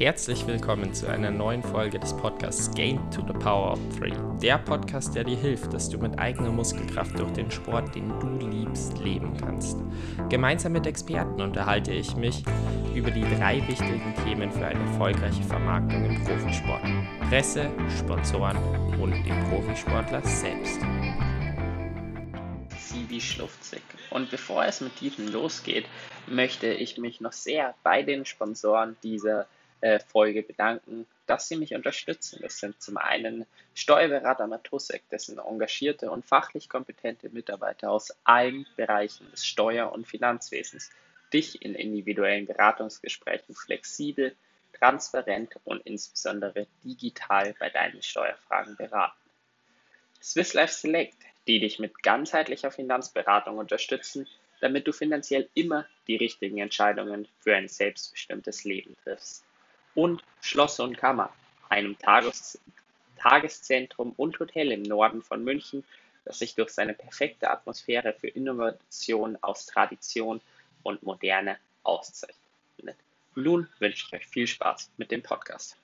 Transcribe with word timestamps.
Herzlich 0.00 0.46
willkommen 0.46 0.94
zu 0.94 1.08
einer 1.08 1.30
neuen 1.30 1.62
Folge 1.62 1.98
des 1.98 2.16
Podcasts 2.16 2.74
Gain 2.74 2.98
to 3.10 3.20
the 3.20 3.34
Power 3.34 3.72
of 3.72 3.78
Three. 3.98 4.14
Der 4.40 4.56
Podcast, 4.56 5.14
der 5.14 5.24
dir 5.24 5.36
hilft, 5.36 5.74
dass 5.74 5.90
du 5.90 5.98
mit 5.98 6.18
eigener 6.18 6.50
Muskelkraft 6.50 7.18
durch 7.18 7.30
den 7.32 7.50
Sport, 7.50 7.94
den 7.94 8.08
du 8.18 8.48
liebst, 8.48 8.96
leben 8.96 9.36
kannst. 9.36 9.76
Gemeinsam 10.30 10.72
mit 10.72 10.86
Experten 10.86 11.42
unterhalte 11.42 11.92
ich 11.92 12.16
mich 12.16 12.42
über 12.94 13.10
die 13.10 13.26
drei 13.36 13.58
wichtigen 13.68 14.14
Themen 14.24 14.50
für 14.50 14.68
eine 14.68 14.80
erfolgreiche 14.80 15.42
Vermarktung 15.42 16.02
im 16.06 16.24
Profisport. 16.24 16.82
Presse, 17.28 17.70
Sponsoren 17.98 18.56
und 18.98 19.12
den 19.12 19.50
Profisportler 19.50 20.22
selbst. 20.22 20.80
Sibi 22.78 23.20
Schlufzig. 23.20 23.82
Und 24.08 24.30
bevor 24.30 24.64
es 24.64 24.80
mit 24.80 24.98
diesem 25.02 25.30
losgeht, 25.30 25.84
möchte 26.26 26.68
ich 26.68 26.96
mich 26.96 27.20
noch 27.20 27.32
sehr 27.32 27.74
bei 27.82 28.02
den 28.02 28.24
Sponsoren 28.24 28.96
dieser 29.02 29.46
äh, 29.80 29.98
Folge 30.00 30.42
bedanken, 30.42 31.06
dass 31.26 31.48
Sie 31.48 31.56
mich 31.56 31.74
unterstützen. 31.74 32.40
Das 32.42 32.58
sind 32.58 32.80
zum 32.82 32.96
einen 32.96 33.46
Steuerberater 33.74 34.46
Matusek, 34.46 35.08
dessen 35.10 35.38
engagierte 35.38 36.10
und 36.10 36.26
fachlich 36.26 36.68
kompetente 36.68 37.30
Mitarbeiter 37.30 37.90
aus 37.90 38.14
allen 38.24 38.66
Bereichen 38.76 39.30
des 39.30 39.46
Steuer- 39.46 39.92
und 39.92 40.06
Finanzwesens 40.06 40.90
dich 41.32 41.62
in 41.62 41.74
individuellen 41.74 42.46
Beratungsgesprächen 42.46 43.54
flexibel, 43.54 44.34
transparent 44.72 45.54
und 45.64 45.86
insbesondere 45.86 46.66
digital 46.84 47.54
bei 47.58 47.70
deinen 47.70 48.02
Steuerfragen 48.02 48.76
beraten. 48.76 49.16
Swiss 50.22 50.52
Life 50.52 50.74
Select, 50.74 51.16
die 51.46 51.60
dich 51.60 51.78
mit 51.78 52.02
ganzheitlicher 52.02 52.70
Finanzberatung 52.70 53.58
unterstützen, 53.58 54.26
damit 54.60 54.86
du 54.86 54.92
finanziell 54.92 55.48
immer 55.54 55.86
die 56.06 56.16
richtigen 56.16 56.58
Entscheidungen 56.58 57.26
für 57.38 57.56
ein 57.56 57.68
selbstbestimmtes 57.68 58.64
Leben 58.64 58.94
triffst 59.04 59.44
und 59.94 60.22
Schloss 60.40 60.80
und 60.80 60.96
Kammer, 60.96 61.32
einem 61.68 61.98
Tages 61.98 62.58
Tageszentrum 63.16 64.12
und 64.16 64.38
Hotel 64.40 64.72
im 64.72 64.82
Norden 64.82 65.22
von 65.22 65.44
München, 65.44 65.84
das 66.24 66.38
sich 66.38 66.54
durch 66.54 66.70
seine 66.70 66.94
perfekte 66.94 67.50
Atmosphäre 67.50 68.14
für 68.14 68.28
Innovation 68.28 69.36
aus 69.42 69.66
Tradition 69.66 70.40
und 70.82 71.02
Moderne 71.02 71.58
auszeichnet. 71.82 72.96
Nun 73.34 73.68
wünsche 73.78 74.06
ich 74.06 74.14
euch 74.14 74.26
viel 74.26 74.46
Spaß 74.46 74.90
mit 74.96 75.10
dem 75.10 75.22
Podcast. 75.22 75.76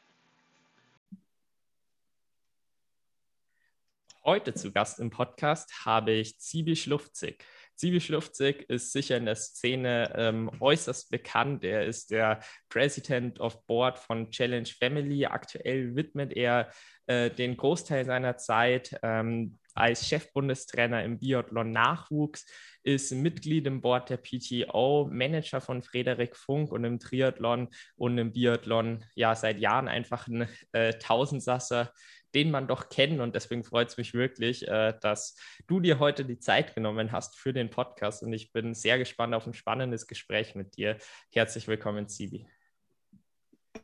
Heute 4.24 4.54
zu 4.54 4.72
Gast 4.72 4.98
im 4.98 5.10
Podcast 5.10 5.84
habe 5.84 6.12
ich 6.12 6.38
Zibi 6.38 6.74
Schlufzig. 6.74 7.44
Zivi 7.76 8.00
Schlufzig 8.00 8.68
ist 8.68 8.92
sicher 8.92 9.16
in 9.16 9.26
der 9.26 9.36
Szene 9.36 10.12
ähm, 10.16 10.50
äußerst 10.60 11.10
bekannt. 11.10 11.62
Er 11.62 11.84
ist 11.84 12.10
der 12.10 12.40
President 12.68 13.38
of 13.40 13.66
Board 13.66 13.98
von 13.98 14.30
Challenge 14.30 14.68
Family. 14.78 15.26
Aktuell 15.26 15.94
widmet 15.94 16.32
er 16.34 16.70
äh, 17.06 17.30
den 17.30 17.56
Großteil 17.56 18.04
seiner 18.04 18.36
Zeit 18.38 18.98
ähm, 19.02 19.58
als 19.76 20.08
Chefbundestrainer 20.08 21.04
im 21.04 21.18
Biathlon 21.18 21.70
Nachwuchs, 21.70 22.46
ist 22.82 23.12
Mitglied 23.12 23.66
im 23.66 23.80
Board 23.80 24.10
der 24.10 24.16
PTO, 24.16 25.08
Manager 25.10 25.60
von 25.60 25.82
Frederik 25.82 26.36
Funk 26.36 26.72
und 26.72 26.84
im 26.84 26.98
Triathlon 26.98 27.68
und 27.96 28.16
im 28.16 28.32
Biathlon 28.32 29.04
ja 29.14 29.34
seit 29.34 29.58
Jahren 29.58 29.88
einfach 29.88 30.28
ein 30.28 30.48
äh, 30.72 30.94
Tausendsasser, 30.94 31.92
den 32.36 32.50
man 32.50 32.68
doch 32.68 32.90
kennt. 32.90 33.18
Und 33.20 33.34
deswegen 33.34 33.64
freut 33.64 33.88
es 33.88 33.96
mich 33.96 34.12
wirklich, 34.12 34.68
äh, 34.68 34.92
dass 35.00 35.36
du 35.66 35.80
dir 35.80 35.98
heute 35.98 36.26
die 36.26 36.38
Zeit 36.38 36.74
genommen 36.74 37.10
hast 37.10 37.34
für 37.36 37.54
den 37.54 37.70
Podcast. 37.70 38.22
Und 38.22 38.32
ich 38.34 38.52
bin 38.52 38.74
sehr 38.74 38.98
gespannt 38.98 39.34
auf 39.34 39.46
ein 39.46 39.54
spannendes 39.54 40.06
Gespräch 40.06 40.54
mit 40.54 40.76
dir. 40.76 40.98
Herzlich 41.32 41.66
willkommen, 41.66 42.08
Sibi. 42.08 42.46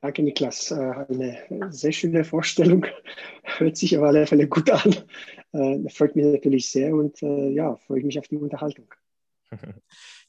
Danke, 0.02 0.22
Niklas. 0.22 0.70
Äh, 0.70 0.74
eine 0.74 1.72
sehr 1.72 1.92
schöne 1.92 2.24
Vorstellung. 2.24 2.84
Hört 3.42 3.78
sich 3.78 3.96
auf 3.96 4.04
alle 4.04 4.26
Fälle 4.26 4.46
gut 4.46 4.68
an. 4.70 4.96
Äh, 5.52 5.88
freut 5.88 6.14
mich 6.14 6.26
natürlich 6.26 6.70
sehr 6.70 6.94
und 6.94 7.22
äh, 7.22 7.48
ja, 7.48 7.76
freue 7.76 8.00
ich 8.00 8.04
mich 8.04 8.18
auf 8.18 8.28
die 8.28 8.36
Unterhaltung. 8.36 8.92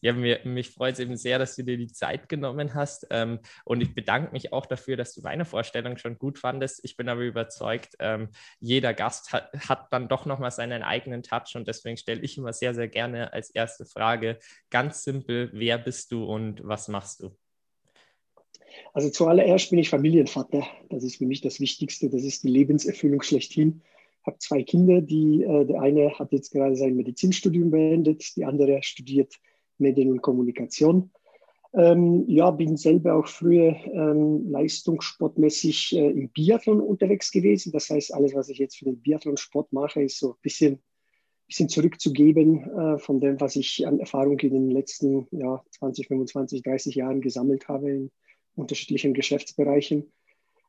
Ja, 0.01 0.11
mir, 0.11 0.41
mich 0.43 0.71
freut 0.71 0.95
es 0.95 0.99
eben 0.99 1.15
sehr, 1.15 1.39
dass 1.39 1.55
du 1.55 1.63
dir 1.63 1.77
die 1.77 1.87
Zeit 1.87 2.27
genommen 2.27 2.73
hast. 2.73 3.07
Ähm, 3.09 3.39
und 3.63 3.81
ich 3.81 3.95
bedanke 3.95 4.33
mich 4.33 4.51
auch 4.51 4.65
dafür, 4.65 4.97
dass 4.97 5.13
du 5.13 5.21
meine 5.21 5.45
Vorstellung 5.45 5.97
schon 5.97 6.17
gut 6.17 6.39
fandest. 6.39 6.81
Ich 6.83 6.97
bin 6.97 7.07
aber 7.07 7.21
überzeugt, 7.21 7.95
ähm, 7.99 8.29
jeder 8.59 8.93
Gast 8.93 9.31
hat, 9.31 9.51
hat 9.69 9.87
dann 9.91 10.09
doch 10.09 10.25
nochmal 10.25 10.51
seinen 10.51 10.83
eigenen 10.83 11.23
Touch. 11.23 11.55
Und 11.55 11.67
deswegen 11.67 11.95
stelle 11.95 12.21
ich 12.21 12.37
immer 12.37 12.51
sehr, 12.51 12.73
sehr 12.73 12.89
gerne 12.89 13.31
als 13.31 13.49
erste 13.49 13.85
Frage 13.85 14.39
ganz 14.69 15.03
simpel, 15.03 15.49
wer 15.53 15.77
bist 15.77 16.11
du 16.11 16.25
und 16.25 16.61
was 16.63 16.87
machst 16.87 17.21
du? 17.21 17.35
Also 18.93 19.09
zuallererst 19.09 19.69
bin 19.69 19.79
ich 19.79 19.89
Familienvater. 19.89 20.67
Das 20.89 21.03
ist 21.03 21.17
für 21.17 21.25
mich 21.25 21.41
das 21.41 21.59
Wichtigste. 21.59 22.09
Das 22.09 22.23
ist 22.23 22.43
die 22.43 22.49
Lebenserfüllung 22.49 23.21
schlechthin. 23.21 23.81
Habe 24.25 24.37
zwei 24.39 24.63
Kinder, 24.63 25.01
die, 25.01 25.43
äh, 25.43 25.65
der 25.65 25.81
eine 25.81 26.17
hat 26.17 26.31
jetzt 26.31 26.51
gerade 26.51 26.75
sein 26.75 26.95
Medizinstudium 26.95 27.71
beendet, 27.71 28.35
die 28.35 28.45
andere 28.45 28.81
studiert 28.83 29.39
Medien 29.77 30.11
und 30.11 30.21
Kommunikation. 30.21 31.11
Ähm, 31.75 32.25
ja, 32.27 32.51
bin 32.51 32.77
selber 32.77 33.15
auch 33.15 33.27
früher 33.27 33.75
ähm, 33.91 34.49
leistungssportmäßig 34.51 35.95
äh, 35.95 36.11
im 36.11 36.29
Biathlon 36.29 36.79
unterwegs 36.79 37.31
gewesen. 37.31 37.71
Das 37.71 37.89
heißt, 37.89 38.13
alles, 38.13 38.35
was 38.35 38.49
ich 38.49 38.59
jetzt 38.59 38.77
für 38.77 38.85
den 38.85 39.01
Biathlon-Sport 39.01 39.73
mache, 39.73 40.03
ist 40.03 40.19
so 40.19 40.33
ein 40.33 40.39
bisschen, 40.43 40.83
bisschen 41.47 41.69
zurückzugeben 41.69 42.69
äh, 42.77 42.99
von 42.99 43.19
dem, 43.19 43.41
was 43.41 43.55
ich 43.55 43.87
an 43.87 43.99
Erfahrung 43.99 44.39
in 44.39 44.53
den 44.53 44.69
letzten 44.69 45.27
ja, 45.31 45.63
20, 45.71 46.07
25, 46.07 46.61
30 46.61 46.93
Jahren 46.93 47.21
gesammelt 47.21 47.67
habe 47.67 47.89
in 47.89 48.11
unterschiedlichen 48.55 49.15
Geschäftsbereichen. 49.15 50.11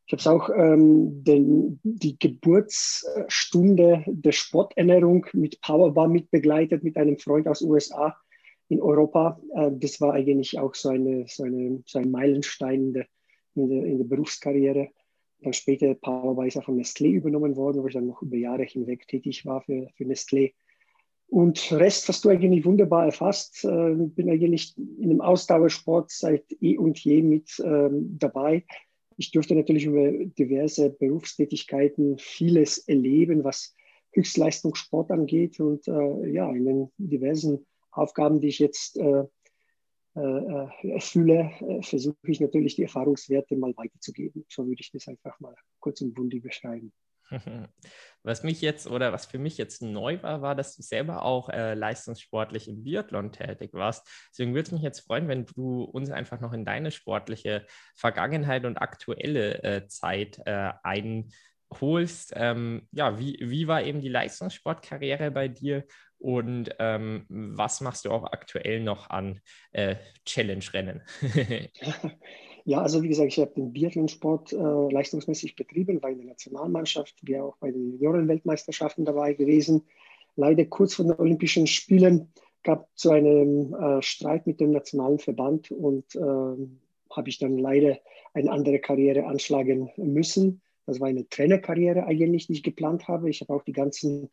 Ich 0.06 0.12
habe 0.12 0.20
es 0.20 0.26
auch 0.26 0.50
ähm, 0.50 1.24
den, 1.24 1.80
die 1.82 2.18
Geburtsstunde 2.18 4.04
der 4.06 4.32
Sporternährung 4.32 5.26
mit 5.32 5.62
Powerbar 5.62 6.08
mitbegleitet 6.08 6.84
mit 6.84 6.98
einem 6.98 7.18
Freund 7.18 7.48
aus 7.48 7.62
USA 7.62 8.14
in 8.68 8.82
Europa. 8.82 9.40
Äh, 9.54 9.70
das 9.72 10.00
war 10.02 10.12
eigentlich 10.12 10.58
auch 10.58 10.74
so, 10.74 10.90
eine, 10.90 11.24
so, 11.26 11.44
eine, 11.44 11.82
so 11.86 11.98
ein 11.98 12.10
Meilenstein 12.10 12.82
in 12.82 12.92
der, 12.92 13.06
in 13.54 13.68
der, 13.70 13.84
in 13.84 13.98
der 13.98 14.04
Berufskarriere. 14.04 14.90
Dann 15.40 15.54
später 15.54 15.94
Powerweiser 15.94 16.60
von 16.60 16.78
Nestlé 16.78 17.10
übernommen 17.10 17.56
worden, 17.56 17.82
wo 17.82 17.86
ich 17.86 17.94
dann 17.94 18.06
noch 18.06 18.20
über 18.20 18.36
Jahre 18.36 18.64
hinweg 18.64 19.08
tätig 19.08 19.46
war 19.46 19.62
für, 19.62 19.88
für 19.96 20.04
Nestlé. 20.04 20.52
Und 21.28 21.72
Rest 21.72 22.08
hast 22.08 22.24
du 22.26 22.28
eigentlich 22.28 22.66
wunderbar 22.66 23.06
erfasst. 23.06 23.64
Äh, 23.64 23.94
bin 23.94 24.28
eigentlich 24.28 24.76
in 24.76 25.04
einem 25.04 25.20
Ausdauersport 25.22 26.10
seit 26.10 26.44
eh 26.60 26.76
und 26.76 26.98
je 26.98 27.22
mit 27.22 27.62
ähm, 27.64 28.18
dabei. 28.18 28.64
Ich 29.16 29.30
durfte 29.30 29.54
natürlich 29.54 29.84
über 29.86 30.10
diverse 30.12 30.90
Berufstätigkeiten 30.90 32.18
vieles 32.18 32.78
erleben, 32.78 33.44
was 33.44 33.74
Höchstleistungssport 34.12 35.10
angeht 35.10 35.60
und 35.60 35.86
äh, 35.88 36.30
ja, 36.30 36.50
in 36.52 36.64
den 36.64 36.92
diversen 36.98 37.66
Aufgaben, 37.90 38.40
die 38.40 38.48
ich 38.48 38.58
jetzt 38.58 38.96
äh, 38.96 39.24
äh, 40.16 40.90
erfülle, 40.90 41.50
äh, 41.60 41.82
versuche 41.82 42.16
ich 42.22 42.40
natürlich 42.40 42.76
die 42.76 42.84
Erfahrungswerte 42.84 43.56
mal 43.56 43.76
weiterzugeben. 43.76 44.44
So 44.48 44.66
würde 44.66 44.80
ich 44.80 44.90
das 44.92 45.08
einfach 45.08 45.38
mal 45.40 45.54
kurz 45.80 46.00
und 46.00 46.14
bundig 46.14 46.42
beschreiben. 46.42 46.92
Was 48.22 48.42
mich 48.42 48.60
jetzt 48.60 48.86
oder 48.86 49.12
was 49.12 49.26
für 49.26 49.38
mich 49.38 49.58
jetzt 49.58 49.82
neu 49.82 50.22
war, 50.22 50.42
war, 50.42 50.54
dass 50.54 50.76
du 50.76 50.82
selber 50.82 51.22
auch 51.22 51.48
äh, 51.48 51.74
leistungssportlich 51.74 52.68
im 52.68 52.82
Biathlon 52.82 53.32
tätig 53.32 53.74
warst. 53.74 54.08
Deswegen 54.30 54.54
würde 54.54 54.66
es 54.66 54.72
mich 54.72 54.82
jetzt 54.82 55.00
freuen, 55.00 55.28
wenn 55.28 55.46
du 55.46 55.82
uns 55.82 56.10
einfach 56.10 56.40
noch 56.40 56.52
in 56.52 56.64
deine 56.64 56.90
sportliche 56.90 57.66
Vergangenheit 57.94 58.64
und 58.64 58.78
aktuelle 58.78 59.62
äh, 59.62 59.86
Zeit 59.88 60.40
äh, 60.46 60.72
einholst. 60.82 62.32
Ähm, 62.34 62.88
ja, 62.92 63.18
wie, 63.18 63.38
wie 63.40 63.68
war 63.68 63.82
eben 63.82 64.00
die 64.00 64.08
Leistungssportkarriere 64.08 65.30
bei 65.30 65.48
dir 65.48 65.84
und 66.18 66.70
ähm, 66.78 67.26
was 67.28 67.82
machst 67.82 68.06
du 68.06 68.10
auch 68.10 68.24
aktuell 68.24 68.80
noch 68.80 69.10
an 69.10 69.40
äh, 69.72 69.96
Challenge-Rennen? 70.24 71.02
ja, 72.64 72.80
also 72.80 73.02
wie 73.02 73.08
gesagt, 73.08 73.28
ich 73.28 73.38
habe 73.38 73.52
den 73.54 73.72
Biathlonsport 73.72 74.52
äh, 74.52 74.56
leistungsmäßig 74.56 75.54
betrieben, 75.54 76.02
war 76.02 76.10
in 76.10 76.18
der 76.18 76.28
Nationalmannschaft, 76.28 77.14
wie 77.22 77.38
auch 77.38 77.56
bei 77.58 77.70
den 77.70 77.92
Juniorenweltmeisterschaften 77.92 79.04
dabei 79.04 79.34
gewesen. 79.34 79.82
Leider 80.36 80.64
kurz 80.64 80.94
vor 80.94 81.04
den 81.04 81.14
Olympischen 81.14 81.66
Spielen 81.66 82.32
gab 82.62 82.88
es 82.94 83.02
so 83.02 83.10
einen 83.10 83.74
äh, 83.74 84.00
Streit 84.02 84.46
mit 84.46 84.60
dem 84.60 84.70
nationalen 84.70 85.18
Verband 85.18 85.70
und 85.70 86.14
äh, 86.14 86.20
habe 87.10 87.28
ich 87.28 87.38
dann 87.38 87.58
leider 87.58 87.98
eine 88.32 88.50
andere 88.50 88.78
Karriere 88.78 89.26
anschlagen 89.26 89.90
müssen. 89.96 90.62
Das 90.86 91.00
war 91.00 91.08
eine 91.08 91.28
Trainerkarriere 91.28 92.06
eigentlich, 92.06 92.46
die 92.46 92.54
ich 92.54 92.62
geplant 92.62 93.08
habe. 93.08 93.28
Ich 93.28 93.42
habe 93.42 93.52
auch 93.52 93.62
die 93.62 93.72
ganzen 93.72 94.30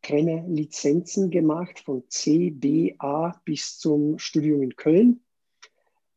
Trainerlizenzen 0.00 1.30
gemacht, 1.30 1.80
von 1.80 2.04
C, 2.08 2.50
B, 2.50 2.94
A 2.98 3.38
bis 3.44 3.78
zum 3.78 4.18
Studium 4.18 4.62
in 4.62 4.76
Köln 4.76 5.20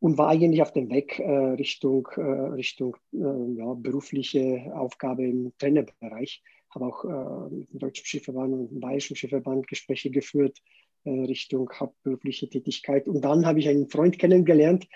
und 0.04 0.18
war 0.18 0.28
eigentlich 0.28 0.62
auf 0.62 0.74
dem 0.74 0.90
Weg 0.90 1.18
äh, 1.20 1.32
Richtung, 1.32 2.10
äh, 2.18 2.22
Richtung 2.22 2.98
äh, 3.14 3.54
ja, 3.56 3.74
berufliche 3.74 4.70
Aufgabe 4.76 5.24
im 5.24 5.54
Trainerbereich. 5.58 6.44
Habe 6.72 6.88
auch 6.88 7.06
äh, 7.06 7.56
mit 7.56 7.72
dem 7.72 7.80
Deutschen 7.80 8.06
Schiffverband 8.06 8.54
und 8.54 8.70
dem 8.70 8.82
Bayerischen 8.82 9.16
Schiffverband 9.16 9.66
Gespräche 9.66 10.12
geführt 10.12 10.62
äh, 11.06 11.10
Richtung 11.10 11.72
hauptberufliche 11.72 12.50
Tätigkeit. 12.50 13.08
Und 13.08 13.22
dann 13.22 13.46
habe 13.46 13.60
ich 13.60 13.70
einen 13.70 13.88
Freund 13.88 14.20
kennengelernt, 14.20 14.90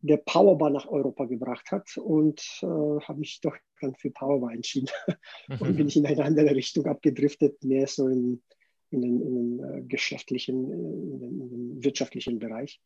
der 0.00 0.16
Powerbar 0.16 0.70
nach 0.70 0.88
Europa 0.88 1.26
gebracht 1.26 1.70
hat 1.70 1.98
und 1.98 2.40
äh, 2.62 2.66
habe 2.66 3.18
mich 3.18 3.42
doch 3.42 3.56
dann 3.82 3.94
für 3.96 4.12
Powerbar 4.12 4.54
entschieden 4.54 4.88
und 5.60 5.76
bin 5.76 5.88
ich 5.88 5.96
in 5.98 6.06
eine 6.06 6.24
andere 6.24 6.56
Richtung 6.56 6.86
abgedriftet, 6.86 7.62
mehr 7.62 7.86
so 7.86 8.08
in, 8.08 8.42
in 8.88 9.02
den, 9.02 9.20
in 9.20 9.58
den 9.58 9.88
geschäftlichen, 9.90 10.72
in 10.72 11.20
den, 11.20 11.40
in 11.42 11.50
den, 11.50 11.84
wirtschaftlichen 11.84 12.38
Bereich. 12.38 12.80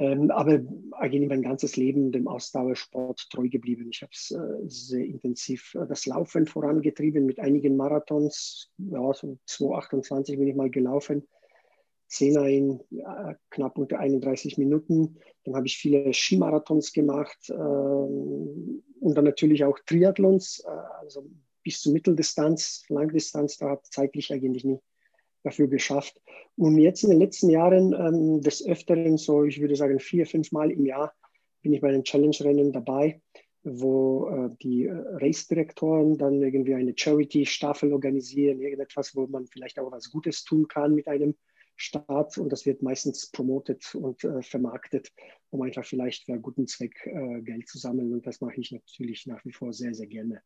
Ähm, 0.00 0.30
aber 0.30 0.60
eigentlich 0.92 1.28
mein 1.28 1.42
ganzes 1.42 1.76
Leben 1.76 2.10
dem 2.10 2.26
Ausdauersport 2.26 3.28
treu 3.30 3.50
geblieben. 3.50 3.90
Ich 3.92 4.00
habe 4.00 4.12
äh, 4.12 4.66
sehr 4.66 5.04
intensiv 5.04 5.74
äh, 5.74 5.86
das 5.86 6.06
Laufen 6.06 6.46
vorangetrieben 6.46 7.26
mit 7.26 7.38
einigen 7.38 7.76
Marathons. 7.76 8.70
Ja, 8.78 9.12
so 9.12 9.36
2,28 9.46 10.38
bin 10.38 10.48
ich 10.48 10.56
mal 10.56 10.70
gelaufen. 10.70 11.28
Zehner 12.06 12.48
in 12.48 12.80
äh, 12.90 13.34
knapp 13.50 13.76
unter 13.76 13.98
31 13.98 14.56
Minuten. 14.56 15.18
Dann 15.44 15.54
habe 15.54 15.66
ich 15.66 15.76
viele 15.76 16.14
Skimarathons 16.14 16.94
gemacht 16.94 17.50
äh, 17.50 17.52
und 17.52 18.82
dann 19.14 19.24
natürlich 19.24 19.64
auch 19.64 19.78
Triathlons, 19.84 20.64
äh, 20.66 20.70
also 21.02 21.26
bis 21.62 21.78
zur 21.78 21.92
Mitteldistanz, 21.92 22.84
Langdistanz, 22.88 23.58
da 23.58 23.68
hat 23.68 23.84
zeitlich 23.84 24.32
eigentlich 24.32 24.64
nie 24.64 24.80
dafür 25.42 25.68
geschafft. 25.68 26.20
Und 26.56 26.78
jetzt 26.78 27.02
in 27.04 27.10
den 27.10 27.20
letzten 27.20 27.50
Jahren 27.50 27.92
ähm, 27.94 28.40
des 28.40 28.66
Öfteren, 28.66 29.16
so 29.16 29.44
ich 29.44 29.60
würde 29.60 29.76
sagen 29.76 29.98
vier, 29.98 30.26
fünf 30.26 30.52
Mal 30.52 30.70
im 30.70 30.84
Jahr, 30.84 31.14
bin 31.62 31.72
ich 31.72 31.80
bei 31.80 31.90
den 31.90 32.04
Challenge-Rennen 32.04 32.72
dabei, 32.72 33.20
wo 33.62 34.28
äh, 34.28 34.50
die 34.62 34.86
äh, 34.86 34.92
Race-Direktoren 34.92 36.16
dann 36.16 36.42
irgendwie 36.42 36.74
eine 36.74 36.94
Charity-Staffel 36.96 37.92
organisieren, 37.92 38.60
irgendetwas, 38.60 39.14
wo 39.14 39.26
man 39.26 39.46
vielleicht 39.46 39.78
auch 39.78 39.92
was 39.92 40.10
Gutes 40.10 40.44
tun 40.44 40.68
kann 40.68 40.94
mit 40.94 41.08
einem 41.08 41.34
Start 41.76 42.36
und 42.36 42.50
das 42.50 42.66
wird 42.66 42.82
meistens 42.82 43.30
promotet 43.30 43.94
und 43.94 44.22
äh, 44.24 44.42
vermarktet, 44.42 45.12
um 45.48 45.62
einfach 45.62 45.84
vielleicht 45.84 46.24
für 46.24 46.32
einen 46.32 46.42
guten 46.42 46.66
Zweck 46.66 46.94
äh, 47.06 47.40
Geld 47.40 47.68
zu 47.68 47.78
sammeln. 47.78 48.12
Und 48.12 48.26
das 48.26 48.42
mache 48.42 48.60
ich 48.60 48.70
natürlich 48.70 49.26
nach 49.26 49.42
wie 49.46 49.52
vor 49.52 49.72
sehr, 49.72 49.94
sehr 49.94 50.06
gerne. 50.06 50.42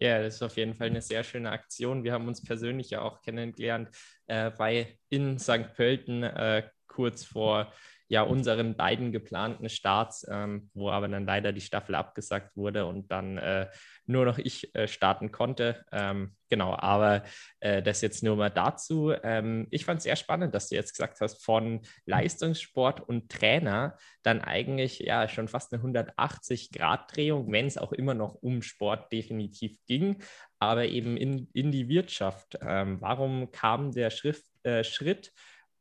Ja, 0.00 0.22
das 0.22 0.36
ist 0.36 0.42
auf 0.42 0.56
jeden 0.56 0.74
Fall 0.74 0.88
eine 0.88 1.02
sehr 1.02 1.24
schöne 1.24 1.50
Aktion. 1.50 2.04
Wir 2.04 2.12
haben 2.12 2.28
uns 2.28 2.42
persönlich 2.42 2.90
ja 2.90 3.02
auch 3.02 3.20
kennengelernt 3.20 3.88
äh, 4.28 4.50
bei 4.50 4.96
in 5.08 5.38
St. 5.38 5.74
Pölten 5.74 6.22
äh, 6.22 6.68
kurz 6.86 7.24
vor 7.24 7.72
ja 8.08 8.22
unseren 8.22 8.74
beiden 8.74 9.12
geplanten 9.12 9.68
Starts, 9.68 10.26
ähm, 10.30 10.70
wo 10.74 10.90
aber 10.90 11.08
dann 11.08 11.26
leider 11.26 11.52
die 11.52 11.60
Staffel 11.60 11.94
abgesagt 11.94 12.56
wurde 12.56 12.86
und 12.86 13.10
dann 13.10 13.36
äh, 13.36 13.68
nur 14.06 14.24
noch 14.24 14.38
ich 14.38 14.74
äh, 14.74 14.88
starten 14.88 15.30
konnte. 15.30 15.84
Ähm, 15.92 16.34
genau, 16.48 16.74
aber 16.74 17.22
äh, 17.60 17.82
das 17.82 18.00
jetzt 18.00 18.22
nur 18.22 18.36
mal 18.36 18.50
dazu. 18.50 19.12
Ähm, 19.22 19.66
ich 19.70 19.84
fand 19.84 19.98
es 19.98 20.04
sehr 20.04 20.16
spannend, 20.16 20.54
dass 20.54 20.70
du 20.70 20.74
jetzt 20.74 20.92
gesagt 20.92 21.20
hast, 21.20 21.44
von 21.44 21.82
Leistungssport 22.06 23.00
und 23.00 23.30
Trainer 23.30 23.96
dann 24.22 24.40
eigentlich 24.40 25.00
ja 25.00 25.28
schon 25.28 25.48
fast 25.48 25.72
eine 25.72 25.82
180-Grad-Drehung, 25.82 27.52
wenn 27.52 27.66
es 27.66 27.76
auch 27.76 27.92
immer 27.92 28.14
noch 28.14 28.34
um 28.34 28.62
Sport 28.62 29.12
definitiv 29.12 29.76
ging, 29.86 30.22
aber 30.58 30.86
eben 30.86 31.18
in, 31.18 31.48
in 31.52 31.70
die 31.70 31.88
Wirtschaft. 31.88 32.58
Ähm, 32.62 33.00
warum 33.00 33.50
kam 33.50 33.92
der 33.92 34.10
Schrift, 34.10 34.44
äh, 34.62 34.82
Schritt? 34.82 35.32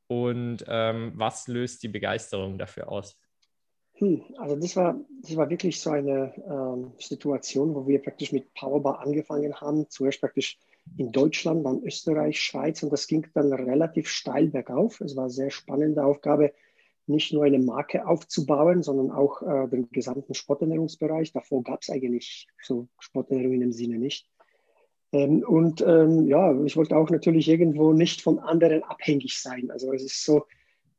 Und 0.07 0.63
ähm, 0.67 1.11
was 1.15 1.47
löst 1.47 1.83
die 1.83 1.89
Begeisterung 1.89 2.57
dafür 2.57 2.89
aus? 2.89 3.19
Hm, 3.93 4.21
also 4.37 4.55
das 4.55 4.75
war, 4.75 4.99
das 5.21 5.35
war 5.35 5.49
wirklich 5.49 5.81
so 5.81 5.89
eine 5.89 6.33
ähm, 6.47 6.93
Situation, 6.99 7.73
wo 7.73 7.87
wir 7.87 8.01
praktisch 8.01 8.31
mit 8.31 8.53
Powerbar 8.53 8.99
angefangen 8.99 9.55
haben, 9.55 9.89
zuerst 9.89 10.21
praktisch 10.21 10.59
in 10.97 11.11
Deutschland, 11.11 11.65
dann 11.65 11.83
Österreich, 11.83 12.39
Schweiz 12.39 12.83
und 12.83 12.91
das 12.91 13.07
ging 13.07 13.27
dann 13.33 13.51
relativ 13.51 14.07
steil 14.07 14.47
bergauf. 14.47 15.01
Es 15.01 15.15
war 15.15 15.25
eine 15.25 15.33
sehr 15.33 15.49
spannende 15.49 16.05
Aufgabe, 16.05 16.53
nicht 17.07 17.33
nur 17.33 17.45
eine 17.45 17.59
Marke 17.59 18.05
aufzubauen, 18.07 18.83
sondern 18.83 19.11
auch 19.11 19.41
äh, 19.41 19.67
den 19.67 19.89
gesamten 19.89 20.33
Sporternährungsbereich. 20.33 21.31
Davor 21.31 21.63
gab 21.63 21.81
es 21.81 21.89
eigentlich 21.89 22.47
so 22.61 22.87
Sporternährung 22.99 23.59
dem 23.59 23.71
Sinne 23.71 23.97
nicht. 23.97 24.29
Ähm, 25.11 25.43
und 25.47 25.81
ähm, 25.81 26.27
ja, 26.27 26.59
ich 26.63 26.75
wollte 26.75 26.97
auch 26.97 27.09
natürlich 27.09 27.47
irgendwo 27.47 27.93
nicht 27.93 28.21
von 28.21 28.39
anderen 28.39 28.83
abhängig 28.83 29.39
sein. 29.39 29.71
Also 29.71 29.93
es 29.93 30.03
ist 30.03 30.25
so, 30.25 30.45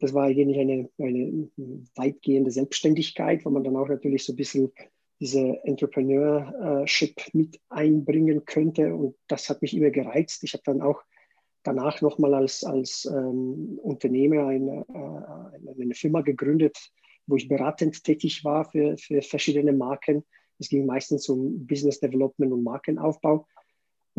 das 0.00 0.14
war 0.14 0.24
eigentlich 0.24 0.58
eine, 0.58 0.88
eine 0.98 1.50
weitgehende 1.96 2.50
Selbstständigkeit, 2.50 3.44
wo 3.44 3.50
man 3.50 3.64
dann 3.64 3.76
auch 3.76 3.88
natürlich 3.88 4.24
so 4.24 4.32
ein 4.32 4.36
bisschen 4.36 4.72
diese 5.20 5.58
Entrepreneurship 5.64 7.16
mit 7.32 7.60
einbringen 7.68 8.44
könnte. 8.44 8.94
Und 8.94 9.16
das 9.26 9.48
hat 9.48 9.62
mich 9.62 9.76
immer 9.76 9.90
gereizt. 9.90 10.44
Ich 10.44 10.52
habe 10.52 10.62
dann 10.64 10.80
auch 10.80 11.02
danach 11.64 12.00
nochmal 12.00 12.34
als, 12.34 12.64
als 12.64 13.04
ähm, 13.04 13.78
Unternehmer 13.82 14.46
eine, 14.46 14.86
äh, 14.88 15.82
eine 15.82 15.94
Firma 15.94 16.20
gegründet, 16.20 16.92
wo 17.26 17.36
ich 17.36 17.48
beratend 17.48 18.04
tätig 18.04 18.44
war 18.44 18.64
für, 18.64 18.96
für 18.96 19.22
verschiedene 19.22 19.72
Marken. 19.72 20.24
Es 20.58 20.68
ging 20.68 20.86
meistens 20.86 21.28
um 21.28 21.66
Business 21.66 22.00
Development 22.00 22.52
und 22.52 22.62
Markenaufbau. 22.62 23.46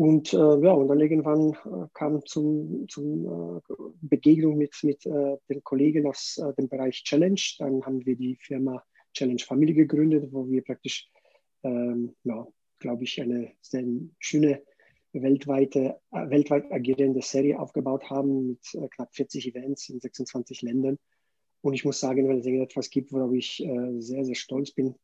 Und 0.00 0.32
äh, 0.32 0.38
ja, 0.38 0.72
und 0.72 0.88
dann 0.88 0.98
irgendwann 0.98 1.50
äh, 1.52 1.86
kam 1.92 2.24
zum, 2.24 2.86
zum 2.88 3.26
äh, 3.26 3.74
Begegnung 4.00 4.56
mit, 4.56 4.74
mit 4.82 5.04
äh, 5.04 5.36
den 5.50 5.62
Kollegen 5.62 6.06
aus 6.06 6.38
äh, 6.38 6.54
dem 6.54 6.70
Bereich 6.70 7.04
Challenge. 7.04 7.38
Dann 7.58 7.84
haben 7.84 8.06
wir 8.06 8.16
die 8.16 8.34
Firma 8.36 8.82
Challenge 9.12 9.42
Family 9.46 9.74
gegründet, 9.74 10.32
wo 10.32 10.48
wir 10.48 10.64
praktisch, 10.64 11.10
ähm, 11.64 12.16
ja, 12.24 12.46
glaube 12.78 13.04
ich, 13.04 13.20
eine 13.20 13.52
sehr 13.60 13.84
schöne 14.18 14.62
weltweite, 15.12 16.00
äh, 16.12 16.30
weltweit 16.30 16.72
agierende 16.72 17.20
Serie 17.20 17.60
aufgebaut 17.60 18.08
haben 18.08 18.46
mit 18.46 18.90
knapp 18.92 19.14
40 19.14 19.48
Events 19.48 19.90
in 19.90 20.00
26 20.00 20.62
Ländern. 20.62 20.98
Und 21.60 21.74
ich 21.74 21.84
muss 21.84 22.00
sagen, 22.00 22.26
wenn 22.26 22.38
es 22.38 22.46
irgendetwas 22.46 22.88
gibt, 22.88 23.12
worauf 23.12 23.34
ich 23.34 23.62
sehr, 23.98 24.24
sehr 24.24 24.34
stolz 24.34 24.70
bin, 24.70 24.94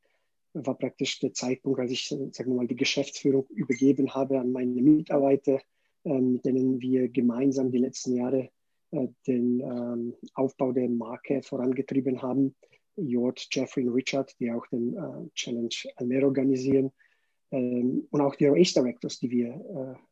war 0.65 0.77
praktisch 0.77 1.19
der 1.21 1.33
Zeitpunkt, 1.33 1.81
als 1.81 1.91
ich 1.91 2.09
sagen 2.09 2.51
wir 2.51 2.55
mal, 2.55 2.67
die 2.67 2.77
Geschäftsführung 2.77 3.47
übergeben 3.51 4.15
habe 4.15 4.39
an 4.41 4.53
meine 4.53 4.81
Mitarbeiter, 4.83 5.61
äh, 6.05 6.21
mit 6.21 6.45
denen 6.45 6.81
wir 6.81 7.09
gemeinsam 7.09 7.71
die 7.71 7.79
letzten 7.79 8.15
Jahre 8.15 8.51
äh, 8.93 9.09
den 9.27 9.61
ähm, 9.61 10.15
Aufbau 10.35 10.73
der 10.73 10.89
Marke 10.89 11.43
vorangetrieben 11.43 12.23
haben. 12.23 12.55
Jord, 12.97 13.47
Jeffrey 13.51 13.87
und 13.87 13.93
Richard, 13.93 14.35
die 14.41 14.51
auch 14.51 14.67
den 14.69 14.97
äh, 14.97 15.29
Challenge 15.35 15.75
Almere 15.97 16.27
organisieren. 16.27 16.93
Ähm, 17.51 18.07
und 18.11 18.21
auch 18.21 18.35
die 18.35 18.47
Race 18.47 18.73
Directors, 18.73 19.19
die 19.19 19.31
wir 19.31 19.49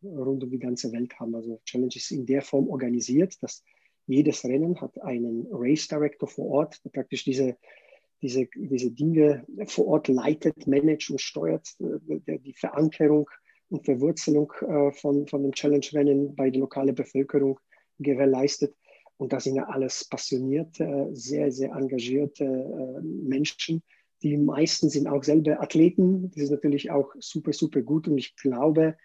äh, 0.02 0.06
rund 0.06 0.44
um 0.44 0.50
die 0.50 0.58
ganze 0.58 0.92
Welt 0.92 1.18
haben. 1.18 1.34
Also 1.34 1.60
Challenge 1.64 1.94
ist 1.94 2.10
in 2.10 2.26
der 2.26 2.42
Form 2.42 2.68
organisiert, 2.68 3.42
dass 3.42 3.64
jedes 4.06 4.44
Rennen 4.44 4.80
hat 4.80 5.00
einen 5.02 5.46
Race 5.50 5.88
Director 5.88 6.28
vor 6.28 6.46
Ort, 6.46 6.84
der 6.84 6.90
praktisch 6.90 7.24
diese 7.24 7.56
diese, 8.24 8.48
diese 8.56 8.90
Dinge 8.90 9.44
vor 9.66 9.86
Ort 9.86 10.08
leitet, 10.08 10.66
managt 10.66 11.10
und 11.10 11.20
steuert, 11.20 11.68
äh, 12.26 12.38
die 12.38 12.54
Verankerung 12.54 13.28
und 13.68 13.84
Verwurzelung 13.84 14.50
äh, 14.66 14.92
von, 14.92 15.26
von 15.28 15.42
dem 15.42 15.52
Challenge-Rennen 15.52 16.34
bei 16.34 16.48
der 16.48 16.60
lokalen 16.60 16.94
Bevölkerung 16.94 17.60
gewährleistet. 17.98 18.74
Und 19.18 19.34
das 19.34 19.44
sind 19.44 19.56
ja 19.56 19.64
alles 19.64 20.08
passionierte, 20.08 21.10
sehr, 21.12 21.52
sehr 21.52 21.72
engagierte 21.72 22.44
äh, 22.44 23.02
Menschen. 23.02 23.82
Die 24.22 24.38
meisten 24.38 24.88
sind 24.88 25.06
auch 25.06 25.22
selber 25.22 25.60
Athleten. 25.60 26.30
Das 26.30 26.44
ist 26.44 26.50
natürlich 26.50 26.90
auch 26.90 27.12
super, 27.20 27.52
super 27.52 27.82
gut. 27.82 28.08
Und 28.08 28.16
ich 28.16 28.36
glaube, 28.36 28.96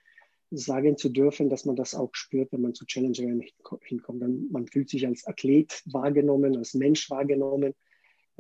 sagen 0.50 0.96
zu 0.96 1.10
dürfen, 1.10 1.50
dass 1.50 1.66
man 1.66 1.76
das 1.76 1.94
auch 1.94 2.10
spürt, 2.14 2.54
wenn 2.54 2.62
man 2.62 2.74
zu 2.74 2.86
Challenge-Rennen 2.86 3.44
hinkommt. 3.82 4.52
Man 4.52 4.68
fühlt 4.68 4.90
sich 4.90 5.06
als 5.06 5.28
Athlet 5.28 5.84
wahrgenommen, 5.88 6.56
als 6.56 6.74
Mensch 6.74 7.10
wahrgenommen 7.10 7.76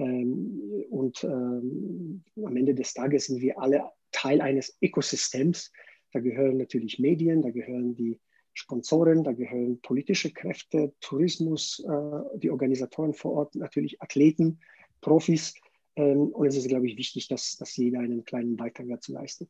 und 0.03 1.24
ähm, 1.24 2.24
am 2.44 2.58
Ende 2.58 2.74
des 2.74 2.94
Tages 2.94 3.25
sind 3.25 3.41
wir 3.41 3.60
alle 3.60 3.84
Teil 4.12 4.41
eines 4.41 4.77
Ökosystems. 4.82 5.72
Da 6.13 6.20
gehören 6.20 6.58
natürlich 6.58 7.00
Medien, 7.00 7.41
da 7.41 7.51
gehören 7.51 7.96
die 7.96 8.20
Sponsoren, 8.53 9.24
da 9.24 9.32
gehören 9.32 9.79
politische 9.82 10.32
Kräfte, 10.32 10.94
Tourismus, 11.01 11.84
äh, 11.88 12.38
die 12.39 12.50
Organisatoren 12.50 13.13
vor 13.13 13.34
Ort, 13.34 13.56
natürlich 13.56 14.01
Athleten, 14.01 14.60
Profis. 15.01 15.53
Ähm, 15.96 16.29
und 16.29 16.48
es 16.48 16.56
ist, 16.56 16.68
glaube 16.68 16.88
ich, 16.88 16.98
wichtig, 16.98 17.27
dass, 17.27 17.58
dass 17.58 17.75
jeder 17.77 18.00
einen 18.00 18.25
kleinen 18.25 18.56
Beitrag 18.56 18.88
dazu 18.89 19.13
leistet. 19.13 19.50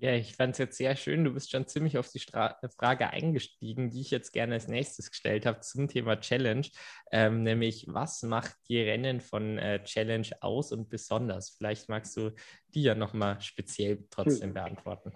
Ja, 0.00 0.14
ich 0.14 0.36
fand 0.36 0.52
es 0.52 0.58
jetzt 0.58 0.76
sehr 0.76 0.94
schön. 0.94 1.24
Du 1.24 1.32
bist 1.32 1.50
schon 1.50 1.66
ziemlich 1.66 1.98
auf 1.98 2.08
die 2.08 2.20
Stra 2.20 2.56
Frage 2.76 3.10
eingestiegen, 3.10 3.90
die 3.90 4.00
ich 4.00 4.10
jetzt 4.10 4.32
gerne 4.32 4.54
als 4.54 4.68
nächstes 4.68 5.10
gestellt 5.10 5.44
habe 5.44 5.60
zum 5.60 5.88
Thema 5.88 6.20
Challenge, 6.20 6.66
ähm, 7.10 7.42
nämlich 7.42 7.86
was 7.88 8.22
macht 8.22 8.54
die 8.68 8.80
Rennen 8.80 9.20
von 9.20 9.58
äh, 9.58 9.82
Challenge 9.82 10.28
aus 10.40 10.70
und 10.70 10.88
besonders? 10.88 11.50
Vielleicht 11.50 11.88
magst 11.88 12.16
du 12.16 12.32
die 12.74 12.82
ja 12.82 12.94
nochmal 12.94 13.40
speziell 13.40 14.04
trotzdem 14.10 14.50
hm. 14.50 14.54
beantworten. 14.54 15.12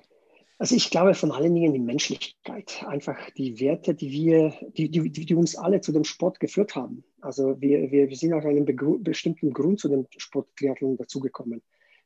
Also 0.58 0.74
ich 0.76 0.90
glaube 0.90 1.14
von 1.14 1.32
allen 1.32 1.54
Dingen 1.54 1.72
die 1.72 1.80
Menschlichkeit, 1.80 2.84
einfach 2.86 3.30
die 3.30 3.58
Werte, 3.60 3.94
die 3.94 4.10
wir, 4.10 4.54
die, 4.76 4.88
die, 4.88 5.10
die 5.10 5.34
uns 5.34 5.56
alle 5.56 5.80
zu 5.80 5.92
dem 5.92 6.04
Sport 6.04 6.38
geführt 6.38 6.76
haben. 6.76 7.04
Also 7.20 7.60
wir, 7.60 7.90
wir, 7.90 8.08
wir 8.08 8.16
sind 8.16 8.32
aus 8.32 8.44
einem 8.44 8.64
bestimmten 9.02 9.52
Grund 9.52 9.80
zu 9.80 9.88
dem 9.88 10.06
Sport 10.16 10.48
Triathlon 10.56 10.96
dazugekommen. 10.96 11.62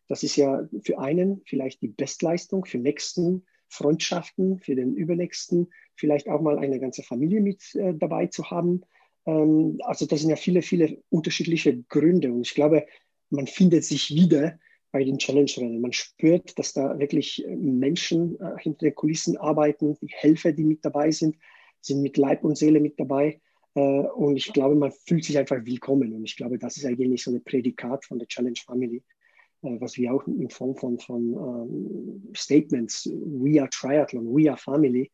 Das 0.09 0.23
ist 0.23 0.37
ja 0.37 0.69
für 0.83 0.99
einen 0.99 1.43
vielleicht 1.47 1.83
die 1.83 1.89
Bestleistung, 1.89 2.65
für 2.65 2.79
nächsten 2.79 3.45
Freundschaften, 3.69 4.61
für 4.61 4.77
den 4.77 4.95
übernächsten 4.95 5.69
vielleicht 5.97 6.29
auch 6.29 6.41
mal 6.41 6.59
eine 6.59 6.79
ganze 6.79 7.03
Familie 7.03 7.41
mit 7.41 7.75
äh, 7.75 7.95
dabei 7.95 8.27
zu 8.27 8.51
haben. 8.51 8.83
Ähm, 9.27 9.79
also 9.83 10.07
das 10.07 10.21
sind 10.21 10.31
ja 10.31 10.37
viele, 10.37 10.63
viele 10.63 11.03
unterschiedliche 11.09 11.83
Gründe. 11.85 12.33
Und 12.33 12.47
ich 12.47 12.55
glaube, 12.55 12.87
man 13.31 13.47
findet 13.47 13.85
sich 13.85 14.15
wieder 14.15 14.59
bei 14.93 15.05
den 15.05 15.19
Challenge-Rennen. 15.19 15.81
Man 15.81 15.93
spürt, 15.93 16.59
dass 16.59 16.73
da 16.73 16.99
wirklich 16.99 17.45
Menschen 17.49 18.39
äh, 18.41 18.59
hinter 18.59 18.87
den 18.87 18.95
Kulissen 18.95 19.37
arbeiten, 19.37 19.97
die 20.01 20.09
Helfer, 20.09 20.53
die 20.53 20.65
mit 20.65 20.85
dabei 20.85 21.11
sind, 21.11 21.37
sind 21.81 22.03
mit 22.03 22.17
Leib 22.17 22.45
und 22.45 22.57
Seele 22.57 22.81
mit 22.81 22.99
dabei. 22.99 23.41
Äh, 23.75 23.81
und 23.81 24.37
ich 24.37 24.53
glaube, 24.53 24.75
man 24.75 24.93
fühlt 24.93 25.25
sich 25.25 25.37
einfach 25.39 25.65
willkommen. 25.65 26.13
Und 26.13 26.25
ich 26.25 26.37
glaube, 26.37 26.59
das 26.59 26.77
ist 26.77 26.87
eigentlich 26.87 27.23
so 27.23 27.33
ein 27.33 27.43
Prädikat 27.43 28.05
von 28.05 28.19
der 28.19 28.29
Challenge 28.29 28.59
Family, 28.65 28.99
äh, 28.99 29.03
was 29.63 29.97
wir 29.97 30.13
auch 30.13 30.27
in 30.27 30.51
Form 30.51 30.77
von, 30.77 30.99
von 30.99 31.33
ähm, 31.33 32.33
Statements, 32.37 33.07
We 33.07 33.61
are 33.61 33.71
Triathlon, 33.71 34.27
We 34.27 34.49
are 34.51 34.59
Family, 34.59 35.11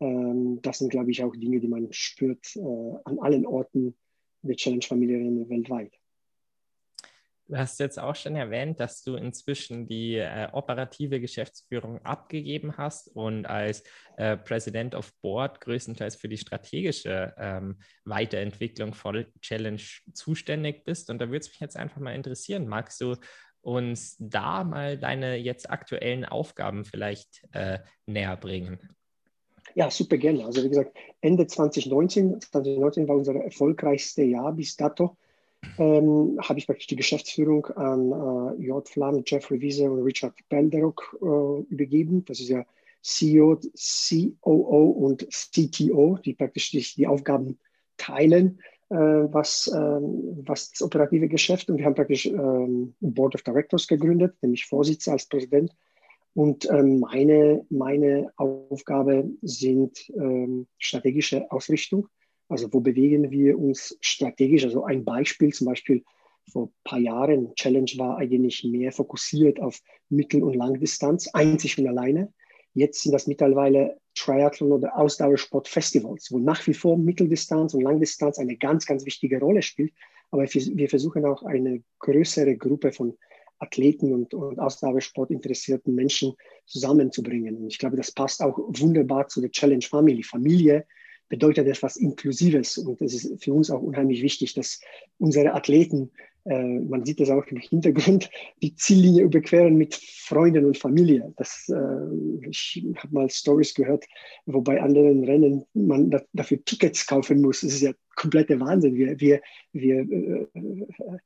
ähm, 0.00 0.60
das 0.62 0.78
sind, 0.78 0.90
glaube 0.90 1.10
ich, 1.10 1.22
auch 1.22 1.34
Dinge, 1.36 1.60
die 1.60 1.68
man 1.68 1.92
spürt 1.92 2.56
äh, 2.56 2.60
an 3.04 3.18
allen 3.20 3.46
Orten 3.46 3.96
der 4.42 4.56
Challenge-Familie 4.56 5.48
weltweit. 5.48 5.92
Du 7.46 7.58
hast 7.58 7.80
jetzt 7.80 7.98
auch 7.98 8.14
schon 8.14 8.36
erwähnt, 8.36 8.78
dass 8.78 9.02
du 9.02 9.16
inzwischen 9.16 9.88
die 9.88 10.14
äh, 10.14 10.48
operative 10.52 11.20
Geschäftsführung 11.20 11.98
abgegeben 12.04 12.76
hast 12.76 13.08
und 13.08 13.44
als 13.44 13.82
äh, 14.16 14.36
President 14.36 14.94
of 14.94 15.12
Board 15.20 15.60
größtenteils 15.60 16.14
für 16.14 16.28
die 16.28 16.38
strategische 16.38 17.34
ähm, 17.36 17.80
Weiterentwicklung 18.04 18.94
von 18.94 19.26
Challenge 19.42 19.82
zuständig 20.12 20.84
bist. 20.84 21.10
Und 21.10 21.18
da 21.18 21.26
würde 21.26 21.38
es 21.38 21.48
mich 21.48 21.58
jetzt 21.58 21.76
einfach 21.76 22.00
mal 22.00 22.14
interessieren. 22.14 22.68
Magst 22.68 23.00
du 23.00 23.16
uns 23.62 24.16
da 24.18 24.64
mal 24.64 24.98
deine 24.98 25.36
jetzt 25.36 25.70
aktuellen 25.70 26.24
Aufgaben 26.24 26.84
vielleicht 26.84 27.42
äh, 27.52 27.78
näher 28.06 28.36
bringen? 28.36 28.78
Ja, 29.74 29.90
super 29.90 30.16
gerne. 30.16 30.44
Also 30.44 30.64
wie 30.64 30.68
gesagt, 30.68 30.96
Ende 31.20 31.46
2019, 31.46 32.40
2019 32.40 33.08
war 33.08 33.16
unser 33.16 33.34
erfolgreichste 33.34 34.22
Jahr 34.22 34.52
bis 34.52 34.76
dato. 34.76 35.16
Ähm, 35.78 36.38
habe 36.42 36.58
ich 36.58 36.66
praktisch 36.66 36.86
die 36.86 36.96
Geschäftsführung 36.96 37.66
an 37.66 38.10
äh, 38.58 38.62
J. 38.62 38.88
Flam, 38.88 39.22
Jeffrey 39.26 39.60
Wiese 39.60 39.90
und 39.90 40.02
Richard 40.02 40.34
Belderock 40.48 41.16
äh, 41.20 41.72
übergeben. 41.72 42.24
Das 42.24 42.40
ist 42.40 42.48
ja 42.48 42.64
CEO, 43.02 43.60
COO 44.42 44.90
und 44.90 45.26
CTO, 45.30 46.18
die 46.24 46.34
praktisch 46.34 46.70
die, 46.70 46.84
die 46.96 47.06
Aufgaben 47.06 47.58
teilen, 47.96 48.60
was, 48.94 49.70
ähm, 49.74 50.42
was 50.44 50.72
das 50.72 50.82
operative 50.82 51.28
Geschäft. 51.28 51.70
Und 51.70 51.78
wir 51.78 51.84
haben 51.84 51.94
praktisch 51.94 52.26
ähm, 52.26 52.94
Board 53.00 53.34
of 53.34 53.42
Directors 53.42 53.86
gegründet, 53.86 54.34
nämlich 54.42 54.66
Vorsitzer 54.66 55.12
als 55.12 55.26
Präsident 55.26 55.72
und 56.34 56.68
ähm, 56.70 57.00
meine, 57.00 57.66
meine 57.70 58.32
Aufgabe 58.36 59.28
sind 59.42 60.10
ähm, 60.10 60.68
strategische 60.78 61.50
Ausrichtung. 61.50 62.08
Also 62.48 62.72
wo 62.72 62.80
bewegen 62.80 63.30
wir 63.30 63.58
uns 63.58 63.96
strategisch? 64.00 64.64
Also 64.64 64.84
ein 64.84 65.04
Beispiel 65.04 65.52
zum 65.52 65.66
Beispiel 65.66 66.04
vor 66.50 66.66
ein 66.66 66.72
paar 66.84 66.98
Jahren, 66.98 67.54
Challenge 67.54 67.90
war 67.96 68.18
eigentlich 68.18 68.64
mehr 68.64 68.92
fokussiert 68.92 69.60
auf 69.60 69.80
Mittel- 70.08 70.42
und 70.42 70.54
Langdistanz, 70.54 71.28
einzig 71.28 71.78
und 71.78 71.86
alleine. 71.86 72.32
Jetzt 72.74 73.02
sind 73.02 73.12
das 73.12 73.26
mittlerweile 73.26 73.99
Triathlon- 74.14 74.72
oder 74.72 74.96
Ausdauersportfestivals, 74.96 76.32
wo 76.32 76.38
nach 76.38 76.66
wie 76.66 76.74
vor 76.74 76.98
Mitteldistanz 76.98 77.74
und 77.74 77.82
Langdistanz 77.82 78.38
eine 78.38 78.56
ganz, 78.56 78.86
ganz 78.86 79.04
wichtige 79.04 79.38
Rolle 79.38 79.62
spielt. 79.62 79.92
Aber 80.30 80.44
wir 80.44 80.88
versuchen 80.88 81.24
auch 81.24 81.42
eine 81.42 81.82
größere 81.98 82.56
Gruppe 82.56 82.92
von 82.92 83.16
Athleten 83.58 84.12
und, 84.12 84.32
und 84.34 84.58
Ausdauersport 84.58 85.30
interessierten 85.30 85.94
Menschen 85.94 86.34
zusammenzubringen. 86.66 87.56
Und 87.56 87.68
ich 87.68 87.78
glaube, 87.78 87.96
das 87.96 88.10
passt 88.10 88.42
auch 88.42 88.58
wunderbar 88.58 89.28
zu 89.28 89.40
der 89.40 89.50
Challenge 89.50 89.82
Family. 89.82 90.22
Familie 90.22 90.86
bedeutet 91.28 91.66
etwas 91.68 91.96
Inklusives 91.96 92.78
und 92.78 93.00
es 93.02 93.14
ist 93.14 93.42
für 93.44 93.52
uns 93.52 93.70
auch 93.70 93.80
unheimlich 93.80 94.22
wichtig, 94.22 94.54
dass 94.54 94.80
unsere 95.18 95.54
Athleten, 95.54 96.10
man 96.44 97.04
sieht 97.04 97.20
das 97.20 97.30
auch 97.30 97.44
im 97.46 97.58
Hintergrund, 97.58 98.30
die 98.62 98.74
Ziellinie 98.74 99.24
überqueren 99.24 99.76
mit 99.76 99.94
Freunden 99.94 100.64
und 100.64 100.78
Familie. 100.78 101.32
Das, 101.36 101.68
äh, 101.68 102.48
ich 102.48 102.84
habe 102.96 103.14
mal 103.14 103.30
Stories 103.30 103.74
gehört, 103.74 104.06
wo 104.46 104.60
bei 104.60 104.80
anderen 104.80 105.24
Rennen 105.24 105.64
man 105.74 106.10
da, 106.10 106.22
dafür 106.32 106.64
Tickets 106.64 107.06
kaufen 107.06 107.42
muss. 107.42 107.60
Das 107.60 107.72
ist 107.72 107.82
ja 107.82 107.92
kompletter 108.16 108.58
Wahnsinn. 108.60 108.94
Wir, 108.94 109.20
wir, 109.20 109.40
wir 109.72 109.96
äh, 109.98 110.46
äh 110.54 111.18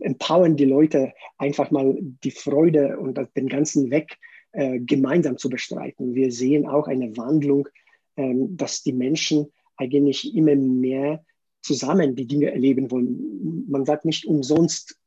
empowern 0.00 0.56
die 0.56 0.64
Leute 0.64 1.12
einfach 1.38 1.70
mal 1.70 1.96
die 2.00 2.32
Freude 2.32 2.98
und 2.98 3.20
den 3.36 3.48
ganzen 3.48 3.90
Weg 3.90 4.18
äh, 4.52 4.80
gemeinsam 4.80 5.38
zu 5.38 5.48
bestreiten. 5.48 6.14
Wir 6.14 6.32
sehen 6.32 6.66
auch 6.66 6.88
eine 6.88 7.16
Wandlung, 7.16 7.68
ähm, 8.16 8.56
dass 8.56 8.82
die 8.82 8.92
Menschen 8.92 9.52
eigentlich 9.76 10.34
immer 10.34 10.56
mehr 10.56 11.24
zusammen 11.64 12.14
die 12.14 12.26
Dinge 12.26 12.52
erleben 12.52 12.90
wollen. 12.90 13.64
Man 13.68 13.84
sagt 13.84 14.04
nicht 14.04 14.26
umsonst, 14.26 14.98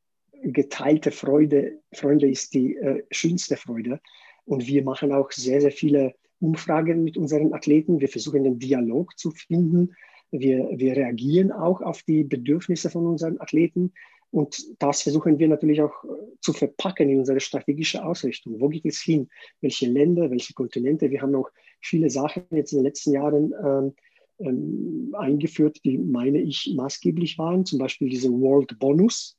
geteilte 0.41 1.11
Freude, 1.11 1.79
Freude 1.93 2.29
ist 2.29 2.53
die 2.53 2.75
äh, 2.75 3.03
schönste 3.11 3.57
Freude. 3.57 4.01
Und 4.45 4.67
wir 4.67 4.83
machen 4.83 5.11
auch 5.11 5.31
sehr, 5.31 5.61
sehr 5.61 5.71
viele 5.71 6.15
Umfragen 6.39 7.03
mit 7.03 7.15
unseren 7.17 7.53
Athleten. 7.53 8.01
Wir 8.01 8.09
versuchen 8.09 8.43
den 8.43 8.59
Dialog 8.59 9.17
zu 9.17 9.31
finden. 9.31 9.95
Wir, 10.31 10.69
wir 10.73 10.95
reagieren 10.95 11.51
auch 11.51 11.81
auf 11.81 12.01
die 12.03 12.23
Bedürfnisse 12.23 12.89
von 12.89 13.05
unseren 13.05 13.39
Athleten. 13.39 13.93
Und 14.31 14.57
das 14.79 15.03
versuchen 15.03 15.39
wir 15.39 15.47
natürlich 15.47 15.81
auch 15.81 16.03
äh, 16.03 16.07
zu 16.41 16.53
verpacken 16.53 17.09
in 17.09 17.19
unsere 17.19 17.39
strategische 17.39 18.03
Ausrichtung. 18.03 18.59
Wo 18.59 18.69
geht 18.69 18.85
es 18.85 18.99
hin? 18.99 19.29
Welche 19.61 19.87
Länder, 19.87 20.31
welche 20.31 20.53
Kontinente? 20.53 21.11
Wir 21.11 21.21
haben 21.21 21.35
auch 21.35 21.49
viele 21.81 22.09
Sachen 22.09 22.43
jetzt 22.51 22.71
in 22.71 22.79
den 22.79 22.85
letzten 22.85 23.11
Jahren 23.11 23.53
ähm, 23.63 23.93
ähm, 24.39 25.15
eingeführt, 25.17 25.79
die, 25.83 25.97
meine 25.97 26.39
ich, 26.41 26.73
maßgeblich 26.75 27.37
waren. 27.37 27.65
Zum 27.65 27.79
Beispiel 27.79 28.09
diese 28.09 28.31
World 28.31 28.77
Bonus. 28.79 29.37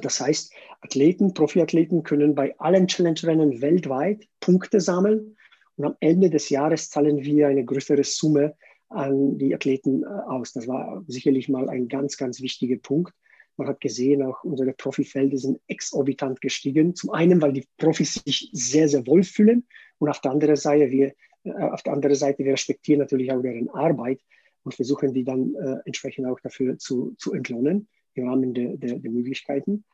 Das 0.00 0.20
heißt, 0.20 0.52
Athleten, 0.80 1.34
Profiathleten 1.34 2.02
können 2.02 2.34
bei 2.34 2.58
allen 2.58 2.88
Challenge-Rennen 2.88 3.60
weltweit 3.60 4.26
Punkte 4.40 4.80
sammeln. 4.80 5.36
Und 5.76 5.84
am 5.84 5.96
Ende 6.00 6.30
des 6.30 6.50
Jahres 6.50 6.90
zahlen 6.90 7.22
wir 7.22 7.48
eine 7.48 7.64
größere 7.64 8.04
Summe 8.04 8.56
an 8.88 9.38
die 9.38 9.54
Athleten 9.54 10.02
äh, 10.02 10.06
aus. 10.06 10.52
Das 10.52 10.68
war 10.68 11.04
sicherlich 11.06 11.48
mal 11.48 11.68
ein 11.68 11.88
ganz, 11.88 12.16
ganz 12.16 12.40
wichtiger 12.40 12.76
Punkt. 12.76 13.12
Man 13.56 13.68
hat 13.68 13.80
gesehen, 13.80 14.22
auch 14.22 14.42
unsere 14.42 14.72
Profifelder 14.72 15.36
sind 15.36 15.60
exorbitant 15.68 16.40
gestiegen. 16.40 16.94
Zum 16.94 17.10
einen, 17.10 17.40
weil 17.40 17.52
die 17.52 17.66
Profis 17.78 18.14
sich 18.24 18.50
sehr, 18.52 18.88
sehr 18.88 19.06
wohl 19.06 19.22
fühlen 19.22 19.66
und 19.98 20.08
auf 20.08 20.20
der 20.20 20.32
anderen 20.32 20.56
Seite, 20.56 20.90
wir, 20.90 21.14
auf 21.44 21.82
der 21.82 21.92
anderen 21.92 22.16
Seite, 22.16 22.44
wir 22.44 22.52
respektieren 22.52 23.00
natürlich 23.00 23.30
auch 23.32 23.42
deren 23.42 23.68
Arbeit 23.70 24.20
und 24.64 24.74
versuchen 24.74 25.12
die 25.12 25.24
dann 25.24 25.54
äh, 25.54 25.76
entsprechend 25.84 26.26
auch 26.26 26.40
dafür 26.40 26.78
zu, 26.78 27.14
zu 27.18 27.34
entlohnen 27.34 27.88
im 28.14 28.28
Rahmen 28.28 28.54
der, 28.54 28.76
der, 28.76 28.98
der 28.98 29.10
Möglichkeiten. 29.10 29.84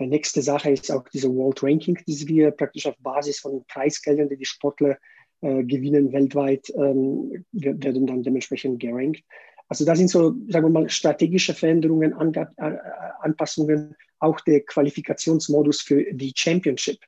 Die 0.00 0.06
nächste 0.06 0.42
Sache 0.42 0.70
ist 0.70 0.90
auch 0.90 1.08
diese 1.08 1.32
World 1.34 1.62
Ranking, 1.62 1.98
die 2.06 2.28
wir 2.28 2.50
praktisch 2.50 2.86
auf 2.86 2.96
Basis 2.98 3.38
von 3.38 3.64
Preisgeldern, 3.68 4.28
die 4.28 4.36
die 4.36 4.44
Sportler 4.44 4.98
äh, 5.40 5.62
gewinnen 5.62 6.12
weltweit, 6.12 6.68
ähm, 6.76 7.44
werden 7.52 8.06
dann 8.06 8.22
dementsprechend 8.22 8.80
gerankt. 8.80 9.22
Also 9.68 9.84
das 9.84 9.98
sind 9.98 10.08
so, 10.08 10.34
sagen 10.48 10.66
wir 10.66 10.70
mal, 10.70 10.88
strategische 10.88 11.54
Veränderungen, 11.54 12.12
äh, 12.34 12.46
Anpassungen, 13.20 13.94
auch 14.18 14.40
der 14.40 14.60
Qualifikationsmodus 14.60 15.82
für 15.82 16.04
die 16.12 16.32
Championship. 16.34 16.98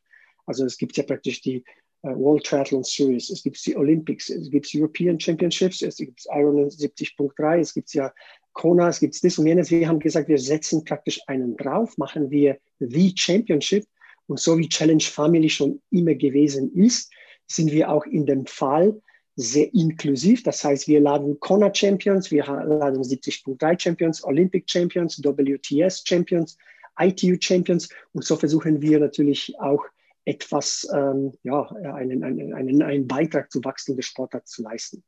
Also 0.46 0.64
es 0.64 0.78
gibt 0.78 0.96
ja 0.96 1.02
praktisch 1.02 1.40
die 1.40 1.56
äh, 1.56 1.64
World 2.02 2.44
Triathlon 2.44 2.84
Series, 2.84 3.30
es 3.30 3.42
gibt 3.42 3.64
die 3.66 3.76
Olympics, 3.76 4.30
es 4.30 4.50
gibt 4.50 4.70
European 4.74 5.18
Championships, 5.18 5.82
es 5.82 5.96
gibt 5.96 6.24
Ironman 6.26 6.68
70.3, 6.68 7.58
es 7.58 7.74
gibt 7.74 7.92
ja 7.94 8.12
Kona, 8.52 8.88
es 8.88 9.00
gibt 9.00 9.22
das 9.22 9.38
und 9.38 9.46
jenes. 9.46 9.70
Wir 9.70 9.88
haben 9.88 9.98
gesagt, 9.98 10.28
wir 10.28 10.38
setzen 10.38 10.84
praktisch 10.84 11.20
einen 11.26 11.56
drauf, 11.56 11.96
machen 11.98 12.30
wir 12.30 12.58
the 12.78 13.12
Championship 13.14 13.84
und 14.26 14.40
so 14.40 14.56
wie 14.58 14.68
Challenge 14.68 15.02
Family 15.02 15.48
schon 15.48 15.80
immer 15.90 16.14
gewesen 16.14 16.72
ist, 16.74 17.12
sind 17.46 17.70
wir 17.70 17.90
auch 17.90 18.04
in 18.06 18.26
dem 18.26 18.46
Fall 18.46 19.00
sehr 19.36 19.72
inklusiv. 19.74 20.42
Das 20.42 20.64
heißt, 20.64 20.88
wir 20.88 21.00
laden 21.00 21.38
Kona 21.40 21.72
Champions, 21.72 22.30
wir 22.30 22.44
laden 22.44 23.02
70.3 23.02 23.78
Champions, 23.78 24.24
Olympic 24.24 24.64
Champions, 24.68 25.22
WTS 25.22 26.02
Champions, 26.06 26.56
ITU 26.98 27.36
Champions 27.38 27.88
und 28.12 28.24
so 28.24 28.36
versuchen 28.36 28.80
wir 28.80 28.98
natürlich 28.98 29.54
auch 29.60 29.84
etwas, 30.26 30.86
ähm, 30.92 31.32
ja, 31.44 31.62
einen, 31.62 32.22
einen, 32.22 32.52
einen, 32.52 32.82
einen 32.82 33.06
Beitrag 33.06 33.50
zu 33.50 33.64
Wachstum 33.64 33.96
des 33.96 34.06
Sportarts 34.06 34.50
zu 34.50 34.62
leisten 34.62 35.02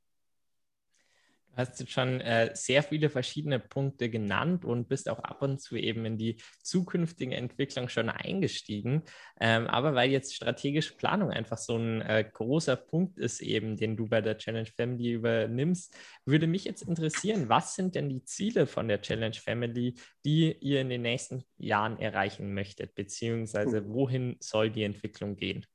hast 1.58 1.80
jetzt 1.80 1.92
schon 1.92 2.20
äh, 2.20 2.50
sehr 2.54 2.82
viele 2.82 3.10
verschiedene 3.10 3.58
Punkte 3.58 4.08
genannt 4.08 4.64
und 4.64 4.88
bist 4.88 5.08
auch 5.08 5.18
ab 5.18 5.42
und 5.42 5.60
zu 5.60 5.76
eben 5.76 6.04
in 6.04 6.16
die 6.16 6.40
zukünftige 6.62 7.34
Entwicklung 7.34 7.88
schon 7.88 8.08
eingestiegen. 8.08 9.02
Ähm, 9.40 9.66
aber 9.66 9.94
weil 9.94 10.10
jetzt 10.10 10.34
strategische 10.34 10.94
Planung 10.94 11.30
einfach 11.30 11.58
so 11.58 11.76
ein 11.76 12.00
äh, 12.00 12.24
großer 12.32 12.76
Punkt 12.76 13.18
ist, 13.18 13.40
eben, 13.40 13.76
den 13.76 13.96
du 13.96 14.08
bei 14.08 14.20
der 14.20 14.38
Challenge 14.38 14.68
Family 14.74 15.12
übernimmst, 15.12 15.96
würde 16.24 16.46
mich 16.46 16.64
jetzt 16.64 16.82
interessieren, 16.82 17.48
was 17.48 17.74
sind 17.74 17.94
denn 17.94 18.08
die 18.08 18.24
Ziele 18.24 18.66
von 18.66 18.88
der 18.88 19.02
Challenge 19.02 19.34
Family, 19.34 19.94
die 20.24 20.56
ihr 20.60 20.80
in 20.80 20.88
den 20.88 21.02
nächsten 21.02 21.44
Jahren 21.56 21.98
erreichen 21.98 22.54
möchtet, 22.54 22.94
beziehungsweise 22.94 23.78
hm. 23.78 23.92
wohin 23.92 24.36
soll 24.40 24.70
die 24.70 24.84
Entwicklung 24.84 25.36
gehen? 25.36 25.66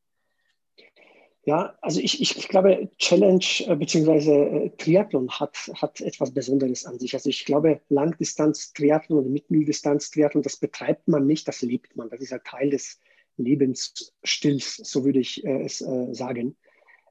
Ja, 1.46 1.78
also 1.82 2.00
ich, 2.00 2.22
ich 2.22 2.48
glaube, 2.48 2.90
Challenge 2.98 3.46
äh, 3.68 3.76
bzw. 3.76 4.66
Äh, 4.66 4.70
Triathlon 4.78 5.30
hat, 5.30 5.58
hat 5.76 6.00
etwas 6.00 6.34
Besonderes 6.34 6.86
an 6.86 7.00
sich. 7.00 7.14
Also 7.14 7.30
ich 7.30 7.44
glaube, 7.44 7.82
Langdistanz-Triathlon 7.90 9.20
oder 9.20 9.30
Mitteldistanz-Triathlon, 9.30 10.42
das 10.42 10.56
betreibt 10.56 11.10
man 11.10 11.28
nicht, 11.28 11.46
das 11.48 11.62
lebt 11.62 11.98
man. 11.98 12.10
Das 12.10 12.22
ist 12.22 12.32
ein 12.32 12.40
Teil 12.46 12.70
des 12.70 13.02
Lebensstils, 13.36 14.78
so 14.78 15.04
würde 15.04 15.20
ich 15.20 15.44
äh, 15.44 15.64
es 15.64 15.82
äh, 15.82 16.14
sagen. 16.14 16.56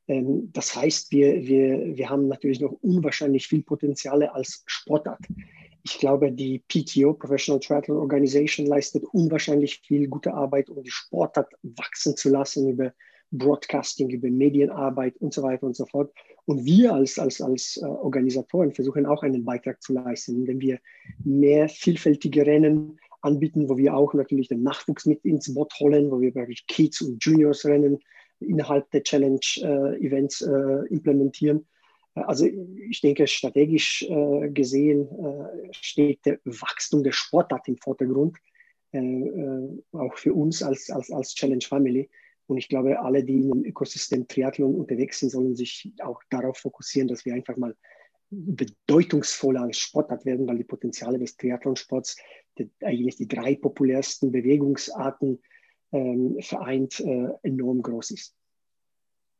Ähm, 0.08 0.50
das 0.54 0.74
heißt, 0.74 1.12
wir, 1.12 1.46
wir, 1.46 1.96
wir 1.96 2.08
haben 2.08 2.28
natürlich 2.28 2.60
noch 2.60 2.72
unwahrscheinlich 2.80 3.48
viel 3.48 3.62
Potenziale 3.62 4.34
als 4.34 4.62
Sportart. 4.64 5.20
Ich 5.82 5.98
glaube, 5.98 6.32
die 6.32 6.60
PTO, 6.68 7.12
Professional 7.12 7.60
Triathlon 7.60 7.98
Organization, 7.98 8.64
leistet 8.64 9.04
unwahrscheinlich 9.12 9.80
viel 9.80 10.08
gute 10.08 10.32
Arbeit, 10.32 10.70
um 10.70 10.82
die 10.82 10.90
Sportart 10.90 11.52
wachsen 11.62 12.16
zu 12.16 12.30
lassen 12.30 12.70
über 12.70 12.94
Broadcasting, 13.32 14.10
über 14.10 14.30
Medienarbeit 14.30 15.16
und 15.18 15.32
so 15.32 15.42
weiter 15.42 15.66
und 15.66 15.74
so 15.74 15.86
fort. 15.86 16.12
Und 16.44 16.64
wir 16.64 16.92
als, 16.92 17.18
als, 17.18 17.40
als 17.40 17.80
äh, 17.82 17.86
Organisatoren 17.86 18.72
versuchen 18.72 19.06
auch 19.06 19.22
einen 19.22 19.44
Beitrag 19.44 19.82
zu 19.82 19.94
leisten, 19.94 20.36
indem 20.36 20.60
wir 20.60 20.78
mehr 21.24 21.68
vielfältige 21.68 22.46
Rennen 22.46 22.98
anbieten, 23.22 23.68
wo 23.68 23.76
wir 23.76 23.96
auch 23.96 24.14
natürlich 24.14 24.48
den 24.48 24.62
Nachwuchs 24.62 25.06
mit 25.06 25.24
ins 25.24 25.52
Boot 25.54 25.72
holen, 25.80 26.10
wo 26.10 26.20
wir 26.20 26.34
wirklich 26.34 26.66
Kids 26.66 27.00
und 27.00 27.24
Juniors 27.24 27.64
Rennen 27.64 27.98
innerhalb 28.40 28.90
der 28.90 29.02
Challenge-Events 29.02 30.42
äh, 30.42 30.50
äh, 30.50 30.86
implementieren. 30.88 31.66
Also 32.14 32.46
ich 32.46 33.00
denke, 33.00 33.26
strategisch 33.26 34.02
äh, 34.02 34.50
gesehen 34.50 35.08
äh, 35.08 35.68
steht 35.70 36.26
der 36.26 36.40
Wachstum 36.44 37.02
der 37.02 37.12
Sportart 37.12 37.68
im 37.68 37.78
Vordergrund, 37.78 38.36
äh, 38.92 38.98
äh, 38.98 39.68
auch 39.92 40.14
für 40.16 40.34
uns 40.34 40.62
als, 40.62 40.90
als, 40.90 41.10
als 41.10 41.34
Challenge 41.34 41.64
Family. 41.66 42.10
Und 42.52 42.58
ich 42.58 42.68
glaube, 42.68 43.00
alle, 43.00 43.24
die 43.24 43.40
in 43.40 43.48
dem 43.48 43.64
Ökosystem 43.64 44.28
Triathlon 44.28 44.74
unterwegs 44.74 45.20
sind, 45.20 45.30
sollen 45.30 45.56
sich 45.56 45.90
auch 46.02 46.20
darauf 46.28 46.58
fokussieren, 46.58 47.08
dass 47.08 47.24
wir 47.24 47.32
einfach 47.32 47.56
mal 47.56 47.74
bedeutungsvoller 48.28 49.62
als 49.62 49.78
Sportart 49.78 50.26
werden, 50.26 50.46
weil 50.46 50.58
die 50.58 50.64
Potenziale 50.64 51.18
des 51.18 51.38
Triathlonsports 51.38 52.18
die, 52.58 52.70
eigentlich 52.82 53.16
die 53.16 53.26
drei 53.26 53.54
populärsten 53.54 54.32
Bewegungsarten 54.32 55.42
ähm, 55.92 56.36
vereint, 56.40 57.00
äh, 57.00 57.28
enorm 57.42 57.80
groß 57.80 58.10
ist. 58.10 58.36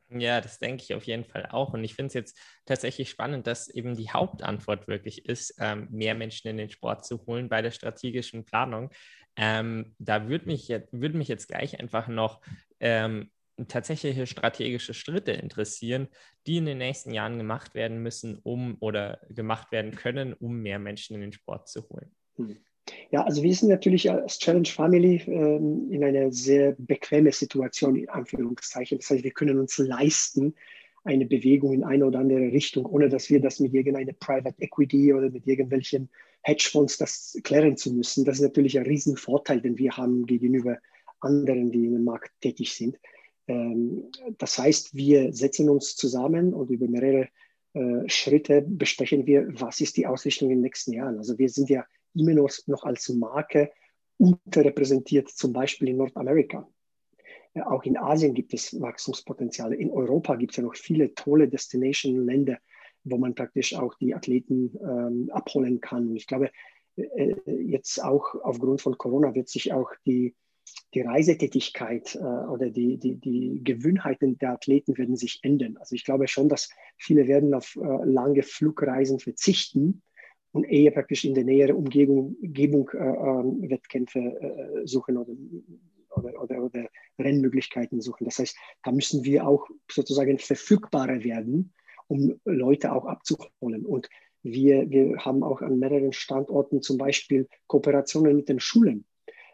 Ja, 0.09 0.41
das 0.41 0.59
denke 0.59 0.83
ich 0.83 0.95
auf 0.95 1.05
jeden 1.05 1.25
Fall 1.25 1.47
auch. 1.51 1.75
Und 1.75 1.85
ich 1.85 1.95
finde 1.95 2.07
es 2.07 2.15
jetzt 2.15 2.39
tatsächlich 2.65 3.11
spannend, 3.11 3.47
dass 3.47 3.69
eben 3.69 3.95
die 3.95 4.09
Hauptantwort 4.09 4.89
wirklich 4.89 5.27
ist, 5.27 5.55
ähm, 5.59 5.89
mehr 5.91 6.15
Menschen 6.15 6.49
in 6.49 6.57
den 6.57 6.71
Sport 6.71 7.05
zu 7.05 7.27
holen 7.27 7.51
bei 7.51 7.61
der 7.61 7.73
strategischen 7.73 8.47
Planung. 8.47 8.91
Ähm, 9.37 9.95
da 9.99 10.29
würde 10.29 10.47
mich, 10.47 10.69
würd 10.69 11.15
mich 11.15 11.29
jetzt 11.29 11.49
gleich 11.49 11.81
einfach 11.81 12.09
noch 12.09 12.43
ähm, 12.83 13.31
tatsächliche 13.69 14.27
strategische 14.27 14.93
Schritte 14.93 15.33
interessieren, 15.33 16.09
die 16.47 16.59
in 16.59 16.67
den 16.67 16.79
nächsten 16.79 17.13
Jahren 17.13 17.39
gemacht 17.39 17.75
werden 17.75 18.03
müssen, 18.03 18.39
um 18.43 18.77
oder 18.81 19.21
gemacht 19.31 19.73
werden 19.73 19.93
können, 19.93 20.35
um 20.35 20.61
mehr 20.61 20.79
Menschen 20.79 21.15
in 21.15 21.23
den 21.23 21.33
Sport 21.33 21.69
zu 21.69 21.89
holen. 21.89 22.11
Hm. 22.37 22.59
Ja, 23.11 23.23
also 23.25 23.43
wir 23.43 23.55
sind 23.55 23.69
natürlich 23.69 24.11
als 24.11 24.39
Challenge 24.39 24.69
Family 24.69 25.23
ähm, 25.27 25.89
in 25.91 26.03
einer 26.03 26.33
sehr 26.33 26.75
bequemen 26.77 27.33
Situation, 27.33 27.95
in 27.95 28.09
Anführungszeichen. 28.09 28.99
Das 28.99 29.09
heißt, 29.09 29.23
wir 29.23 29.31
können 29.31 29.59
uns 29.61 29.79
leisten, 29.79 30.55
eine 31.05 31.27
Bewegung 31.27 31.73
in 31.73 31.85
eine 31.85 32.07
oder 32.07 32.21
andere 32.21 32.53
Richtung, 32.53 32.87
ohne 32.87 33.09
dass 33.09 33.31
wir 33.31 33.41
das 33.41 33.61
mit 33.61 33.75
irgendeiner 33.75 34.13
Private 34.13 34.61
Equity 34.61 35.13
oder 35.13 35.31
mit 35.31 35.47
irgendwelchen 35.47 36.09
Hedgefonds 36.43 36.99
das 36.99 37.39
klären 37.45 37.77
zu 37.77 37.93
müssen. 37.93 38.25
Das 38.25 38.37
ist 38.37 38.43
natürlich 38.43 38.79
ein 38.79 38.87
Riesenvorteil, 38.87 39.61
den 39.61 39.79
wir 39.79 39.97
haben 39.97 40.27
gegenüber 40.27 40.79
anderen, 41.23 41.71
die 41.71 41.89
dem 41.89 42.05
Markt 42.05 42.33
tätig 42.41 42.75
sind. 42.75 42.99
Ähm, 43.47 44.11
das 44.39 44.59
heißt, 44.59 44.95
wir 44.95 45.33
setzen 45.33 45.69
uns 45.69 45.97
zusammen 45.97 46.55
und 46.55 46.71
über 46.71 46.89
mehrere 46.89 47.29
äh, 47.75 48.09
Schritte 48.09 48.63
besprechen 48.63 49.27
wir, 49.27 49.49
was 49.61 49.81
ist 49.81 49.97
die 49.97 50.07
Ausrichtung 50.07 50.51
in 50.51 50.57
den 50.59 50.63
nächsten 50.63 50.93
Jahren. 50.93 51.19
Also 51.19 51.39
wir 51.39 51.49
sind 51.49 51.71
ja 51.71 51.85
immer 52.15 52.35
noch 52.35 52.85
als 52.85 53.09
Marke 53.09 53.71
unterrepräsentiert, 54.19 55.29
zum 55.31 55.53
Beispiel 55.53 55.89
in 55.89 55.97
Nordamerika. 55.97 56.69
Ja, 57.55 57.71
auch 57.71 57.83
in 57.85 57.97
Asien 57.99 58.35
gibt 58.35 58.55
es 58.55 58.81
Wachstumspotenziale. 58.81 59.77
In 59.77 59.91
Europa 59.91 60.37
gibt 60.37 60.53
es 60.53 60.57
ja 60.57 60.63
noch 60.63 60.77
viele 60.77 61.15
tolle 61.15 61.49
Destination-Länder, 61.49 62.59
wo 63.05 63.19
man 63.19 63.35
praktisch 63.35 63.75
auch 63.75 63.95
die 63.97 64.15
Athleten 64.15 64.79
ähm, 64.81 65.31
abholen 65.33 65.81
kann. 65.81 66.09
Und 66.09 66.17
ich 66.17 66.27
glaube, 66.27 66.51
äh, 66.97 67.35
jetzt 67.47 68.03
auch 68.03 68.35
aufgrund 68.43 68.81
von 68.81 68.97
Corona 68.97 69.35
wird 69.35 69.49
sich 69.49 69.73
auch 69.73 69.91
die, 70.07 70.35
die 70.95 71.01
Reisetätigkeit 71.01 72.15
äh, 72.15 72.19
oder 72.19 72.71
die, 72.71 72.99
die, 72.99 73.17
die 73.17 73.61
Gewohnheiten 73.63 74.39
der 74.39 74.53
Athleten 74.53 74.97
werden 74.99 75.17
sich 75.17 75.41
ändern. 75.43 75.77
Also 75.79 75.95
ich 75.95 76.05
glaube 76.05 76.29
schon, 76.29 76.49
dass 76.49 76.71
viele 76.97 77.27
werden 77.27 77.55
auf 77.55 77.77
äh, 77.77 78.05
lange 78.05 78.43
Flugreisen 78.43 79.19
verzichten 79.19 80.03
und 80.53 80.65
eher 80.65 80.91
praktisch 80.91 81.25
in 81.25 81.35
der 81.35 81.45
näheren 81.45 81.77
Umgebung, 81.77 82.37
Umgebung 82.43 82.91
äh, 82.91 82.99
äh, 82.99 83.71
Wettkämpfe 83.71 84.19
äh, 84.19 84.87
suchen 84.87 85.17
oder, 85.17 85.33
oder, 86.11 86.43
oder, 86.43 86.63
oder, 86.65 86.89
Rennmöglichkeiten 87.19 88.01
suchen. 88.01 88.25
Das 88.25 88.39
heißt, 88.39 88.57
da 88.83 88.93
müssen 88.93 89.25
wir 89.25 89.47
auch 89.47 89.67
sozusagen 89.91 90.39
verfügbarer 90.39 91.25
werden, 91.25 91.73
um 92.07 92.39
Leute 92.45 92.93
auch 92.93 93.07
abzuholen. 93.07 93.87
Und 93.87 94.09
wir, 94.43 94.91
wir 94.91 95.17
haben 95.19 95.43
auch 95.43 95.63
an 95.63 95.79
mehreren 95.79 96.13
Standorten 96.13 96.83
zum 96.83 96.99
Beispiel 96.99 97.49
Kooperationen 97.67 98.37
mit 98.37 98.49
den 98.49 98.61
Schulen. 98.61 99.05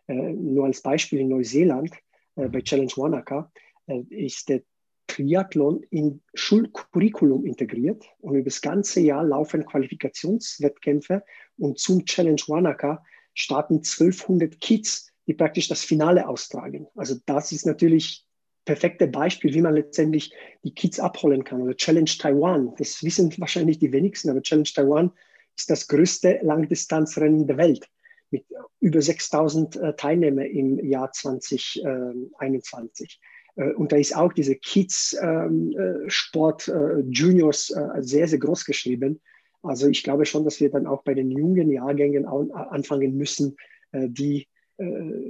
Äh, 0.09 0.14
nur 0.14 0.66
als 0.66 0.81
Beispiel 0.83 1.21
in 1.21 1.29
Neuseeland 1.29 1.94
äh, 2.37 2.49
bei 2.49 2.62
Challenge 2.62 2.92
Wanaka 2.97 3.53
äh, 3.87 4.01
ist 4.11 4.49
der 4.49 4.62
Triathlon 5.07 5.83
in 5.90 6.21
Schulcurriculum 6.35 7.47
integriert 7.47 8.05
und 8.21 8.35
über 8.35 8.44
das 8.44 8.61
ganze 8.61 9.01
Jahr 9.01 9.25
laufen 9.25 9.64
Qualifikationswettkämpfe 9.64 11.23
und 11.57 11.79
zum 11.79 12.05
Challenge 12.05 12.40
Wanaka 12.47 13.03
starten 13.35 13.77
1200 13.77 14.61
Kids, 14.61 15.12
die 15.27 15.35
praktisch 15.35 15.68
das 15.68 15.85
Finale 15.85 16.29
austragen. 16.29 16.88
Also 16.94 17.16
das 17.27 17.53
ist 17.53 17.66
natürlich 17.66 18.27
perfekte 18.64 19.07
Beispiel, 19.07 19.55
wie 19.55 19.62
man 19.62 19.75
letztendlich 19.75 20.35
die 20.62 20.75
Kids 20.75 21.01
abholen 21.01 21.44
kann. 21.44 21.62
Oder 21.62 21.75
Challenge 21.75 22.11
Taiwan, 22.18 22.75
das 22.77 23.03
wissen 23.03 23.33
wahrscheinlich 23.38 23.79
die 23.79 23.92
wenigsten, 23.92 24.29
aber 24.29 24.42
Challenge 24.42 24.68
Taiwan 24.68 25.11
ist 25.57 25.71
das 25.71 25.88
größte 25.88 26.40
Langdistanzrennen 26.42 27.47
der 27.47 27.57
Welt 27.57 27.88
mit 28.31 28.45
über 28.81 29.01
6000 29.01 29.77
äh, 29.77 29.95
Teilnehmern 29.95 30.47
im 30.47 30.85
Jahr 30.85 31.12
2021. 31.12 33.21
Äh, 33.57 33.73
und 33.73 33.93
da 33.93 33.97
ist 33.97 34.17
auch 34.17 34.33
diese 34.33 34.57
Kids-Sport 34.57 36.69
ähm, 36.69 36.75
äh, 36.75 37.01
Juniors 37.11 37.75
sehr, 37.99 38.27
sehr 38.29 38.38
groß 38.38 38.64
geschrieben. 38.64 39.21
Also 39.62 39.88
ich 39.88 40.05
glaube 40.05 40.27
schon, 40.27 40.45
dass 40.45 40.61
wir 40.61 40.71
dann 40.71 40.87
auch 40.87 41.03
bei 41.03 41.14
den 41.14 41.31
jungen 41.31 41.71
Jahrgängen 41.71 42.27
anfangen 42.27 43.17
müssen, 43.17 43.57
die 43.93 44.47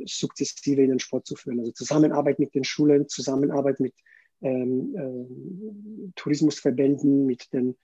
sukzessive 0.04 0.82
in 0.82 0.90
den 0.90 0.98
Sport 0.98 1.26
zu 1.26 1.34
führen. 1.34 1.60
Also 1.60 1.72
Zusammenarbeit 1.72 2.38
mit 2.38 2.54
den 2.54 2.64
Schulen, 2.64 3.08
Zusammenarbeit 3.08 3.80
mit 3.80 3.94
ähm, 4.42 4.94
äh, 4.94 6.10
Tourismusverbänden, 6.14 7.24
mit 7.24 7.50
den 7.54 7.74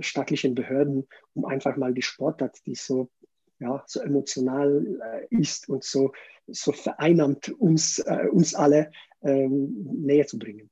staatlichen 0.00 0.54
Behörden, 0.54 1.06
um 1.34 1.44
einfach 1.44 1.76
mal 1.76 1.92
die 1.92 2.02
Sportart, 2.02 2.64
die 2.64 2.76
so 2.76 3.10
ja, 3.58 3.82
so 3.86 4.00
emotional 4.00 5.26
äh, 5.30 5.34
ist 5.34 5.68
und 5.68 5.84
so, 5.84 6.12
so 6.46 6.72
vereinnahmt 6.72 7.48
uns, 7.48 7.98
äh, 7.98 8.26
uns 8.30 8.54
alle 8.54 8.90
ähm, 9.22 9.86
näher 10.04 10.26
zu 10.26 10.38
bringen. 10.38 10.70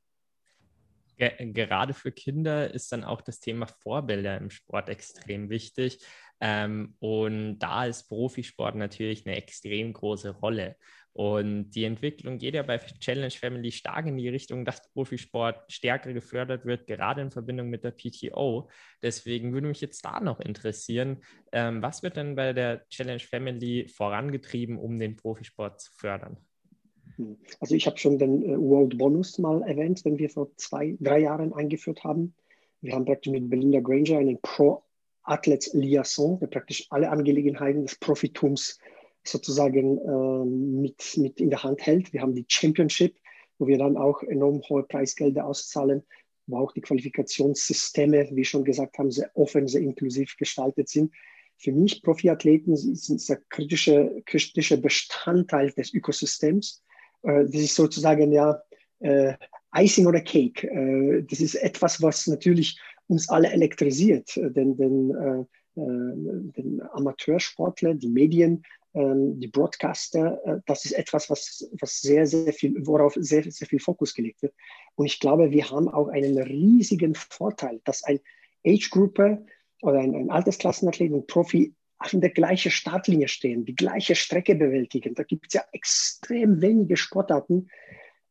Gerade 1.18 1.94
für 1.94 2.10
Kinder 2.10 2.72
ist 2.74 2.90
dann 2.90 3.04
auch 3.04 3.20
das 3.20 3.38
Thema 3.38 3.66
Vorbilder 3.66 4.36
im 4.38 4.50
Sport 4.50 4.88
extrem 4.88 5.50
wichtig. 5.50 6.04
Ähm, 6.44 6.96
und 6.98 7.60
da 7.60 7.86
ist 7.86 8.08
Profisport 8.08 8.74
natürlich 8.74 9.24
eine 9.24 9.36
extrem 9.36 9.92
große 9.92 10.30
Rolle. 10.30 10.74
Und 11.12 11.70
die 11.70 11.84
Entwicklung 11.84 12.38
geht 12.38 12.54
ja 12.54 12.62
bei 12.64 12.78
Challenge 12.78 13.30
Family 13.30 13.70
stark 13.70 14.06
in 14.06 14.16
die 14.16 14.28
Richtung, 14.28 14.64
dass 14.64 14.90
Profisport 14.92 15.70
stärker 15.70 16.12
gefördert 16.12 16.64
wird, 16.64 16.88
gerade 16.88 17.20
in 17.20 17.30
Verbindung 17.30 17.68
mit 17.68 17.84
der 17.84 17.92
PTO. 17.92 18.68
Deswegen 19.02 19.52
würde 19.52 19.68
mich 19.68 19.80
jetzt 19.80 20.04
da 20.04 20.18
noch 20.18 20.40
interessieren, 20.40 21.22
ähm, 21.52 21.80
was 21.80 22.02
wird 22.02 22.16
denn 22.16 22.34
bei 22.34 22.52
der 22.52 22.88
Challenge 22.88 23.20
Family 23.20 23.86
vorangetrieben, 23.88 24.78
um 24.78 24.98
den 24.98 25.14
Profisport 25.14 25.80
zu 25.80 25.92
fördern? 25.92 26.38
Hm. 27.16 27.36
Also 27.60 27.76
ich 27.76 27.86
habe 27.86 27.98
schon 27.98 28.18
den 28.18 28.42
äh, 28.42 28.58
World 28.58 28.98
Bonus 28.98 29.38
mal 29.38 29.62
erwähnt, 29.62 30.04
den 30.04 30.18
wir 30.18 30.30
vor 30.30 30.50
zwei, 30.56 30.96
drei 30.98 31.20
Jahren 31.20 31.52
eingeführt 31.52 32.02
haben. 32.02 32.34
Wir 32.80 32.94
haben 32.94 33.04
praktisch 33.04 33.30
mit 33.30 33.48
Belinda 33.48 33.78
Granger 33.78 34.18
einen 34.18 34.40
Pro 34.40 34.82
Athletes 35.24 35.72
Liaison, 35.72 36.38
der 36.40 36.48
praktisch 36.48 36.86
alle 36.90 37.10
Angelegenheiten 37.10 37.82
des 37.82 37.96
Profitums 37.96 38.78
sozusagen 39.24 39.98
äh, 39.98 40.44
mit, 40.44 41.16
mit 41.16 41.40
in 41.40 41.50
der 41.50 41.62
Hand 41.62 41.84
hält. 41.86 42.12
Wir 42.12 42.22
haben 42.22 42.34
die 42.34 42.44
Championship, 42.48 43.16
wo 43.58 43.66
wir 43.66 43.78
dann 43.78 43.96
auch 43.96 44.22
enorm 44.22 44.62
hohe 44.68 44.82
Preisgelder 44.82 45.46
auszahlen, 45.46 46.02
wo 46.46 46.58
auch 46.58 46.72
die 46.72 46.80
Qualifikationssysteme, 46.80 48.28
wie 48.32 48.44
schon 48.44 48.64
gesagt 48.64 48.98
haben, 48.98 49.10
sehr 49.10 49.30
offen, 49.34 49.68
sehr 49.68 49.82
inklusiv 49.82 50.36
gestaltet 50.36 50.88
sind. 50.88 51.12
Für 51.56 51.72
mich, 51.72 52.02
Profiathleten, 52.02 52.76
sind 52.76 53.28
der 53.28 53.40
kritische, 53.48 54.22
kritische 54.26 54.78
Bestandteil 54.78 55.70
des 55.70 55.94
Ökosystems. 55.94 56.82
Äh, 57.22 57.44
das 57.44 57.62
ist 57.62 57.76
sozusagen 57.76 58.32
ja 58.32 58.60
äh, 58.98 59.34
Icing 59.74 60.06
oder 60.06 60.20
Cake. 60.20 60.66
Äh, 60.66 61.22
das 61.22 61.40
ist 61.40 61.54
etwas, 61.54 62.02
was 62.02 62.26
natürlich 62.26 62.80
uns 63.12 63.28
alle 63.28 63.52
elektrisiert, 63.52 64.36
äh, 64.36 64.50
denn, 64.50 64.76
denn, 64.76 65.10
äh, 65.10 65.44
den 65.74 66.82
Amateursportler, 66.92 67.94
die 67.94 68.08
Medien, 68.08 68.62
ähm, 68.92 69.40
die 69.40 69.48
Broadcaster, 69.48 70.62
das 70.66 70.84
ist 70.84 70.92
etwas, 70.92 71.30
was, 71.30 71.66
was 71.80 72.00
sehr, 72.02 72.26
sehr 72.26 72.52
viel, 72.52 72.74
worauf 72.86 73.14
sehr, 73.16 73.50
sehr 73.50 73.66
viel 73.66 73.80
Fokus 73.80 74.12
gelegt 74.12 74.42
wird. 74.42 74.52
Und 74.96 75.06
ich 75.06 75.18
glaube, 75.18 75.50
wir 75.50 75.70
haben 75.70 75.88
auch 75.88 76.08
einen 76.08 76.36
riesigen 76.36 77.14
Vorteil, 77.14 77.80
dass 77.84 78.04
ein 78.04 78.20
Age-Grupper 78.66 79.42
oder 79.80 79.98
ein, 80.00 80.14
ein 80.14 80.30
Altersklassenathlet 80.30 81.10
und 81.10 81.26
Profi 81.26 81.74
an 81.98 82.20
der 82.20 82.30
gleichen 82.30 82.70
Startlinie 82.70 83.28
stehen, 83.28 83.64
die 83.64 83.74
gleiche 83.74 84.14
Strecke 84.14 84.54
bewältigen. 84.54 85.14
Da 85.14 85.22
gibt 85.22 85.46
es 85.48 85.54
ja 85.54 85.62
extrem 85.72 86.60
wenige 86.60 86.98
Sportarten, 86.98 87.68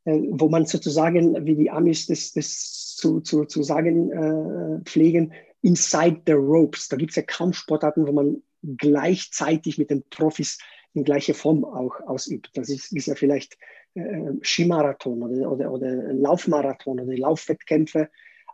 äh, 0.05 0.19
wo 0.29 0.49
man 0.49 0.65
sozusagen, 0.65 1.45
wie 1.45 1.55
die 1.55 1.71
Amis 1.71 2.07
das, 2.07 2.33
das 2.33 2.80
zu, 3.01 3.19
zu, 3.19 3.45
zu 3.45 3.63
sagen 3.63 4.11
äh, 4.11 4.81
pflegen, 4.85 5.33
inside 5.61 6.21
the 6.27 6.33
ropes. 6.33 6.87
Da 6.87 6.97
gibt 6.97 7.11
es 7.11 7.15
ja 7.15 7.23
kaum 7.23 7.51
Sportarten, 7.51 8.07
wo 8.07 8.11
man 8.11 8.41
gleichzeitig 8.63 9.77
mit 9.77 9.89
den 9.89 10.03
Profis 10.09 10.59
in 10.93 11.03
gleicher 11.03 11.33
Form 11.33 11.65
auch 11.65 11.99
ausübt. 12.01 12.51
Das 12.53 12.69
ist, 12.69 12.91
ist 12.91 13.07
ja 13.07 13.15
vielleicht 13.15 13.57
äh, 13.95 14.33
Skimarathon 14.41 15.23
oder, 15.23 15.51
oder, 15.51 15.71
oder 15.71 16.13
Laufmarathon 16.13 16.99
oder 16.99 17.17
Laufwettkämpfe. 17.17 18.09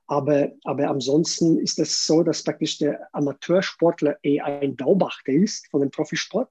Aber, 0.07 0.53
aber 0.63 0.89
ansonsten 0.89 1.59
ist 1.59 1.79
es 1.79 2.05
so, 2.05 2.23
dass 2.23 2.43
praktisch 2.43 2.77
der 2.77 3.13
Amateursportler 3.13 4.17
eher 4.23 4.45
ein 4.45 4.77
Beobachter 4.77 5.33
ist 5.33 5.67
von 5.67 5.81
dem 5.81 5.91
Profisport 5.91 6.49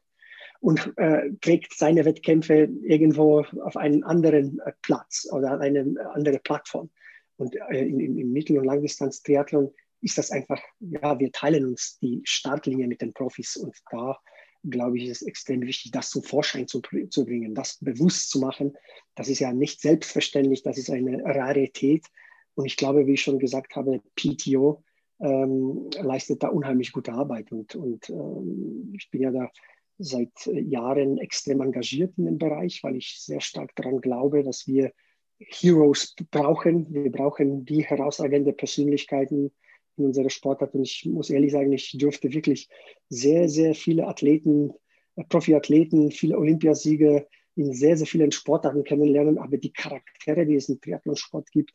und 0.61 0.93
äh, 0.99 1.31
trägt 1.41 1.73
seine 1.73 2.05
Wettkämpfe 2.05 2.69
irgendwo 2.83 3.47
auf 3.65 3.77
einen 3.79 4.05
anderen 4.05 4.61
äh, 4.67 4.73
Platz 4.83 5.27
oder 5.33 5.59
eine 5.61 5.95
andere 6.13 6.39
Plattform. 6.39 6.91
Und 7.37 7.55
äh, 7.71 7.85
im, 7.85 8.01
im 8.01 8.33
Mittel- 8.33 8.59
und 8.59 8.65
Langdistanz-Triathlon 8.65 9.73
ist 10.03 10.19
das 10.19 10.31
einfach, 10.31 10.61
ja, 10.81 11.19
wir 11.19 11.33
teilen 11.33 11.67
uns 11.67 11.99
die 12.01 12.21
Startlinie 12.25 12.87
mit 12.87 13.01
den 13.01 13.13
Profis 13.13 13.57
und 13.57 13.77
da 13.91 14.19
glaube 14.71 14.99
ich, 14.99 15.05
ist 15.05 15.23
es 15.23 15.27
extrem 15.29 15.63
wichtig, 15.63 15.93
das 15.93 16.11
zum 16.11 16.23
Vorschein 16.23 16.67
zu, 16.67 16.81
zu 17.11 17.25
bringen, 17.25 17.55
das 17.55 17.79
bewusst 17.81 18.31
zu 18.31 18.41
machen. 18.41 18.77
Das 19.15 19.29
ist 19.29 19.39
ja 19.39 19.53
nicht 19.53 19.81
selbstverständlich, 19.81 20.63
das 20.63 20.79
ist 20.79 20.91
eine 20.91 21.23
Rarität. 21.25 22.05
Und 22.55 22.67
ich 22.67 22.77
glaube, 22.77 23.07
wie 23.07 23.15
ich 23.15 23.23
schon 23.23 23.39
gesagt 23.39 23.77
habe, 23.77 24.01
PTO 24.17 24.83
ähm, 25.21 25.91
leistet 26.01 26.43
da 26.43 26.49
unheimlich 26.49 26.93
gute 26.93 27.13
Arbeit. 27.13 27.53
Und, 27.53 27.75
und 27.75 28.09
ähm, 28.11 28.93
ich 28.97 29.11
bin 29.11 29.23
ja 29.23 29.31
da 29.31 29.51
seit 29.99 30.47
äh, 30.47 30.61
Jahren 30.61 31.19
extrem 31.19 31.61
engagiert 31.61 32.15
in 32.17 32.27
dem 32.27 32.39
Bereich, 32.39 32.83
weil 32.83 32.97
ich 32.97 33.21
sehr 33.21 33.41
stark 33.41 33.75
daran 33.77 34.01
glaube, 34.01 34.43
dass 34.43 34.67
wir 34.67 34.93
Heroes 35.39 36.15
brauchen. 36.31 36.93
Wir 36.93 37.11
brauchen 37.11 37.65
die 37.65 37.85
herausragende 37.85 38.53
Persönlichkeiten 38.53 39.53
in 39.97 40.07
unserer 40.07 40.31
Sportart. 40.31 40.75
Und 40.75 40.83
ich 40.83 41.07
muss 41.07 41.31
ehrlich 41.31 41.53
sagen, 41.53 41.73
ich 41.73 41.97
durfte 41.99 42.33
wirklich 42.33 42.69
sehr, 43.09 43.49
sehr 43.49 43.75
viele 43.75 44.07
Athleten, 44.07 44.73
äh, 45.17 45.25
Profiathleten, 45.25 46.11
viele 46.11 46.39
Olympiasieger 46.39 47.27
in 47.55 47.73
sehr, 47.73 47.97
sehr 47.97 48.07
vielen 48.07 48.33
Sportarten 48.33 48.85
kennenlernen. 48.85 49.39
Aber 49.39 49.57
die 49.57 49.73
Charaktere, 49.73 50.47
die 50.47 50.57
es 50.57 50.69
im 50.69 50.81
Triathlonsport 50.81 51.51
gibt, 51.51 51.73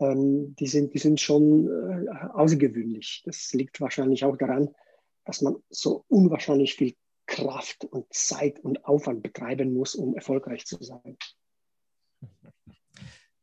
ähm, 0.00 0.54
die, 0.58 0.66
sind, 0.66 0.94
die 0.94 0.98
sind 0.98 1.20
schon 1.20 1.68
äh, 1.68 2.10
außergewöhnlich. 2.34 3.22
Das 3.24 3.52
liegt 3.52 3.80
wahrscheinlich 3.80 4.24
auch 4.24 4.36
daran, 4.36 4.70
dass 5.24 5.42
man 5.42 5.56
so 5.68 6.04
unwahrscheinlich 6.08 6.74
viel 6.74 6.94
Kraft 7.26 7.84
und 7.84 8.12
Zeit 8.12 8.58
und 8.58 8.84
Aufwand 8.84 9.22
betreiben 9.22 9.72
muss, 9.72 9.94
um 9.94 10.16
erfolgreich 10.16 10.66
zu 10.66 10.82
sein. 10.82 11.16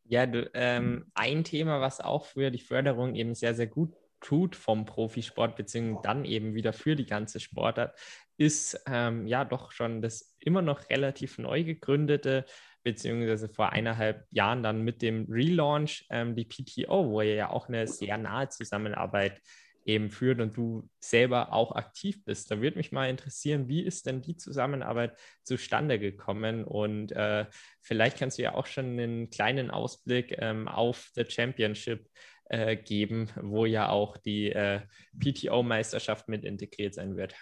Ja, 0.10 0.26
du, 0.26 0.50
ähm, 0.54 1.06
ein 1.14 1.44
Thema, 1.44 1.82
was 1.82 2.00
auch 2.00 2.26
für 2.26 2.50
die 2.50 2.60
Förderung 2.60 3.16
eben 3.16 3.36
sehr, 3.36 3.54
sehr 3.54 3.68
gut 3.68 3.94
tut 4.22 4.56
vom 4.56 4.86
Profisport, 4.86 5.56
beziehungsweise 5.56 6.02
dann 6.04 6.26
eben 6.26 6.54
wieder 6.56 6.74
für 6.74 6.96
die 6.96 7.06
ganze 7.06 7.40
Sportart, 7.40 7.98
ist 8.38 8.82
ähm, 8.88 9.28
ja 9.28 9.44
doch 9.46 9.72
schon 9.72 10.02
das 10.02 10.36
immer 10.40 10.62
noch 10.62 10.90
relativ 10.90 11.38
neu 11.38 11.64
gegründete, 11.64 12.46
beziehungsweise 12.84 13.50
vor 13.50 13.74
eineinhalb 13.74 14.26
Jahren 14.32 14.64
dann 14.64 14.84
mit 14.84 15.02
dem 15.02 15.26
Relaunch 15.30 16.06
ähm, 16.10 16.36
die 16.36 16.46
PTO, 16.46 17.10
wo 17.10 17.22
ihr 17.22 17.36
ja 17.36 17.50
auch 17.50 17.68
eine 17.68 17.88
sehr 17.88 18.18
nahe 18.18 18.48
Zusammenarbeit 18.50 19.42
eben 19.88 20.12
führt 20.12 20.42
und 20.42 20.56
du 20.58 20.88
selber 21.00 21.54
auch 21.54 21.72
aktiv 21.72 22.24
bist. 22.26 22.52
Da 22.52 22.62
würde 22.62 22.78
mich 22.78 22.92
mal 22.92 23.10
interessieren, 23.10 23.70
wie 23.70 23.84
ist 23.84 24.06
denn 24.06 24.22
die 24.22 24.36
Zusammenarbeit 24.36 25.18
zustande 25.44 25.98
gekommen? 25.98 26.66
Und 26.66 27.14
äh, 27.14 27.46
vielleicht 27.82 28.20
kannst 28.20 28.38
du 28.38 28.44
ja 28.44 28.54
auch 28.54 28.66
schon 28.66 28.86
einen 28.86 29.30
kleinen 29.30 29.72
Ausblick 29.72 30.36
ähm, 30.40 30.68
auf 30.68 31.10
The 31.16 31.24
Championship 31.26 32.10
äh, 32.50 32.76
geben, 32.76 33.30
wo 33.42 33.66
ja 33.66 33.90
auch 33.90 34.18
die 34.18 34.52
äh, 34.52 34.82
PTO-Meisterschaft 35.20 36.28
mit 36.28 36.44
integriert 36.44 36.94
sein 36.94 37.16
wird. 37.16 37.34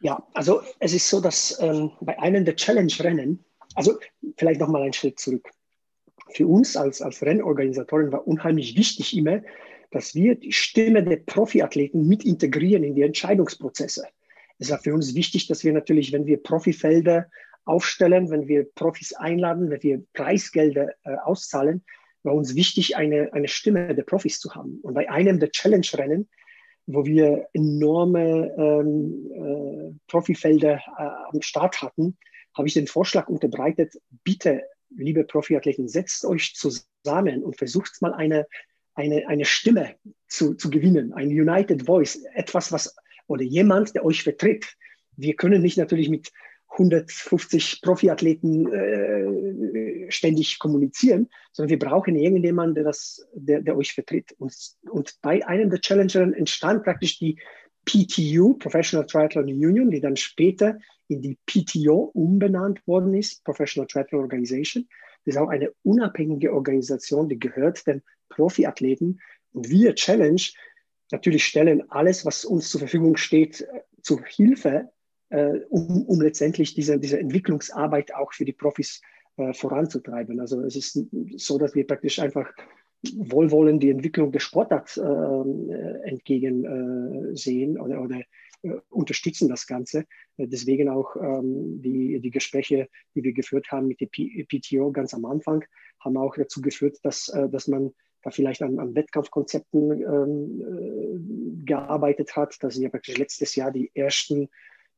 Ja, 0.00 0.26
also 0.32 0.62
es 0.78 0.94
ist 0.94 1.08
so, 1.08 1.20
dass 1.20 1.58
ähm, 1.60 1.92
bei 2.00 2.18
einem 2.18 2.46
der 2.46 2.56
Challenge-Rennen, 2.56 3.44
also 3.74 3.98
vielleicht 4.38 4.60
nochmal 4.60 4.82
einen 4.82 4.92
Schritt 4.94 5.20
zurück. 5.20 5.50
Für 6.30 6.46
uns 6.46 6.76
als, 6.76 7.02
als 7.02 7.22
Rennorganisatoren 7.22 8.10
war 8.10 8.26
unheimlich 8.26 8.76
wichtig 8.76 9.16
immer, 9.16 9.42
dass 9.90 10.14
wir 10.14 10.34
die 10.34 10.52
Stimme 10.52 11.02
der 11.02 11.16
Profiathleten 11.16 12.06
mit 12.06 12.24
integrieren 12.24 12.84
in 12.84 12.94
die 12.94 13.02
Entscheidungsprozesse. 13.02 14.04
Es 14.58 14.70
war 14.70 14.78
für 14.78 14.94
uns 14.94 15.14
wichtig, 15.14 15.46
dass 15.48 15.64
wir 15.64 15.72
natürlich, 15.72 16.12
wenn 16.12 16.26
wir 16.26 16.42
Profifelder 16.42 17.28
aufstellen, 17.64 18.30
wenn 18.30 18.48
wir 18.48 18.64
Profis 18.74 19.12
einladen, 19.12 19.70
wenn 19.70 19.82
wir 19.82 20.02
Preisgelder 20.14 20.90
äh, 21.04 21.16
auszahlen, 21.24 21.84
war 22.22 22.34
uns 22.34 22.54
wichtig, 22.54 22.96
eine, 22.96 23.32
eine 23.32 23.48
Stimme 23.48 23.94
der 23.94 24.02
Profis 24.04 24.40
zu 24.40 24.54
haben. 24.54 24.80
Und 24.82 24.94
bei 24.94 25.10
einem 25.10 25.38
der 25.40 25.50
Challenge-Rennen, 25.50 26.28
wo 26.86 27.04
wir 27.04 27.48
enorme 27.52 28.54
ähm, 28.56 29.30
äh, 29.34 29.98
Profifelder 30.08 30.76
äh, 30.76 31.32
am 31.32 31.42
Start 31.42 31.82
hatten, 31.82 32.16
habe 32.54 32.68
ich 32.68 32.74
den 32.74 32.86
Vorschlag 32.86 33.28
unterbreitet, 33.28 33.94
bitte, 34.24 34.62
liebe 34.96 35.24
Profiathleten, 35.24 35.88
setzt 35.88 36.24
euch 36.24 36.54
zusammen 36.54 37.42
und 37.42 37.56
versucht 37.56 38.00
mal 38.00 38.14
eine 38.14 38.46
eine, 38.96 39.28
eine 39.28 39.44
Stimme 39.44 39.94
zu, 40.26 40.54
zu 40.54 40.70
gewinnen, 40.70 41.12
ein 41.12 41.28
United 41.28 41.84
Voice, 41.86 42.24
etwas, 42.34 42.72
was, 42.72 42.96
oder 43.28 43.42
jemand, 43.42 43.94
der 43.94 44.04
euch 44.04 44.22
vertritt. 44.22 44.66
Wir 45.16 45.36
können 45.36 45.62
nicht 45.62 45.78
natürlich 45.78 46.08
mit 46.08 46.32
150 46.70 47.80
Profiathleten 47.82 48.72
äh, 48.72 50.10
ständig 50.10 50.58
kommunizieren, 50.58 51.28
sondern 51.52 51.70
wir 51.70 51.78
brauchen 51.78 52.16
irgendjemanden, 52.16 52.74
der, 52.74 52.84
das, 52.84 53.26
der, 53.34 53.62
der 53.62 53.76
euch 53.76 53.92
vertritt. 53.92 54.34
Und, 54.38 54.54
und 54.90 55.14
bei 55.22 55.46
einem 55.46 55.70
der 55.70 55.80
Challengern 55.80 56.34
entstand 56.34 56.84
praktisch 56.84 57.18
die 57.18 57.38
PTU, 57.86 58.54
Professional 58.54 59.06
Triathlon 59.06 59.44
Union, 59.44 59.90
die 59.90 60.00
dann 60.00 60.16
später 60.16 60.78
in 61.08 61.22
die 61.22 61.38
PTO 61.46 62.10
umbenannt 62.12 62.84
worden 62.86 63.14
ist, 63.14 63.44
Professional 63.44 63.86
Triathlon 63.86 64.22
Organization. 64.22 64.88
Das 65.24 65.34
ist 65.34 65.40
auch 65.40 65.48
eine 65.48 65.72
unabhängige 65.82 66.52
Organisation, 66.52 67.28
die 67.28 67.38
gehört 67.38 67.86
dem 67.86 68.02
Profiathleten. 68.28 69.20
Und 69.52 69.68
wir 69.68 69.94
Challenge 69.94 70.42
natürlich 71.10 71.44
stellen 71.44 71.88
alles, 71.90 72.24
was 72.26 72.44
uns 72.44 72.70
zur 72.70 72.80
Verfügung 72.80 73.16
steht, 73.16 73.62
äh, 73.62 73.80
zur 74.02 74.22
Hilfe, 74.24 74.90
äh, 75.30 75.60
um, 75.70 76.04
um 76.06 76.20
letztendlich 76.20 76.74
diese, 76.74 76.98
diese 76.98 77.18
Entwicklungsarbeit 77.18 78.14
auch 78.14 78.32
für 78.32 78.44
die 78.44 78.52
Profis 78.52 79.00
äh, 79.36 79.52
voranzutreiben. 79.52 80.40
Also 80.40 80.60
es 80.62 80.76
ist 80.76 81.06
so, 81.36 81.58
dass 81.58 81.74
wir 81.74 81.86
praktisch 81.86 82.18
einfach 82.18 82.52
wohlwollend 83.14 83.82
die 83.82 83.90
Entwicklung 83.90 84.32
der 84.32 84.40
Sportart 84.40 84.96
äh, 84.96 86.08
entgegensehen 86.08 87.76
äh, 87.76 87.78
oder, 87.78 88.02
oder 88.02 88.20
äh, 88.62 88.70
unterstützen 88.88 89.48
das 89.48 89.66
Ganze. 89.66 90.04
deswegen 90.38 90.88
auch 90.88 91.16
ähm, 91.16 91.80
die, 91.82 92.20
die 92.20 92.30
Gespräche, 92.30 92.88
die 93.14 93.22
wir 93.22 93.32
geführt 93.32 93.70
haben 93.70 93.88
mit 93.88 94.00
der 94.00 94.08
PTO 94.08 94.90
ganz 94.90 95.14
am 95.14 95.24
Anfang, 95.24 95.64
haben 96.00 96.16
auch 96.16 96.34
dazu 96.36 96.60
geführt, 96.60 96.98
dass, 97.02 97.32
dass 97.50 97.68
man 97.68 97.92
da 98.26 98.32
vielleicht 98.32 98.62
an, 98.62 98.78
an 98.80 98.94
Wettkampfkonzepten 98.94 99.92
ähm, 100.02 101.62
äh, 101.62 101.64
gearbeitet 101.64 102.34
hat. 102.34 102.56
Da 102.60 102.70
sind 102.70 102.82
ja 102.82 102.88
praktisch 102.88 103.16
letztes 103.16 103.54
Jahr 103.54 103.70
die 103.70 103.92
ersten 103.94 104.48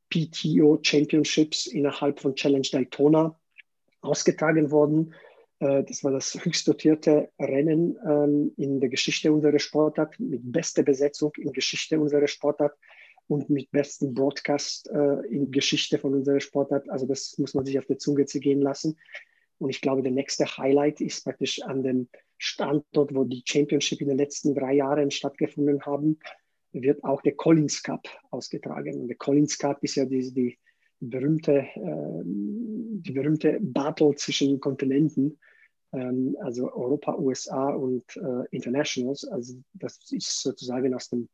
PTO 0.08 0.78
Championships 0.82 1.66
innerhalb 1.66 2.20
von 2.20 2.34
Challenge 2.34 2.66
Daytona 2.72 3.38
ausgetragen 4.00 4.70
worden. 4.70 5.14
Äh, 5.60 5.84
das 5.84 6.02
war 6.04 6.10
das 6.10 6.42
höchst 6.42 6.66
dotierte 6.68 7.28
Rennen 7.38 7.98
ähm, 8.06 8.52
in 8.56 8.80
der 8.80 8.88
Geschichte 8.88 9.30
unserer 9.30 9.58
Sportart, 9.58 10.18
mit 10.18 10.40
bester 10.50 10.82
Besetzung 10.82 11.32
in 11.36 11.52
Geschichte 11.52 12.00
unserer 12.00 12.28
Sportart 12.28 12.78
und 13.26 13.50
mit 13.50 13.70
besten 13.70 14.14
Broadcast 14.14 14.88
äh, 14.88 15.20
in 15.28 15.50
Geschichte 15.50 15.98
von 15.98 16.14
unserer 16.14 16.40
Sportart. 16.40 16.88
Also 16.88 17.04
das 17.04 17.36
muss 17.36 17.52
man 17.52 17.66
sich 17.66 17.78
auf 17.78 17.84
der 17.84 17.98
Zunge 17.98 18.24
zergehen 18.24 18.62
lassen. 18.62 18.96
Und 19.58 19.68
ich 19.68 19.82
glaube, 19.82 20.02
der 20.02 20.12
nächste 20.12 20.46
Highlight 20.56 21.02
ist 21.02 21.24
praktisch 21.24 21.60
an 21.62 21.82
dem 21.82 22.08
Standort, 22.38 23.14
wo 23.14 23.24
die 23.24 23.42
Championship 23.44 24.00
in 24.00 24.08
den 24.08 24.18
letzten 24.18 24.54
drei 24.54 24.74
Jahren 24.74 25.10
stattgefunden 25.10 25.82
haben, 25.82 26.18
wird 26.72 27.02
auch 27.04 27.20
der 27.22 27.34
Collins 27.34 27.82
Cup 27.82 28.08
ausgetragen. 28.30 29.00
Und 29.00 29.08
der 29.08 29.16
Collins 29.16 29.58
Cup 29.58 29.82
ist 29.82 29.96
ja 29.96 30.04
die, 30.04 30.32
die 30.32 30.58
berühmte, 31.00 31.66
äh, 31.74 32.22
die 32.24 33.12
berühmte 33.12 33.58
Battle 33.60 34.14
zwischen 34.14 34.60
Kontinenten. 34.60 35.38
ähm, 35.92 36.36
also 36.40 36.72
Europa, 36.72 37.16
USA 37.16 37.70
und 37.70 38.04
äh, 38.16 38.44
Internationals. 38.50 39.24
Also 39.24 39.54
das 39.72 39.98
ist 40.10 40.42
sozusagen 40.42 40.94
aus 40.94 41.08
dem 41.08 41.28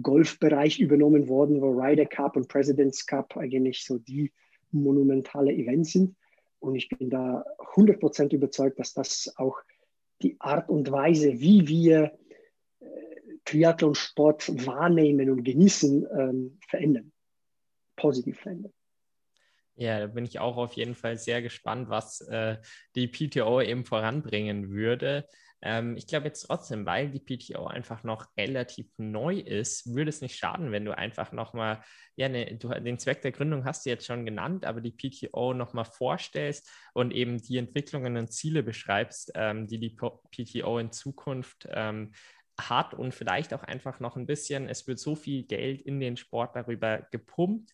Golfbereich 0.00 0.80
übernommen 0.80 1.28
worden, 1.28 1.60
wo 1.60 1.70
Ryder 1.70 2.06
Cup 2.06 2.36
und 2.36 2.48
President's 2.48 3.06
Cup 3.06 3.36
eigentlich 3.36 3.84
so 3.84 3.98
die 3.98 4.32
monumentale 4.70 5.52
Events 5.52 5.92
sind. 5.92 6.16
Und 6.60 6.76
ich 6.76 6.88
bin 6.88 7.10
da 7.10 7.44
100% 7.74 8.32
überzeugt, 8.34 8.78
dass 8.78 8.94
das 8.94 9.32
auch 9.36 9.58
die 10.22 10.40
Art 10.40 10.68
und 10.68 10.90
Weise, 10.90 11.40
wie 11.40 11.68
wir 11.68 12.18
äh, 12.80 12.86
Triathlonsport 13.44 14.66
wahrnehmen 14.66 15.30
und 15.30 15.44
genießen, 15.44 16.06
ähm, 16.18 16.58
verändern. 16.68 17.12
Positiv 17.96 18.40
verändern. 18.40 18.72
Ja, 19.74 20.00
da 20.00 20.06
bin 20.06 20.24
ich 20.24 20.38
auch 20.38 20.56
auf 20.56 20.74
jeden 20.74 20.94
Fall 20.94 21.16
sehr 21.16 21.42
gespannt, 21.42 21.88
was 21.88 22.20
äh, 22.22 22.58
die 22.94 23.08
PTO 23.08 23.60
eben 23.60 23.84
voranbringen 23.84 24.70
würde. 24.70 25.26
Ähm, 25.62 25.96
ich 25.96 26.06
glaube 26.06 26.26
jetzt 26.26 26.42
trotzdem, 26.42 26.84
weil 26.86 27.10
die 27.10 27.20
PTO 27.20 27.66
einfach 27.66 28.02
noch 28.02 28.26
relativ 28.36 28.90
neu 28.98 29.38
ist, 29.38 29.94
würde 29.94 30.08
es 30.08 30.20
nicht 30.20 30.36
schaden, 30.36 30.72
wenn 30.72 30.84
du 30.84 30.96
einfach 30.96 31.32
nochmal, 31.32 31.82
ja, 32.16 32.28
ne, 32.28 32.56
du, 32.56 32.68
den 32.68 32.98
Zweck 32.98 33.22
der 33.22 33.32
Gründung 33.32 33.64
hast 33.64 33.86
du 33.86 33.90
jetzt 33.90 34.06
schon 34.06 34.26
genannt, 34.26 34.64
aber 34.64 34.80
die 34.80 34.90
PTO 34.90 35.54
nochmal 35.54 35.84
vorstellst 35.84 36.68
und 36.94 37.12
eben 37.12 37.40
die 37.40 37.58
Entwicklungen 37.58 38.16
und 38.16 38.32
Ziele 38.32 38.62
beschreibst, 38.62 39.32
ähm, 39.36 39.68
die 39.68 39.78
die 39.78 39.96
PTO 40.30 40.78
in 40.78 40.90
Zukunft 40.90 41.68
ähm, 41.70 42.12
hat 42.58 42.94
und 42.94 43.14
vielleicht 43.14 43.54
auch 43.54 43.62
einfach 43.62 44.00
noch 44.00 44.16
ein 44.16 44.26
bisschen, 44.26 44.68
es 44.68 44.86
wird 44.86 44.98
so 44.98 45.14
viel 45.14 45.44
Geld 45.44 45.80
in 45.80 46.00
den 46.00 46.16
Sport 46.16 46.56
darüber 46.56 47.06
gepumpt, 47.10 47.72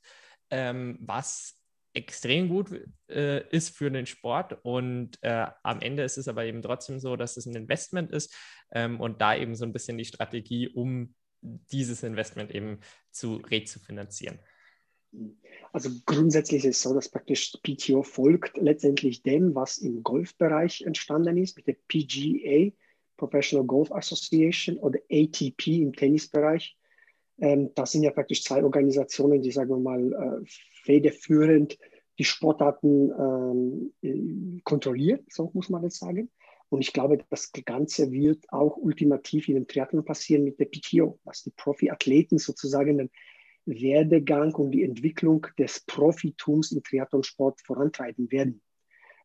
ähm, 0.50 0.98
was 1.00 1.57
extrem 1.98 2.48
gut 2.48 2.70
äh, 3.10 3.46
ist 3.50 3.76
für 3.76 3.90
den 3.90 4.06
Sport. 4.06 4.58
Und 4.62 5.18
äh, 5.22 5.46
am 5.62 5.80
Ende 5.80 6.04
ist 6.04 6.16
es 6.16 6.28
aber 6.28 6.44
eben 6.44 6.62
trotzdem 6.62 7.00
so, 7.00 7.16
dass 7.16 7.36
es 7.36 7.46
ein 7.46 7.56
Investment 7.56 8.12
ist 8.12 8.34
ähm, 8.72 9.00
und 9.00 9.20
da 9.20 9.36
eben 9.36 9.56
so 9.56 9.64
ein 9.64 9.72
bisschen 9.72 9.98
die 9.98 10.04
Strategie, 10.04 10.68
um 10.68 11.14
dieses 11.40 12.02
Investment 12.02 12.54
eben 12.54 12.80
zu 13.10 13.36
rezufinanzieren. 13.36 14.38
Also 15.72 15.90
grundsätzlich 16.06 16.64
ist 16.64 16.76
es 16.76 16.82
so, 16.82 16.94
dass 16.94 17.08
praktisch 17.08 17.52
PTO 17.62 18.02
folgt 18.02 18.56
letztendlich 18.56 19.22
dem, 19.22 19.54
was 19.54 19.78
im 19.78 20.02
Golfbereich 20.02 20.82
entstanden 20.82 21.36
ist, 21.36 21.56
mit 21.56 21.66
der 21.66 21.76
PGA, 21.88 22.72
Professional 23.16 23.66
Golf 23.66 23.90
Association 23.90 24.76
oder 24.78 25.00
ATP 25.10 25.82
im 25.82 25.92
Tennisbereich. 25.92 26.77
Ähm, 27.38 27.70
das 27.74 27.92
sind 27.92 28.02
ja 28.02 28.10
praktisch 28.10 28.44
zwei 28.44 28.62
Organisationen, 28.62 29.42
die, 29.42 29.52
sagen 29.52 29.70
wir 29.70 29.78
mal, 29.78 30.12
äh, 30.12 30.46
federführend 30.84 31.78
die 32.18 32.24
Sportarten 32.24 33.92
ähm, 34.02 34.60
kontrolliert, 34.64 35.24
so 35.30 35.50
muss 35.54 35.68
man 35.68 35.82
das 35.82 35.98
sagen. 35.98 36.30
Und 36.68 36.82
ich 36.82 36.92
glaube, 36.92 37.18
das 37.30 37.52
Ganze 37.64 38.10
wird 38.10 38.44
auch 38.52 38.76
ultimativ 38.76 39.48
in 39.48 39.54
dem 39.54 39.66
Triathlon 39.66 40.04
passieren 40.04 40.44
mit 40.44 40.60
der 40.60 40.66
PTO, 40.66 41.18
dass 41.24 41.42
die 41.42 41.50
Profiathleten 41.50 42.38
sozusagen 42.38 42.98
den 42.98 43.10
Werdegang 43.64 44.54
und 44.54 44.72
die 44.72 44.82
Entwicklung 44.82 45.46
des 45.58 45.80
Profitums 45.80 46.72
im 46.72 46.82
Triathlonsport 46.82 47.60
vorantreiben 47.62 48.30
werden. 48.30 48.60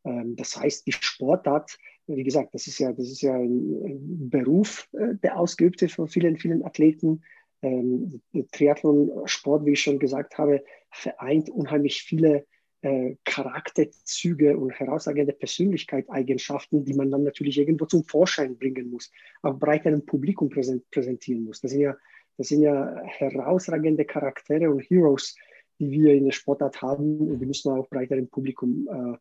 Ähm, 0.06 0.36
das 0.36 0.58
heißt, 0.58 0.86
die 0.88 0.92
Sportart, 0.92 1.78
wie 2.08 2.24
gesagt, 2.24 2.54
das 2.54 2.68
ist 2.68 2.80
ja, 2.80 2.92
das 2.92 3.08
ist 3.10 3.22
ja 3.22 3.36
ein 3.36 4.30
Beruf, 4.30 4.88
äh, 4.94 5.16
der 5.24 5.38
ausgeübte 5.38 5.90
von 5.90 6.08
vielen, 6.08 6.38
vielen 6.38 6.64
Athleten. 6.64 7.24
Ähm, 7.64 8.22
Triathlon-Sport, 8.52 9.66
wie 9.66 9.72
ich 9.72 9.82
schon 9.82 9.98
gesagt 9.98 10.38
habe, 10.38 10.64
vereint 10.92 11.50
unheimlich 11.50 12.04
viele 12.04 12.46
äh, 12.82 13.16
Charakterzüge 13.24 14.58
und 14.58 14.72
herausragende 14.72 15.32
Persönlichkeitseigenschaften, 15.32 16.84
die 16.84 16.94
man 16.94 17.10
dann 17.10 17.24
natürlich 17.24 17.58
irgendwo 17.58 17.86
zum 17.86 18.04
Vorschein 18.04 18.58
bringen 18.58 18.90
muss, 18.90 19.10
auch 19.42 19.58
breiteren 19.58 20.06
Publikum 20.06 20.50
präsentieren 20.50 21.46
muss. 21.46 21.62
Das 21.62 21.72
sind 21.72 21.80
ja, 21.80 21.96
das 22.38 22.50
sind 22.50 22.62
ja 22.62 23.02
herausragende 23.06 24.04
Charaktere 24.04 24.70
und 24.70 24.82
Heroes, 24.82 25.36
die 25.80 25.90
wir 25.92 26.14
in 26.14 26.26
der 26.26 26.34
Sportart 26.34 26.82
haben 26.82 27.20
und 27.20 27.40
die 27.40 27.46
müssen 27.46 27.72
wir 27.72 27.80
auch 27.80 27.90
breiteren 27.90 28.28
Publikum 28.28 28.88
äh, 28.92 29.18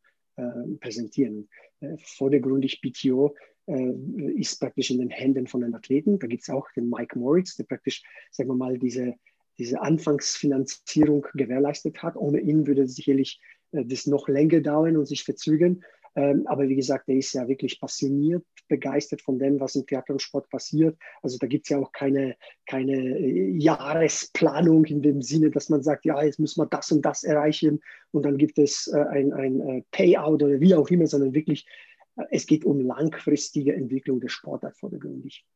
präsentieren. 0.80 1.48
Äh, 1.82 1.96
vordergründig 1.98 2.80
BTO 2.80 3.34
äh, 3.66 3.92
ist 4.36 4.60
praktisch 4.60 4.90
in 4.90 4.98
den 4.98 5.10
Händen 5.10 5.46
von 5.46 5.62
den 5.62 5.74
Athleten. 5.74 6.18
Da 6.18 6.26
gibt 6.26 6.42
es 6.42 6.50
auch 6.50 6.70
den 6.72 6.88
Mike 6.88 7.18
Moritz, 7.18 7.56
der 7.56 7.64
praktisch, 7.64 8.02
sagen 8.30 8.48
wir 8.48 8.54
mal, 8.54 8.78
diese, 8.78 9.14
diese 9.58 9.80
Anfangsfinanzierung 9.80 11.26
gewährleistet 11.34 12.02
hat. 12.02 12.16
Ohne 12.16 12.40
ihn 12.40 12.66
würde 12.66 12.86
sicherlich 12.86 13.40
äh, 13.72 13.84
das 13.84 14.06
noch 14.06 14.28
länger 14.28 14.60
dauern 14.60 14.96
und 14.96 15.06
sich 15.06 15.24
verzögern. 15.24 15.82
Ähm, 16.14 16.46
aber 16.46 16.68
wie 16.68 16.76
gesagt, 16.76 17.08
er 17.08 17.16
ist 17.16 17.32
ja 17.32 17.48
wirklich 17.48 17.80
passioniert, 17.80 18.44
begeistert 18.68 19.22
von 19.22 19.38
dem, 19.38 19.60
was 19.60 19.76
im 19.76 19.86
Theater 19.86 20.12
und 20.12 20.22
Sport 20.22 20.48
passiert. 20.50 20.98
Also 21.22 21.38
da 21.38 21.46
gibt 21.46 21.66
es 21.66 21.70
ja 21.70 21.78
auch 21.78 21.92
keine, 21.92 22.36
keine 22.66 22.92
äh, 22.92 23.50
Jahresplanung 23.56 24.84
in 24.86 25.02
dem 25.02 25.22
Sinne, 25.22 25.50
dass 25.50 25.68
man 25.68 25.82
sagt, 25.82 26.04
ja, 26.04 26.22
jetzt 26.22 26.38
müssen 26.38 26.60
wir 26.60 26.66
das 26.66 26.92
und 26.92 27.02
das 27.02 27.24
erreichen 27.24 27.80
und 28.10 28.24
dann 28.24 28.36
gibt 28.36 28.58
es 28.58 28.88
äh, 28.88 28.98
ein, 28.98 29.32
ein 29.32 29.84
Payout 29.90 30.42
oder 30.42 30.60
wie 30.60 30.74
auch 30.74 30.88
immer, 30.88 31.06
sondern 31.06 31.34
wirklich, 31.34 31.66
es 32.30 32.46
geht 32.46 32.64
um 32.64 32.80
langfristige 32.80 33.74
Entwicklung 33.74 34.20
der 34.20 34.28
Sportart 34.28 34.76
vordergründig. 34.76 35.46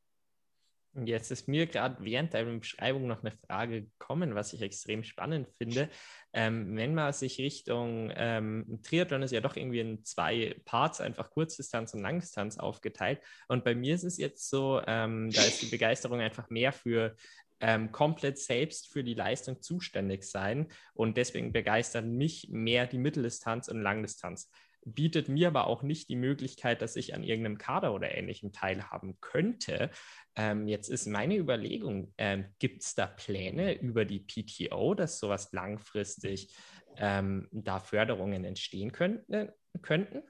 Jetzt 1.04 1.30
ist 1.30 1.46
mir 1.46 1.66
gerade 1.66 1.96
während 2.02 2.32
deiner 2.32 2.59
Beschreibung 2.59 3.06
noch 3.06 3.22
eine 3.22 3.32
Frage 3.46 3.82
gekommen, 3.82 4.35
was 4.35 4.52
ich 4.52 4.62
extrem 4.62 5.04
spannend 5.04 5.48
finde. 5.59 5.90
Ähm, 6.32 6.74
wenn 6.76 6.94
man 6.94 7.12
sich 7.12 7.38
Richtung 7.38 8.11
ähm, 8.14 8.80
Triathlon 8.82 9.22
ist 9.22 9.32
ja 9.32 9.40
doch 9.40 9.56
irgendwie 9.56 9.80
in 9.80 10.04
zwei 10.04 10.56
Parts, 10.64 11.00
einfach 11.00 11.30
Kurzdistanz 11.30 11.92
und 11.92 12.00
Langdistanz 12.00 12.59
aufgeteilt. 12.59 13.20
Und 13.48 13.64
bei 13.64 13.74
mir 13.74 13.94
ist 13.94 14.04
es 14.04 14.16
jetzt 14.16 14.48
so, 14.48 14.80
ähm, 14.87 15.30
da 15.30 15.42
ist 15.42 15.61
die 15.61 15.66
Begeisterung 15.66 16.20
einfach 16.20 16.48
mehr 16.48 16.72
für 16.72 17.14
ähm, 17.61 17.92
komplett 17.92 18.38
selbst 18.38 18.92
für 18.92 19.04
die 19.04 19.14
Leistung 19.14 19.61
zuständig 19.62 20.24
sein. 20.24 20.68
Und 20.94 21.16
deswegen 21.16 21.52
begeistern 21.52 22.16
mich 22.16 22.48
mehr 22.50 22.87
die 22.87 22.98
Mitteldistanz 22.98 23.68
und 23.68 23.80
Langdistanz 23.80 24.50
bietet 24.87 25.29
mir 25.29 25.49
aber 25.49 25.66
auch 25.66 25.83
nicht 25.83 26.09
die 26.09 26.16
Möglichkeit, 26.16 26.81
dass 26.81 26.96
ich 26.96 27.14
an 27.14 27.25
irgendeinem 27.25 27.59
Kader 27.59 27.92
oder 27.92 28.16
ähnlichem 28.16 28.53
teilhaben 28.53 29.18
könnte. 29.20 29.90
Ähm, 30.37 30.68
jetzt 30.68 30.88
ist 30.88 31.07
meine 31.07 31.37
Überlegung, 31.37 32.14
ähm, 32.18 32.46
gibt 32.59 32.83
es 32.83 32.94
da 32.94 33.07
Pläne 33.07 33.79
über 33.79 34.05
die 34.05 34.20
PTO, 34.20 34.94
dass 34.94 35.18
sowas 35.18 35.53
langfristig 35.53 36.55
ähm, 36.99 37.49
da 37.51 37.81
Förderungen 37.81 38.44
entstehen 38.44 38.92
könnten? 38.92 39.33
Äh, 39.33 39.49
könnten? 39.83 40.22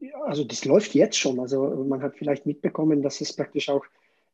Ja, 0.00 0.20
also 0.24 0.44
das 0.44 0.64
läuft 0.64 0.94
jetzt 0.94 1.16
schon. 1.16 1.40
Also 1.40 1.84
man 1.84 2.02
hat 2.02 2.16
vielleicht 2.16 2.46
mitbekommen, 2.46 3.02
dass 3.02 3.20
es 3.20 3.34
praktisch 3.34 3.68
auch 3.68 3.84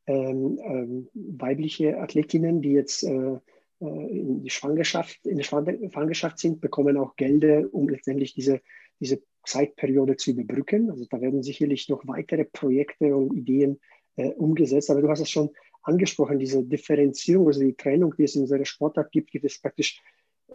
ähm, 0.06 0.58
ähm, 0.62 1.08
weibliche 1.14 1.98
Athletinnen, 1.98 2.60
die 2.60 2.72
jetzt 2.72 3.04
äh, 3.04 3.38
äh 3.80 4.08
in 4.10 4.42
die 4.42 4.50
Schwangerschaft, 4.50 5.24
in 5.24 5.36
der 5.36 5.44
Schwangerschaft 5.44 6.38
sind, 6.38 6.60
bekommen 6.60 6.96
auch 6.96 7.16
Gelder, 7.16 7.64
um 7.72 7.88
letztendlich 7.88 8.34
diese 8.34 8.60
diese 9.00 9.22
Zeitperiode 9.46 10.16
zu 10.16 10.30
überbrücken. 10.30 10.90
Also 10.90 11.04
da 11.10 11.20
werden 11.20 11.42
sicherlich 11.42 11.88
noch 11.88 12.06
weitere 12.06 12.44
Projekte 12.44 13.14
und 13.14 13.36
Ideen 13.36 13.80
äh, 14.16 14.30
umgesetzt. 14.30 14.90
Aber 14.90 15.02
du 15.02 15.08
hast 15.08 15.20
es 15.20 15.30
schon 15.30 15.50
angesprochen, 15.82 16.38
diese 16.38 16.64
Differenzierung, 16.64 17.46
also 17.46 17.60
die 17.60 17.74
Trennung, 17.74 18.14
die 18.16 18.24
es 18.24 18.34
in 18.34 18.42
unserer 18.42 18.64
Sportart 18.64 19.12
gibt, 19.12 19.30
gibt 19.30 19.44
es 19.44 19.60
praktisch 19.60 20.00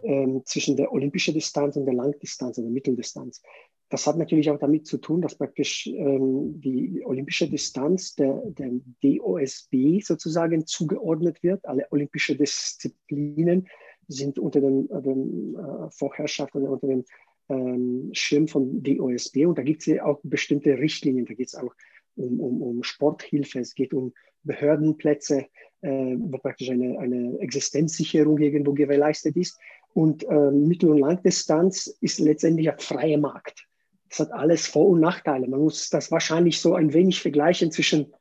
ähm, 0.02 0.42
zwischen 0.44 0.76
der 0.76 0.92
olympischen 0.92 1.34
Distanz 1.34 1.76
und 1.76 1.86
der 1.86 1.94
Langdistanz 1.94 2.58
oder 2.58 2.68
Mitteldistanz. 2.68 3.42
Das 3.90 4.06
hat 4.06 4.16
natürlich 4.16 4.48
auch 4.50 4.58
damit 4.58 4.86
zu 4.86 4.98
tun, 4.98 5.20
dass 5.20 5.34
praktisch 5.34 5.88
ähm, 5.88 6.60
die 6.60 7.02
olympische 7.04 7.50
Distanz 7.50 8.14
der, 8.14 8.40
der 8.46 8.70
DOSB 9.02 10.00
sozusagen 10.00 10.64
zugeordnet 10.64 11.42
wird. 11.42 11.64
Alle 11.66 11.86
olympische 11.90 12.36
Disziplinen 12.36 13.68
sind 14.06 14.38
unter 14.38 14.60
dem, 14.60 14.88
äh, 14.90 15.86
äh, 15.86 15.90
Vorherrschaft 15.90 16.54
oder 16.54 16.70
unter 16.70 16.86
dem 16.86 17.04
ähm, 17.50 18.10
Schirm 18.12 18.48
von 18.48 18.82
DOSB 18.82 19.46
und 19.46 19.58
da 19.58 19.62
gibt 19.62 19.82
es 19.82 19.86
ja 19.86 20.04
auch 20.04 20.20
bestimmte 20.22 20.78
Richtlinien. 20.78 21.26
Da 21.26 21.34
geht 21.34 21.48
es 21.48 21.54
auch 21.54 21.74
um, 22.16 22.40
um, 22.40 22.62
um 22.62 22.82
Sporthilfe, 22.82 23.60
es 23.60 23.74
geht 23.74 23.92
um 23.92 24.12
Behördenplätze, 24.44 25.46
äh, 25.82 26.16
wo 26.18 26.38
praktisch 26.38 26.70
eine, 26.70 26.98
eine 26.98 27.38
Existenzsicherung 27.40 28.38
irgendwo 28.38 28.72
gewährleistet 28.72 29.36
ist. 29.36 29.58
Und 29.92 30.24
äh, 30.24 30.50
Mittel- 30.50 30.90
und 30.90 30.98
Langdistanz 30.98 31.86
ist 32.00 32.20
letztendlich 32.20 32.70
ein 32.70 32.78
freier 32.78 33.18
Markt. 33.18 33.66
Das 34.08 34.20
hat 34.20 34.32
alles 34.32 34.66
Vor- 34.66 34.88
und 34.88 35.00
Nachteile. 35.00 35.48
Man 35.48 35.60
muss 35.60 35.90
das 35.90 36.10
wahrscheinlich 36.10 36.60
so 36.60 36.74
ein 36.74 36.92
wenig 36.92 37.20
vergleichen 37.20 37.70
zwischen 37.70 38.12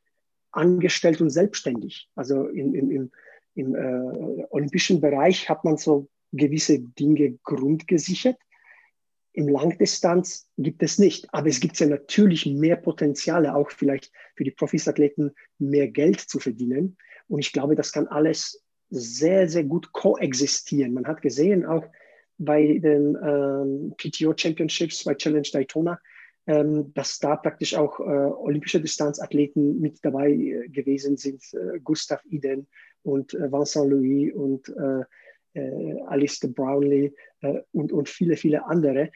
angestellt 0.51 1.21
und 1.21 1.29
selbstständig. 1.29 2.09
Also 2.15 2.47
im, 2.47 2.73
im, 2.73 2.91
im, 2.91 3.11
im 3.55 3.75
äh, 3.75 4.45
olympischen 4.49 4.99
Bereich 4.99 5.47
hat 5.47 5.63
man 5.63 5.77
so 5.77 6.07
gewisse 6.31 6.79
Dinge 6.79 7.37
grundgesichert. 7.43 8.37
Im 9.33 9.47
Langdistanz 9.47 10.49
gibt 10.57 10.81
es 10.83 10.97
nicht, 10.97 11.27
aber 11.33 11.47
es 11.47 11.59
gibt 11.59 11.79
ja 11.79 11.87
natürlich 11.87 12.45
mehr 12.45 12.75
Potenziale, 12.75 13.55
auch 13.55 13.69
vielleicht 13.71 14.11
für 14.35 14.43
die 14.43 14.51
Profisathleten 14.51 15.31
mehr 15.59 15.87
Geld 15.87 16.19
zu 16.19 16.39
verdienen. 16.39 16.97
Und 17.27 17.39
ich 17.39 17.53
glaube, 17.53 17.75
das 17.75 17.91
kann 17.91 18.07
alles 18.07 18.63
sehr, 18.89 19.47
sehr 19.47 19.63
gut 19.63 19.91
koexistieren. 19.91 20.93
Man 20.93 21.05
hat 21.05 21.21
gesehen, 21.21 21.65
auch 21.65 21.85
bei 22.39 22.79
den 22.79 23.17
ähm, 23.21 23.93
PTO 23.97 24.33
Championships, 24.35 25.03
bei 25.03 25.13
Challenge 25.13 25.47
Daytona, 25.51 25.99
ähm, 26.47 26.91
dass 26.93 27.19
da 27.19 27.35
praktisch 27.35 27.75
auch 27.75 27.99
äh, 27.99 28.03
olympische 28.03 28.81
Distanzathleten 28.81 29.79
mit 29.79 29.99
dabei 30.03 30.31
äh, 30.31 30.69
gewesen 30.69 31.17
sind. 31.17 31.43
Äh, 31.53 31.79
Gustav 31.81 32.23
Iden 32.25 32.67
und 33.03 33.33
äh, 33.35 33.51
Vincent 33.51 33.91
Louis 33.91 34.33
und 34.33 34.73
äh, 35.59 35.91
äh, 35.91 36.01
Alistair 36.07 36.49
Brownlee 36.49 37.13
und, 37.71 37.91
und 37.91 38.09
viele, 38.09 38.35
viele 38.35 38.65
andere. 38.65 39.11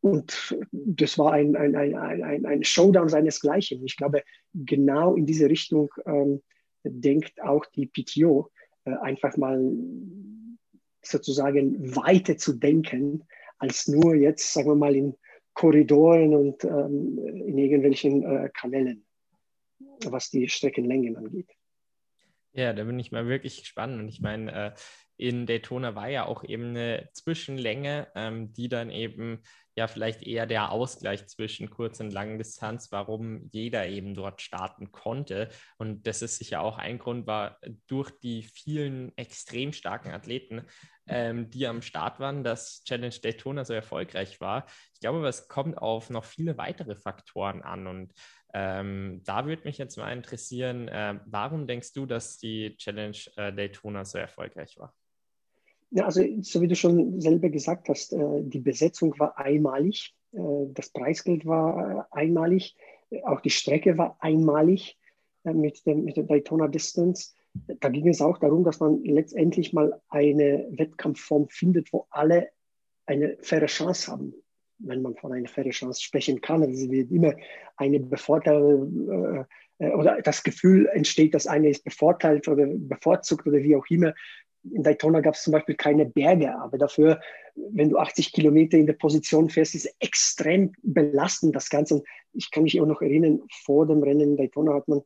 Und 0.00 0.56
das 0.70 1.18
war 1.18 1.32
ein, 1.32 1.56
ein, 1.56 1.74
ein, 1.74 1.94
ein, 1.96 2.46
ein 2.46 2.62
Showdown 2.62 3.08
seinesgleichen. 3.08 3.84
Ich 3.84 3.96
glaube, 3.96 4.22
genau 4.52 5.16
in 5.16 5.26
diese 5.26 5.48
Richtung 5.48 5.90
ähm, 6.06 6.42
denkt 6.84 7.42
auch 7.42 7.64
die 7.66 7.86
PTO, 7.86 8.50
einfach 8.84 9.38
mal 9.38 9.58
sozusagen 11.02 11.96
weiter 11.96 12.36
zu 12.36 12.52
denken, 12.52 13.26
als 13.58 13.88
nur 13.88 14.14
jetzt, 14.14 14.52
sagen 14.52 14.68
wir 14.68 14.74
mal, 14.74 14.94
in 14.94 15.16
Korridoren 15.54 16.34
und 16.34 16.64
ähm, 16.64 17.18
in 17.18 17.56
irgendwelchen 17.56 18.22
äh, 18.24 18.50
Kanälen, 18.52 19.06
was 20.04 20.30
die 20.30 20.48
Streckenlängen 20.48 21.16
angeht. 21.16 21.48
Ja, 22.52 22.72
da 22.72 22.84
bin 22.84 22.98
ich 22.98 23.12
mal 23.12 23.26
wirklich 23.26 23.60
gespannt. 23.60 24.00
Und 24.00 24.08
ich 24.08 24.20
meine, 24.20 24.52
äh, 24.52 24.72
in 25.16 25.46
Daytona 25.46 25.94
war 25.94 26.08
ja 26.08 26.26
auch 26.26 26.44
eben 26.44 26.70
eine 26.70 27.08
Zwischenlänge, 27.12 28.08
ähm, 28.14 28.52
die 28.52 28.68
dann 28.68 28.90
eben 28.90 29.42
ja 29.76 29.88
vielleicht 29.88 30.22
eher 30.22 30.46
der 30.46 30.70
Ausgleich 30.70 31.26
zwischen 31.26 31.70
Kurz- 31.70 32.00
und 32.00 32.12
Langdistanz, 32.12 32.92
warum 32.92 33.48
jeder 33.52 33.86
eben 33.86 34.14
dort 34.14 34.40
starten 34.40 34.92
konnte. 34.92 35.48
Und 35.78 36.06
das 36.06 36.22
ist 36.22 36.38
sicher 36.38 36.60
auch 36.60 36.78
ein 36.78 36.98
Grund, 36.98 37.26
war 37.26 37.58
durch 37.86 38.10
die 38.20 38.42
vielen 38.42 39.16
extrem 39.16 39.72
starken 39.72 40.12
Athleten, 40.12 40.62
ähm, 41.06 41.50
die 41.50 41.66
am 41.66 41.82
Start 41.82 42.20
waren, 42.20 42.44
dass 42.44 42.84
Challenge 42.84 43.14
Daytona 43.14 43.64
so 43.64 43.74
erfolgreich 43.74 44.40
war. 44.40 44.66
Ich 44.94 45.00
glaube, 45.00 45.26
es 45.26 45.48
kommt 45.48 45.78
auf 45.78 46.10
noch 46.10 46.24
viele 46.24 46.56
weitere 46.56 46.94
Faktoren 46.96 47.62
an 47.62 47.86
und 47.86 48.12
ähm, 48.56 49.20
da 49.24 49.46
würde 49.46 49.64
mich 49.64 49.78
jetzt 49.78 49.96
mal 49.96 50.12
interessieren, 50.12 50.86
äh, 50.86 51.18
warum 51.26 51.66
denkst 51.66 51.92
du, 51.92 52.06
dass 52.06 52.38
die 52.38 52.76
Challenge 52.76 53.18
äh, 53.36 53.52
Daytona 53.52 54.04
so 54.04 54.16
erfolgreich 54.18 54.78
war? 54.78 54.94
Ja, 55.96 56.06
also 56.06 56.24
so 56.40 56.60
wie 56.60 56.66
du 56.66 56.74
schon 56.74 57.20
selber 57.20 57.50
gesagt 57.50 57.88
hast, 57.88 58.12
äh, 58.12 58.42
die 58.42 58.58
Besetzung 58.58 59.16
war 59.20 59.38
einmalig, 59.38 60.12
äh, 60.32 60.38
das 60.74 60.90
Preisgeld 60.90 61.46
war 61.46 62.08
äh, 62.10 62.18
einmalig, 62.18 62.76
auch 63.22 63.40
die 63.40 63.50
Strecke 63.50 63.96
war 63.96 64.16
einmalig 64.18 64.98
mit, 65.44 65.86
dem, 65.86 66.02
mit 66.02 66.16
der 66.16 66.24
Daytona 66.24 66.66
Distance. 66.66 67.34
Da 67.78 67.90
ging 67.90 68.08
es 68.08 68.20
auch 68.20 68.38
darum, 68.38 68.64
dass 68.64 68.80
man 68.80 69.04
letztendlich 69.04 69.72
mal 69.72 70.00
eine 70.08 70.66
Wettkampfform 70.72 71.46
findet, 71.48 71.92
wo 71.92 72.08
alle 72.10 72.48
eine 73.06 73.36
faire 73.40 73.66
Chance 73.66 74.10
haben, 74.10 74.34
wenn 74.78 75.00
man 75.00 75.14
von 75.14 75.32
einer 75.32 75.46
faire 75.46 75.70
Chance 75.70 76.02
sprechen 76.02 76.40
kann. 76.40 76.62
Also 76.62 76.86
es 76.86 76.90
wird 76.90 77.12
immer 77.12 77.34
eine 77.76 78.00
Bevorteilung 78.00 79.46
oder 79.78 80.22
das 80.22 80.42
Gefühl 80.42 80.88
entsteht, 80.92 81.34
dass 81.34 81.46
eine 81.46 81.68
ist 81.68 81.84
bevorteilt 81.84 82.48
oder 82.48 82.66
bevorzugt 82.66 83.46
oder 83.46 83.58
wie 83.58 83.76
auch 83.76 83.86
immer 83.90 84.12
in 84.70 84.82
Daytona 84.82 85.20
gab 85.20 85.34
es 85.34 85.42
zum 85.42 85.52
Beispiel 85.52 85.74
keine 85.74 86.06
Berge, 86.06 86.54
aber 86.56 86.78
dafür, 86.78 87.20
wenn 87.54 87.90
du 87.90 87.98
80 87.98 88.32
Kilometer 88.32 88.78
in 88.78 88.86
der 88.86 88.94
Position 88.94 89.50
fährst, 89.50 89.74
ist 89.74 89.94
extrem 90.00 90.72
belastend, 90.82 91.54
das 91.54 91.68
Ganze. 91.68 91.96
Und 91.96 92.06
ich 92.32 92.50
kann 92.50 92.62
mich 92.64 92.80
auch 92.80 92.86
noch 92.86 93.02
erinnern, 93.02 93.42
vor 93.64 93.86
dem 93.86 94.02
Rennen 94.02 94.20
in 94.20 94.36
Daytona 94.36 94.74
hat 94.74 94.88
man 94.88 95.02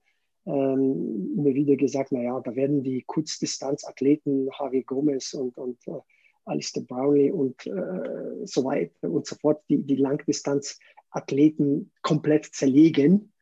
ähm, 0.47 1.35
immer 1.37 1.55
wieder 1.55 1.77
gesagt, 1.77 2.13
naja, 2.13 2.41
da 2.41 2.55
werden 2.55 2.83
die 2.83 3.03
Kurzdistanzathleten, 3.03 4.49
Javi 4.59 4.83
Gomez 4.83 5.35
und, 5.35 5.59
und 5.59 5.79
äh, 5.89 6.01
Alistair 6.45 6.85
Brownlee 6.85 7.31
und 7.31 7.67
äh, 7.67 8.47
so 8.47 8.65
weiter 8.65 9.11
und 9.11 9.27
so 9.27 9.37
fort, 9.37 9.63
die, 9.69 9.83
die 9.83 9.97
Langdistanzathleten 9.97 11.93
komplett 12.03 12.47
zerlegen. 12.47 13.33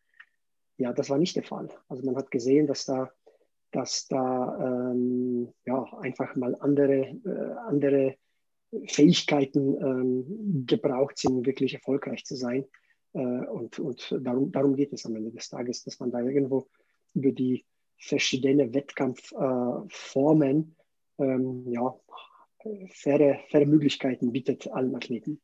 Ja, 0.78 0.92
das 0.92 1.08
war 1.08 1.18
nicht 1.18 1.36
der 1.36 1.44
Fall. 1.44 1.68
Also 1.88 2.04
man 2.04 2.16
hat 2.16 2.30
gesehen, 2.30 2.66
dass 2.66 2.84
da 2.86 3.12
dass 3.72 4.06
da 4.08 4.92
ähm, 4.92 5.52
ja, 5.64 5.84
einfach 6.00 6.36
mal 6.36 6.54
andere, 6.60 7.18
äh, 7.24 7.54
andere 7.66 8.16
Fähigkeiten 8.86 9.76
ähm, 9.80 10.66
gebraucht 10.66 11.18
sind, 11.18 11.32
um 11.32 11.46
wirklich 11.46 11.74
erfolgreich 11.74 12.24
zu 12.24 12.36
sein. 12.36 12.66
Äh, 13.12 13.18
und 13.18 13.78
und 13.78 14.16
darum, 14.20 14.52
darum 14.52 14.76
geht 14.76 14.92
es 14.92 15.06
am 15.06 15.16
Ende 15.16 15.30
des 15.30 15.48
Tages, 15.48 15.84
dass 15.84 15.98
man 16.00 16.10
da 16.10 16.20
irgendwo 16.20 16.68
über 17.14 17.32
die 17.32 17.64
verschiedenen 17.98 18.74
Wettkampfformen 18.74 20.76
äh, 21.18 21.24
ähm, 21.24 21.64
ja, 21.70 21.98
faire, 22.90 23.40
faire 23.48 23.66
Möglichkeiten 23.66 24.32
bietet 24.32 24.68
allen 24.68 24.94
Athleten. 24.94 25.40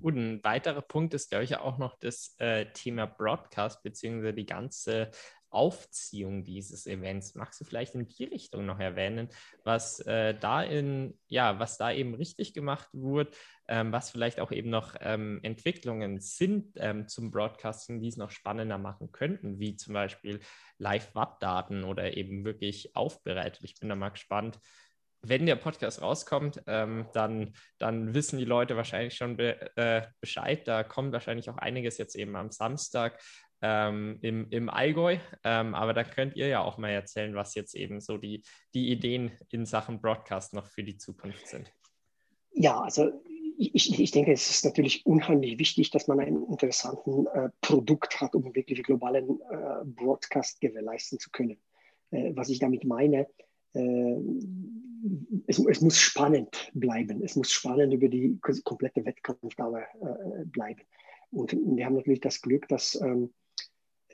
Und 0.00 0.16
ein 0.16 0.42
weiterer 0.42 0.80
Punkt 0.80 1.12
ist, 1.14 1.28
glaube 1.28 1.44
ich, 1.44 1.56
auch 1.58 1.78
noch 1.78 1.98
das 1.98 2.34
äh, 2.38 2.66
Thema 2.72 3.06
Broadcast, 3.06 3.82
beziehungsweise 3.82 4.34
die 4.34 4.46
ganze 4.46 5.10
Aufziehung 5.54 6.44
dieses 6.44 6.86
Events. 6.86 7.34
Magst 7.34 7.60
du 7.60 7.64
vielleicht 7.64 7.94
in 7.94 8.08
die 8.08 8.24
Richtung 8.24 8.66
noch 8.66 8.80
erwähnen, 8.80 9.28
was 9.62 10.00
äh, 10.00 10.34
da 10.38 10.62
in, 10.62 11.18
ja, 11.28 11.58
was 11.58 11.78
da 11.78 11.92
eben 11.92 12.14
richtig 12.14 12.54
gemacht 12.54 12.88
wurde, 12.92 13.30
ähm, 13.68 13.92
was 13.92 14.10
vielleicht 14.10 14.40
auch 14.40 14.52
eben 14.52 14.70
noch 14.70 14.94
ähm, 15.00 15.40
Entwicklungen 15.42 16.20
sind 16.20 16.72
ähm, 16.76 17.08
zum 17.08 17.30
Broadcasting, 17.30 18.00
die 18.00 18.08
es 18.08 18.16
noch 18.16 18.30
spannender 18.30 18.78
machen 18.78 19.12
könnten, 19.12 19.58
wie 19.58 19.76
zum 19.76 19.94
Beispiel 19.94 20.40
Live-Watt-Daten 20.78 21.84
oder 21.84 22.16
eben 22.16 22.44
wirklich 22.44 22.94
aufbereitet. 22.96 23.62
Ich 23.64 23.78
bin 23.78 23.88
da 23.88 23.94
mal 23.94 24.10
gespannt, 24.10 24.58
wenn 25.26 25.46
der 25.46 25.56
Podcast 25.56 26.02
rauskommt, 26.02 26.62
ähm, 26.66 27.06
dann, 27.14 27.54
dann 27.78 28.14
wissen 28.14 28.38
die 28.38 28.44
Leute 28.44 28.76
wahrscheinlich 28.76 29.14
schon 29.14 29.36
be 29.36 29.74
äh, 29.76 30.02
Bescheid. 30.20 30.68
Da 30.68 30.82
kommt 30.82 31.12
wahrscheinlich 31.12 31.48
auch 31.48 31.56
einiges 31.56 31.98
jetzt 31.98 32.14
eben 32.14 32.36
am 32.36 32.50
Samstag 32.50 33.18
ähm, 33.64 34.18
im, 34.20 34.46
im 34.50 34.68
Allgäu. 34.68 35.16
Ähm, 35.42 35.74
aber 35.74 35.94
da 35.94 36.04
könnt 36.04 36.36
ihr 36.36 36.48
ja 36.48 36.62
auch 36.62 36.76
mal 36.76 36.90
erzählen, 36.90 37.34
was 37.34 37.54
jetzt 37.54 37.74
eben 37.74 38.00
so 38.00 38.18
die, 38.18 38.42
die 38.74 38.90
Ideen 38.90 39.32
in 39.48 39.64
Sachen 39.64 40.02
Broadcast 40.02 40.52
noch 40.52 40.66
für 40.66 40.84
die 40.84 40.98
Zukunft 40.98 41.48
sind. 41.48 41.72
Ja, 42.52 42.80
also 42.80 43.10
ich, 43.56 43.98
ich 43.98 44.10
denke, 44.10 44.32
es 44.32 44.50
ist 44.50 44.64
natürlich 44.66 45.06
unheimlich 45.06 45.58
wichtig, 45.58 45.90
dass 45.90 46.08
man 46.08 46.20
einen 46.20 46.44
interessanten 46.46 47.26
äh, 47.28 47.48
Produkt 47.62 48.20
hat, 48.20 48.34
um 48.34 48.54
wirklich 48.54 48.82
globalen 48.82 49.40
äh, 49.50 49.84
Broadcast 49.84 50.60
gewährleisten 50.60 51.18
zu 51.18 51.30
können. 51.30 51.56
Äh, 52.10 52.32
was 52.34 52.50
ich 52.50 52.58
damit 52.58 52.84
meine, 52.84 53.28
äh, 53.72 54.16
es, 55.46 55.58
es, 55.58 55.80
muss 55.80 55.98
spannend 55.98 56.70
bleiben. 56.74 57.22
Es 57.22 57.34
muss 57.34 57.50
spannend 57.50 57.94
über 57.94 58.08
die 58.08 58.38
komplette 58.64 59.04
Wettkampfdauer 59.06 59.80
äh, 59.80 60.44
bleiben. 60.44 60.82
Und 61.30 61.52
wir 61.52 61.86
haben 61.86 61.94
natürlich 61.94 62.20
das 62.20 62.42
Glück, 62.42 62.68
dass 62.68 63.00
ähm, 63.00 63.24
äh, 63.24 63.43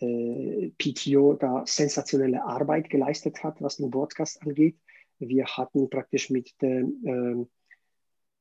PTO 0.01 1.35
da 1.35 1.65
sensationelle 1.67 2.43
Arbeit 2.43 2.89
geleistet 2.89 3.43
hat, 3.45 3.61
was 3.61 3.77
den 3.77 3.91
Broadcast 3.91 4.43
angeht. 4.43 4.77
Wir 5.19 5.45
hatten 5.47 5.91
praktisch 5.91 6.31
mit 6.31 6.51
der, 6.63 6.81
äh, 6.81 7.47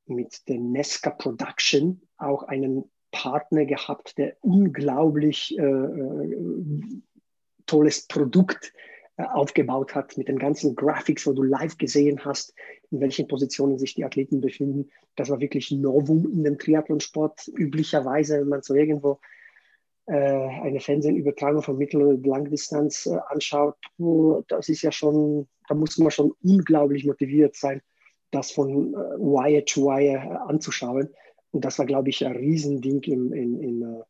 mit 0.06 0.48
der 0.48 0.58
Nesca 0.58 1.10
Production 1.10 2.02
auch 2.18 2.44
einen 2.44 2.90
Partner 3.12 3.66
gehabt, 3.66 4.18
der 4.18 4.38
unglaublich 4.42 5.58
äh, 5.58 5.64
äh 5.64 6.84
tolles 7.66 8.08
Produkt 8.08 8.74
äh, 9.18 9.24
aufgebaut 9.24 9.94
hat 9.94 10.18
mit 10.18 10.28
den 10.28 10.40
ganzen 10.40 10.76
Graphics, 10.76 11.28
wo 11.28 11.34
du 11.34 11.44
live 11.44 11.78
gesehen 11.78 12.26
hast, 12.26 12.56
in 12.90 13.00
welchen 13.00 13.28
Positionen 13.28 13.78
sich 13.78 13.94
die 13.94 14.06
Athleten 14.06 14.42
befinden. 14.42 14.90
Das 15.16 15.30
war 15.30 15.40
wirklich 15.40 15.70
Novum 15.70 16.32
in 16.32 16.44
dem 16.44 16.58
Triathlonsport. 16.58 17.48
Üblicherweise, 17.50 18.40
wenn 18.40 18.48
man 18.48 18.64
so 18.64 18.74
irgendwo 18.74 19.14
äh, 19.14 19.39
eine 20.12 20.80
Fernsehübertragung 20.80 21.62
von 21.62 21.78
Mittel- 21.78 22.04
und 22.04 22.26
Langdistanz 22.26 23.06
äh, 23.06 23.18
anschaut, 23.28 23.76
das 24.48 24.70
ist 24.70 24.82
ja 24.82 24.92
schon, 24.92 25.48
da 25.68 25.76
muss 25.76 25.98
man 25.98 26.12
schon 26.12 26.34
unglaublich 26.44 27.06
motiviert 27.06 27.56
sein, 27.56 27.82
das 28.32 28.52
von 28.52 28.94
äh, 28.94 28.98
Wire 29.18 29.66
to 29.66 29.86
Wire 29.86 30.42
anzuschauen. 30.48 31.10
Und 31.52 31.66
das 31.66 31.80
war, 31.80 31.86
glaube 31.86 32.10
ich, 32.10 32.26
ein 32.26 32.36
Riesending 32.36 33.02
in, 33.04 33.32
in, 33.34 33.62
in, 33.62 34.04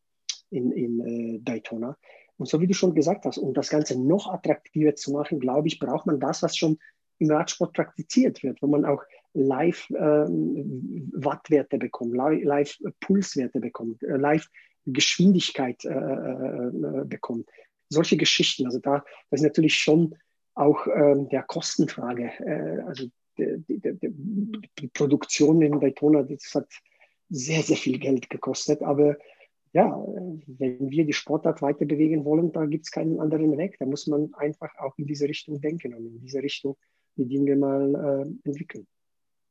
in, 0.49 0.71
in 0.71 1.43
Daytona. 1.43 1.97
Und 2.37 2.47
so 2.47 2.61
wie 2.61 2.67
du 2.67 2.73
schon 2.73 2.95
gesagt 2.95 3.25
hast, 3.25 3.37
um 3.37 3.53
das 3.53 3.69
Ganze 3.69 4.01
noch 4.01 4.31
attraktiver 4.31 4.95
zu 4.95 5.11
machen, 5.11 5.39
glaube 5.39 5.67
ich, 5.67 5.79
braucht 5.79 6.05
man 6.05 6.19
das, 6.19 6.41
was 6.41 6.55
schon 6.55 6.77
im 7.17 7.31
Radsport 7.31 7.73
praktiziert 7.73 8.43
wird, 8.43 8.61
wo 8.61 8.67
man 8.67 8.85
auch 8.85 9.03
live 9.33 9.89
ähm, 9.89 11.11
Wattwerte 11.13 11.77
bekommt, 11.77 12.15
live 12.15 12.77
Pulswerte 13.01 13.59
bekommt, 13.59 14.01
live 14.01 14.47
Geschwindigkeit 14.93 15.83
äh, 15.85 15.89
äh, 15.89 17.05
bekommt. 17.05 17.49
Solche 17.89 18.17
Geschichten, 18.17 18.65
also 18.65 18.79
da 18.79 19.03
das 19.29 19.39
ist 19.39 19.45
natürlich 19.45 19.75
schon 19.75 20.15
auch 20.55 20.87
ähm, 20.87 21.29
der 21.29 21.43
Kostenfrage. 21.43 22.31
Äh, 22.39 22.81
also 22.81 23.07
die, 23.37 23.63
die, 23.67 23.79
die, 23.79 24.61
die, 24.79 24.87
Produktion 24.89 25.61
in 25.61 25.79
Daytona, 25.79 26.23
das 26.23 26.53
hat 26.53 26.67
sehr, 27.29 27.63
sehr 27.63 27.77
viel 27.77 27.99
Geld 27.99 28.29
gekostet, 28.29 28.81
aber 28.81 29.17
ja, 29.71 30.03
wenn 30.47 30.89
wir 30.89 31.05
die 31.05 31.13
Sportart 31.13 31.61
weiter 31.61 31.85
bewegen 31.85 32.25
wollen, 32.25 32.51
da 32.51 32.65
gibt 32.65 32.85
es 32.85 32.91
keinen 32.91 33.19
anderen 33.19 33.55
Weg. 33.57 33.77
Da 33.77 33.85
muss 33.85 34.07
man 34.07 34.33
einfach 34.33 34.75
auch 34.79 34.97
in 34.97 35.05
diese 35.05 35.27
Richtung 35.27 35.61
denken 35.61 35.93
und 35.93 36.07
in 36.07 36.19
diese 36.19 36.41
Richtung 36.41 36.75
die 37.15 37.27
Dinge 37.27 37.55
mal 37.55 38.25
äh, 38.43 38.47
entwickeln. 38.49 38.87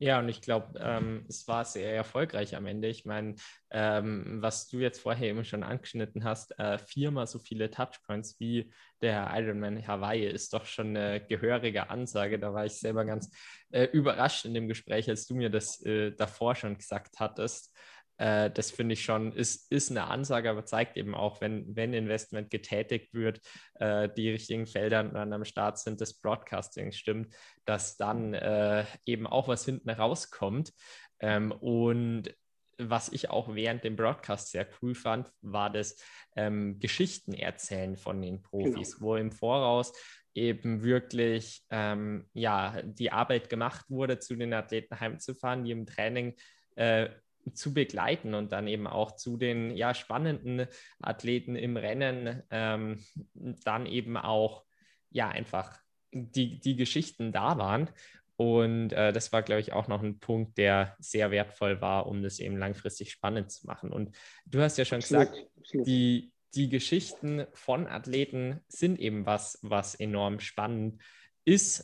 Ja, 0.01 0.20
und 0.20 0.28
ich 0.28 0.40
glaube, 0.40 0.78
ähm, 0.80 1.24
es 1.28 1.49
war 1.49 1.64
sehr 1.64 1.92
erfolgreich 1.92 2.55
am 2.55 2.66
Ende. 2.66 2.86
Ich 2.86 3.05
meine, 3.05 3.34
ähm, 3.70 4.38
was 4.40 4.68
du 4.68 4.78
jetzt 4.78 5.01
vorher 5.01 5.28
eben 5.28 5.44
schon 5.44 5.64
angeschnitten 5.64 6.22
hast, 6.22 6.57
äh, 6.59 6.78
viermal 6.78 7.26
so 7.26 7.40
viele 7.40 7.68
Touchpoints 7.68 8.38
wie 8.38 8.72
der 9.03 9.28
Ironman 9.34 9.84
Hawaii 9.84 10.24
ist 10.28 10.53
doch 10.55 10.66
schon 10.66 10.96
eine 10.96 11.20
gehörige 11.26 11.90
Ansage. 11.90 12.38
Da 12.38 12.55
war 12.55 12.64
ich 12.64 12.74
selber 12.74 13.05
ganz 13.05 13.30
äh, 13.70 13.84
überrascht 13.86 14.44
in 14.44 14.55
dem 14.55 14.68
Gespräch, 14.68 15.09
als 15.09 15.26
du 15.26 15.34
mir 15.34 15.51
das 15.51 15.84
äh, 15.84 16.12
davor 16.12 16.55
schon 16.55 16.78
gesagt 16.78 17.18
hattest. 17.18 17.74
Äh, 18.18 18.50
das 18.50 18.70
finde 18.70 18.92
ich 18.92 19.02
schon, 19.02 19.32
ist, 19.32 19.70
ist 19.72 19.90
eine 19.90 20.04
Ansage, 20.08 20.50
aber 20.50 20.64
zeigt 20.64 20.96
eben 20.96 21.14
auch, 21.14 21.40
wenn, 21.40 21.74
wenn 21.74 21.94
Investment 21.94 22.50
getätigt 22.50 23.14
wird, 23.14 23.40
äh, 23.74 24.08
die 24.08 24.30
richtigen 24.30 24.66
Felder 24.66 25.04
dann 25.04 25.32
am 25.32 25.44
Start 25.44 25.78
sind, 25.78 26.00
des 26.00 26.20
Broadcasting 26.20 26.92
stimmt, 26.92 27.34
dass 27.64 27.96
dann 27.96 28.34
äh, 28.34 28.84
eben 29.06 29.26
auch 29.26 29.48
was 29.48 29.64
hinten 29.64 29.90
rauskommt. 29.90 30.72
Ähm, 31.20 31.52
und 31.52 32.34
was 32.78 33.08
ich 33.08 33.30
auch 33.30 33.54
während 33.54 33.82
dem 33.82 33.96
Broadcast 33.96 34.50
sehr 34.50 34.66
cool 34.80 34.94
fand, 34.94 35.30
war 35.40 35.70
das 35.70 35.96
ähm, 36.36 36.78
Geschichten 36.78 37.32
erzählen 37.32 37.96
von 37.96 38.22
den 38.22 38.42
Profis, 38.42 38.96
genau. 38.96 39.06
wo 39.06 39.16
im 39.16 39.32
Voraus 39.32 39.92
eben 40.34 40.84
wirklich 40.84 41.64
ähm, 41.70 42.28
ja, 42.34 42.80
die 42.82 43.10
Arbeit 43.10 43.48
gemacht 43.48 43.86
wurde, 43.88 44.20
zu 44.20 44.36
den 44.36 44.52
Athleten 44.52 45.00
heimzufahren, 45.00 45.64
die 45.64 45.72
im 45.72 45.86
Training 45.86 46.36
äh, 46.76 47.08
zu 47.55 47.74
begleiten 47.74 48.34
und 48.34 48.53
dann 48.53 48.68
eben 48.68 48.86
auch 48.86 49.16
zu 49.16 49.36
den 49.36 49.76
ja, 49.76 49.94
spannenden 49.94 50.66
Athleten 51.01 51.57
im 51.57 51.76
Rennen 51.76 52.42
ähm, 52.51 53.05
dann 53.34 53.86
eben 53.86 54.16
auch 54.16 54.64
ja 55.11 55.28
einfach 55.28 55.78
die, 56.12 56.61
die 56.61 56.76
Geschichten 56.76 57.32
da 57.32 57.59
waren. 57.59 57.90
Und 58.36 58.92
äh, 58.92 59.12
das 59.12 59.32
war, 59.32 59.42
glaube 59.42 59.61
ich, 59.61 59.72
auch 59.72 59.88
noch 59.88 60.03
ein 60.03 60.20
Punkt, 60.20 60.59
der 60.59 60.96
sehr 61.01 61.30
wertvoll 61.30 61.80
war, 61.80 62.07
um 62.07 62.22
das 62.22 62.38
eben 62.38 62.57
langfristig 62.57 63.11
spannend 63.11 63.51
zu 63.51 63.66
machen. 63.66 63.92
Und 63.92 64.16
du 64.46 64.61
hast 64.61 64.78
ja 64.78 64.84
schon 64.84 64.99
absolut, 64.99 65.32
gesagt, 65.32 65.51
absolut. 65.59 65.86
Die, 65.86 66.32
die 66.55 66.68
Geschichten 66.68 67.46
von 67.53 67.88
Athleten 67.88 68.61
sind 68.68 69.01
eben 69.01 69.26
was, 69.26 69.59
was 69.62 69.96
enorm 69.96 70.38
spannend 70.38 71.01
ist. 71.01 71.17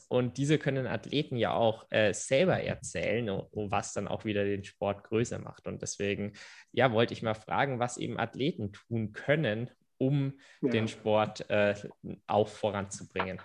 Und 0.09 0.37
diese 0.37 0.59
können 0.59 0.87
Athleten 0.87 1.37
ja 1.37 1.55
auch 1.55 1.87
äh, 1.91 2.13
selber 2.13 2.61
erzählen, 2.61 3.27
was 3.53 3.93
dann 3.95 4.09
auch 4.09 4.25
wieder 4.25 4.45
den 4.45 4.65
Sport 4.65 5.05
größer 5.05 5.39
macht. 5.39 5.67
Und 5.67 5.81
deswegen, 5.81 6.33
ja, 6.73 6.93
wollte 6.93 7.15
ich 7.15 7.23
mal 7.23 7.35
fragen, 7.35 7.79
was 7.79 7.97
eben 7.97 8.19
Athleten 8.19 8.73
tun 8.73 9.13
können, 9.13 9.71
um 9.97 10.35
ja. 10.61 10.71
den 10.71 10.89
Sport 10.89 11.49
äh, 11.49 11.75
auch 12.27 12.49
voranzubringen. 12.49 13.41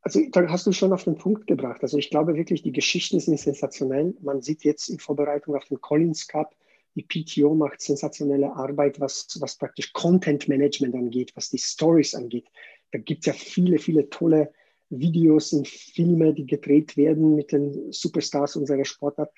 Also 0.00 0.20
da 0.32 0.48
hast 0.48 0.66
du 0.66 0.72
schon 0.72 0.92
auf 0.92 1.04
den 1.04 1.16
Punkt 1.16 1.46
gebracht. 1.46 1.82
Also 1.82 1.98
ich 1.98 2.10
glaube 2.10 2.34
wirklich, 2.34 2.62
die 2.62 2.72
Geschichten 2.72 3.20
sind 3.20 3.38
sensationell. 3.38 4.14
Man 4.20 4.42
sieht 4.42 4.64
jetzt 4.64 4.88
in 4.88 4.98
Vorbereitung 4.98 5.54
auf 5.54 5.64
den 5.66 5.80
Collins 5.80 6.26
Cup, 6.26 6.56
die 6.94 7.02
PTO 7.02 7.54
macht 7.54 7.80
sensationelle 7.80 8.54
Arbeit, 8.54 9.00
was, 9.00 9.26
was 9.40 9.56
praktisch 9.56 9.92
Content 9.92 10.48
Management 10.48 10.94
angeht, 10.94 11.32
was 11.36 11.50
die 11.50 11.58
Stories 11.58 12.14
angeht. 12.14 12.46
Da 12.90 12.98
gibt 12.98 13.20
es 13.20 13.26
ja 13.26 13.32
viele, 13.32 13.78
viele 13.78 14.10
tolle 14.10 14.52
Videos 14.92 15.52
und 15.52 15.68
Filme, 15.68 16.34
die 16.34 16.46
gedreht 16.46 16.96
werden 16.96 17.34
mit 17.34 17.52
den 17.52 17.92
Superstars 17.92 18.56
unserer 18.56 18.84
Sportart, 18.84 19.30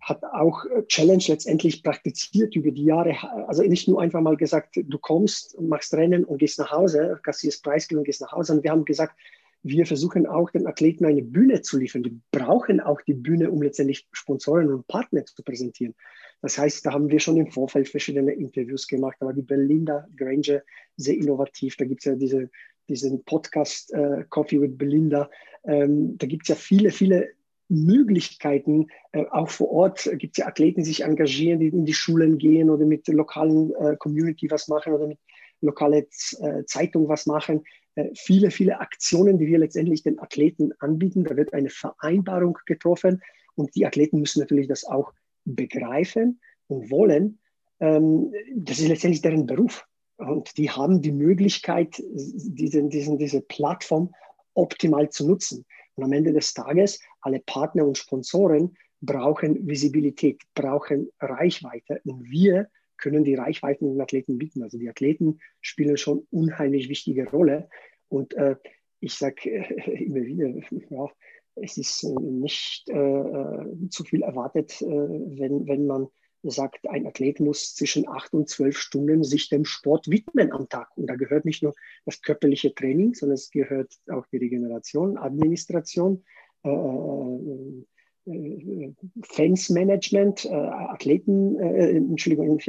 hat 0.00 0.22
auch 0.22 0.64
Challenge 0.86 1.22
letztendlich 1.28 1.82
praktiziert 1.82 2.54
über 2.56 2.70
die 2.70 2.84
Jahre. 2.84 3.16
Also 3.48 3.62
nicht 3.62 3.88
nur 3.88 4.00
einfach 4.00 4.20
mal 4.20 4.36
gesagt, 4.36 4.76
du 4.76 4.98
kommst, 4.98 5.58
machst 5.60 5.94
Rennen 5.94 6.24
und 6.24 6.38
gehst 6.38 6.58
nach 6.58 6.70
Hause, 6.70 7.18
kassierst 7.22 7.62
Preisgeld 7.64 7.98
und 7.98 8.04
gehst 8.04 8.20
nach 8.20 8.32
Hause. 8.32 8.54
Und 8.54 8.64
wir 8.64 8.70
haben 8.70 8.84
gesagt, 8.84 9.18
wir 9.62 9.86
versuchen 9.86 10.26
auch 10.26 10.50
den 10.50 10.66
Athleten 10.66 11.04
eine 11.04 11.22
Bühne 11.22 11.62
zu 11.62 11.78
liefern. 11.78 12.02
Die 12.02 12.20
brauchen 12.30 12.80
auch 12.80 13.00
die 13.02 13.14
Bühne, 13.14 13.50
um 13.50 13.62
letztendlich 13.62 14.06
Sponsoren 14.12 14.72
und 14.72 14.86
Partner 14.86 15.24
zu 15.24 15.42
präsentieren. 15.42 15.94
Das 16.42 16.56
heißt, 16.56 16.86
da 16.86 16.92
haben 16.92 17.10
wir 17.10 17.18
schon 17.18 17.36
im 17.36 17.50
Vorfeld 17.50 17.88
verschiedene 17.88 18.32
Interviews 18.32 18.86
gemacht. 18.86 19.16
Da 19.18 19.26
war 19.26 19.32
die 19.32 19.42
Belinda 19.42 20.06
Granger 20.16 20.62
sehr 20.96 21.16
innovativ. 21.16 21.76
Da 21.76 21.84
gibt 21.84 22.00
es 22.00 22.04
ja 22.04 22.14
diese 22.14 22.50
diesen 22.88 23.24
Podcast 23.24 23.92
äh, 23.92 24.24
Coffee 24.28 24.60
with 24.60 24.76
Belinda. 24.76 25.30
Ähm, 25.64 26.16
da 26.18 26.26
gibt 26.26 26.44
es 26.44 26.48
ja 26.48 26.54
viele, 26.54 26.90
viele 26.90 27.28
Möglichkeiten. 27.68 28.86
Äh, 29.12 29.24
auch 29.30 29.50
vor 29.50 29.70
Ort 29.70 30.10
gibt 30.16 30.36
es 30.36 30.42
ja 30.42 30.46
Athleten, 30.46 30.80
die 30.80 30.86
sich 30.86 31.04
engagieren, 31.04 31.60
die 31.60 31.68
in 31.68 31.84
die 31.84 31.94
Schulen 31.94 32.38
gehen 32.38 32.70
oder 32.70 32.86
mit 32.86 33.06
der 33.06 33.14
lokalen 33.14 33.74
äh, 33.74 33.96
Community 33.96 34.50
was 34.50 34.68
machen 34.68 34.92
oder 34.92 35.06
mit 35.06 35.18
lokalen 35.60 36.06
äh, 36.40 36.64
Zeitung 36.64 37.08
was 37.08 37.26
machen. 37.26 37.64
Äh, 37.94 38.10
viele, 38.14 38.50
viele 38.50 38.80
Aktionen, 38.80 39.38
die 39.38 39.46
wir 39.46 39.58
letztendlich 39.58 40.02
den 40.02 40.18
Athleten 40.18 40.72
anbieten. 40.78 41.24
Da 41.24 41.36
wird 41.36 41.52
eine 41.52 41.70
Vereinbarung 41.70 42.58
getroffen 42.66 43.22
und 43.54 43.74
die 43.74 43.86
Athleten 43.86 44.20
müssen 44.20 44.40
natürlich 44.40 44.68
das 44.68 44.84
auch 44.84 45.12
begreifen 45.44 46.40
und 46.68 46.90
wollen. 46.90 47.38
Ähm, 47.80 48.32
das 48.54 48.78
ist 48.78 48.88
letztendlich 48.88 49.22
deren 49.22 49.46
Beruf. 49.46 49.87
Und 50.18 50.58
die 50.58 50.70
haben 50.70 51.00
die 51.00 51.12
Möglichkeit, 51.12 52.02
diesen, 52.02 52.90
diesen, 52.90 53.18
diese 53.18 53.40
Plattform 53.40 54.12
optimal 54.54 55.10
zu 55.10 55.26
nutzen. 55.26 55.64
Und 55.94 56.04
am 56.04 56.12
Ende 56.12 56.32
des 56.32 56.54
Tages, 56.54 57.00
alle 57.20 57.40
Partner 57.40 57.86
und 57.86 57.98
Sponsoren 57.98 58.76
brauchen 59.00 59.66
Visibilität, 59.68 60.42
brauchen 60.54 61.10
Reichweite. 61.20 62.00
Und 62.04 62.28
wir 62.28 62.68
können 62.96 63.22
die 63.22 63.36
Reichweiten 63.36 63.86
den 63.86 64.00
Athleten 64.00 64.38
bieten. 64.38 64.62
Also 64.62 64.76
die 64.76 64.88
Athleten 64.88 65.38
spielen 65.60 65.96
schon 65.96 66.26
unheimlich 66.30 66.88
wichtige 66.88 67.30
Rolle. 67.30 67.68
Und 68.08 68.34
äh, 68.34 68.56
ich 69.00 69.14
sage 69.14 69.50
äh, 69.50 70.04
immer 70.04 70.22
wieder, 70.22 70.48
ja, 70.90 71.08
es 71.54 71.78
ist 71.78 72.04
nicht 72.04 72.88
äh, 72.88 72.96
äh 72.96 73.88
zu 73.88 74.04
viel 74.04 74.22
erwartet, 74.22 74.80
äh, 74.82 74.86
wenn, 74.86 75.66
wenn 75.66 75.86
man 75.86 76.08
sagt, 76.42 76.88
ein 76.88 77.06
Athlet 77.06 77.40
muss 77.40 77.74
zwischen 77.74 78.08
acht 78.08 78.32
und 78.32 78.48
zwölf 78.48 78.78
Stunden 78.78 79.24
sich 79.24 79.48
dem 79.48 79.64
Sport 79.64 80.08
widmen 80.08 80.52
am 80.52 80.68
Tag. 80.68 80.88
Und 80.96 81.08
da 81.08 81.16
gehört 81.16 81.44
nicht 81.44 81.62
nur 81.62 81.74
das 82.04 82.22
körperliche 82.22 82.74
Training, 82.74 83.14
sondern 83.14 83.34
es 83.34 83.50
gehört 83.50 83.92
auch 84.10 84.26
die 84.26 84.38
Regeneration, 84.38 85.18
Administration, 85.18 86.24
äh, 86.64 86.70
äh, 86.70 88.34
äh 88.34 88.94
Fansmanagement, 89.24 90.44
äh, 90.44 90.48
Athleten, 90.48 91.58
äh, 91.58 91.96
Entschuldigung, 91.96 92.60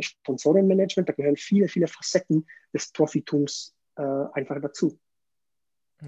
Sponsorenmanagement. 0.00 1.08
Da 1.08 1.12
gehören 1.12 1.36
viele, 1.36 1.68
viele 1.68 1.86
Facetten 1.86 2.46
des 2.72 2.92
Profitums 2.92 3.74
äh, 3.96 4.02
einfach 4.02 4.60
dazu. 4.60 4.98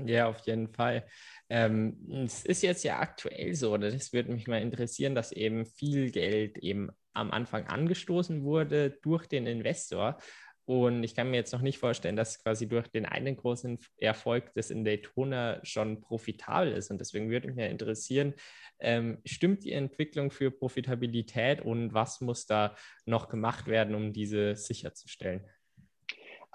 Ja, 0.05 0.27
auf 0.29 0.41
jeden 0.47 0.69
Fall. 0.69 1.07
Ähm, 1.49 1.97
es 2.25 2.45
ist 2.45 2.63
jetzt 2.63 2.85
ja 2.85 2.99
aktuell 2.99 3.55
so, 3.55 3.73
oder 3.73 3.91
das 3.91 4.13
würde 4.13 4.33
mich 4.33 4.47
mal 4.47 4.61
interessieren, 4.61 5.15
dass 5.15 5.33
eben 5.33 5.65
viel 5.65 6.11
Geld 6.11 6.59
eben 6.59 6.91
am 7.15 7.31
Anfang 7.31 7.67
angestoßen 7.67 8.43
wurde 8.43 8.91
durch 9.03 9.27
den 9.27 9.47
Investor. 9.47 10.19
Und 10.67 11.05
ich 11.05 11.15
kann 11.15 11.31
mir 11.31 11.37
jetzt 11.37 11.53
noch 11.53 11.63
nicht 11.63 11.79
vorstellen, 11.79 12.17
dass 12.17 12.43
quasi 12.43 12.67
durch 12.69 12.89
den 12.89 13.07
einen 13.07 13.37
großen 13.37 13.79
Erfolg 13.99 14.53
des 14.55 14.71
in 14.71 14.85
Daytona 14.85 15.61
schon 15.65 16.01
profitabel 16.01 16.73
ist. 16.73 16.91
Und 16.91 17.01
deswegen 17.01 17.31
würde 17.31 17.47
mich 17.47 17.57
ja 17.57 17.67
interessieren, 17.67 18.35
ähm, 18.81 19.19
stimmt 19.25 19.63
die 19.65 19.73
Entwicklung 19.73 20.33
für 20.33 20.51
Profitabilität 20.51 21.61
und 21.63 21.95
was 21.95 22.21
muss 22.21 22.47
da 22.47 22.75
noch 23.07 23.29
gemacht 23.29 23.69
werden, 23.69 23.95
um 23.95 24.13
diese 24.13 24.57
sicherzustellen? 24.57 25.47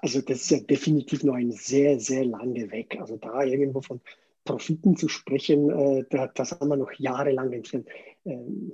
Also 0.02 0.20
das 0.20 0.42
ist 0.42 0.50
ja 0.50 0.58
definitiv 0.58 1.22
noch 1.22 1.34
ein 1.34 1.52
sehr, 1.52 1.98
sehr 2.00 2.24
lange 2.24 2.70
Weg. 2.72 3.00
Also 3.00 3.16
da 3.16 3.44
irgendwo 3.44 3.80
von 3.80 4.00
Profiten 4.44 4.96
zu 4.96 5.08
sprechen, 5.08 5.70
äh, 5.70 6.04
das 6.34 6.50
haben 6.52 6.68
wir 6.68 6.76
noch 6.76 6.92
jahrelang 6.94 7.52
entfernt. 7.52 7.86
Ähm, 8.24 8.72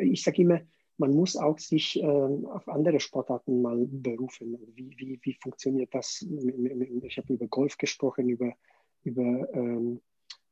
ich 0.00 0.24
sage 0.24 0.42
immer, 0.42 0.60
man 0.98 1.14
muss 1.14 1.36
auch 1.36 1.58
sich 1.58 2.02
ähm, 2.02 2.46
auf 2.46 2.68
andere 2.68 2.98
Sportarten 2.98 3.62
mal 3.62 3.86
berufen. 3.88 4.58
Wie, 4.74 4.92
wie, 4.98 5.20
wie 5.22 5.34
funktioniert 5.40 5.94
das? 5.94 6.26
Ich 7.04 7.16
habe 7.16 7.32
über 7.32 7.46
Golf 7.46 7.78
gesprochen, 7.78 8.28
über, 8.28 8.52
über 9.04 9.48
ähm, 9.54 10.00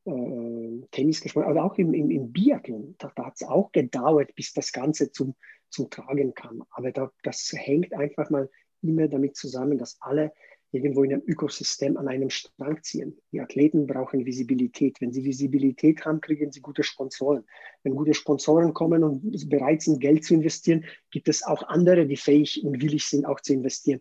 äh, 0.05 0.86
Tennis 0.92 1.20
gesprochen, 1.20 1.49
aber 1.49 1.64
auch 1.64 1.76
im, 1.76 1.92
im, 1.92 2.11
im 2.11 2.32
Biathlon. 2.32 2.94
Da, 2.99 3.11
da 3.16 3.26
hat 3.26 3.34
es 3.34 3.42
auch 3.42 3.72
gedauert, 3.72 4.32
bis 4.36 4.53
das 4.53 4.72
Ganze 4.72 5.11
zum, 5.11 5.34
zum 5.70 5.90
Tragen 5.90 6.34
kam. 6.34 6.64
Aber 6.70 6.92
da, 6.92 7.11
das 7.24 7.53
hängt 7.53 7.92
einfach 7.92 8.30
mal 8.30 8.49
immer 8.83 9.09
damit 9.09 9.37
zusammen, 9.37 9.79
dass 9.79 9.97
alle 10.01 10.33
irgendwo 10.70 11.03
in 11.03 11.12
einem 11.12 11.22
Ökosystem 11.26 11.97
an 11.97 12.09
einem 12.09 12.31
Strang 12.31 12.83
ziehen. 12.83 13.16
Die 13.33 13.41
Athleten 13.41 13.87
brauchen 13.87 14.26
Visibilität. 14.26 15.01
Wenn 15.01 15.12
sie 15.12 15.24
Visibilität 15.24 16.05
haben, 16.05 16.20
kriegen 16.20 16.53
sie 16.53 16.61
gute 16.61 16.83
Sponsoren. 16.83 17.45
Wenn 17.83 17.95
gute 17.95 18.14
Sponsoren 18.14 18.74
kommen 18.74 19.03
und 19.03 19.49
bereit 19.49 19.83
sind, 19.83 20.01
Geld 20.01 20.24
zu 20.24 20.35
investieren, 20.35 20.85
gibt 21.11 21.29
es 21.29 21.43
auch 21.43 21.62
andere, 21.68 22.07
die 22.07 22.16
fähig 22.16 22.62
und 22.64 22.83
willig 22.83 23.07
sind, 23.07 23.24
auch 23.24 23.41
zu 23.41 23.55
investieren. 23.55 24.01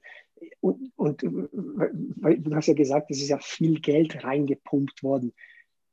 Und, 0.60 0.92
und 0.98 1.24
du 1.24 2.56
hast 2.56 2.68
ja 2.68 2.74
gesagt, 2.74 3.12
es 3.12 3.22
ist 3.22 3.30
ja 3.30 3.40
viel 3.40 3.80
Geld 3.80 4.24
reingepumpt 4.24 5.04
worden. 5.04 5.34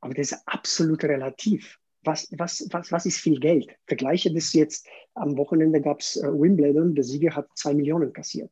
Aber 0.00 0.12
das 0.12 0.32
ist 0.32 0.42
absolut 0.46 1.04
relativ. 1.04 1.78
Was, 2.02 2.28
was, 2.36 2.68
was, 2.70 2.92
was 2.92 3.06
ist 3.06 3.18
viel 3.18 3.40
Geld? 3.40 3.74
Vergleiche 3.86 4.34
das 4.34 4.52
jetzt, 4.52 4.86
am 5.14 5.38
Wochenende 5.38 5.80
gab 5.80 6.00
es 6.00 6.16
äh, 6.16 6.26
Wimbledon, 6.26 6.94
der 6.94 7.04
Sieger 7.04 7.34
hat 7.34 7.48
zwei 7.54 7.72
Millionen 7.72 8.12
kassiert 8.12 8.50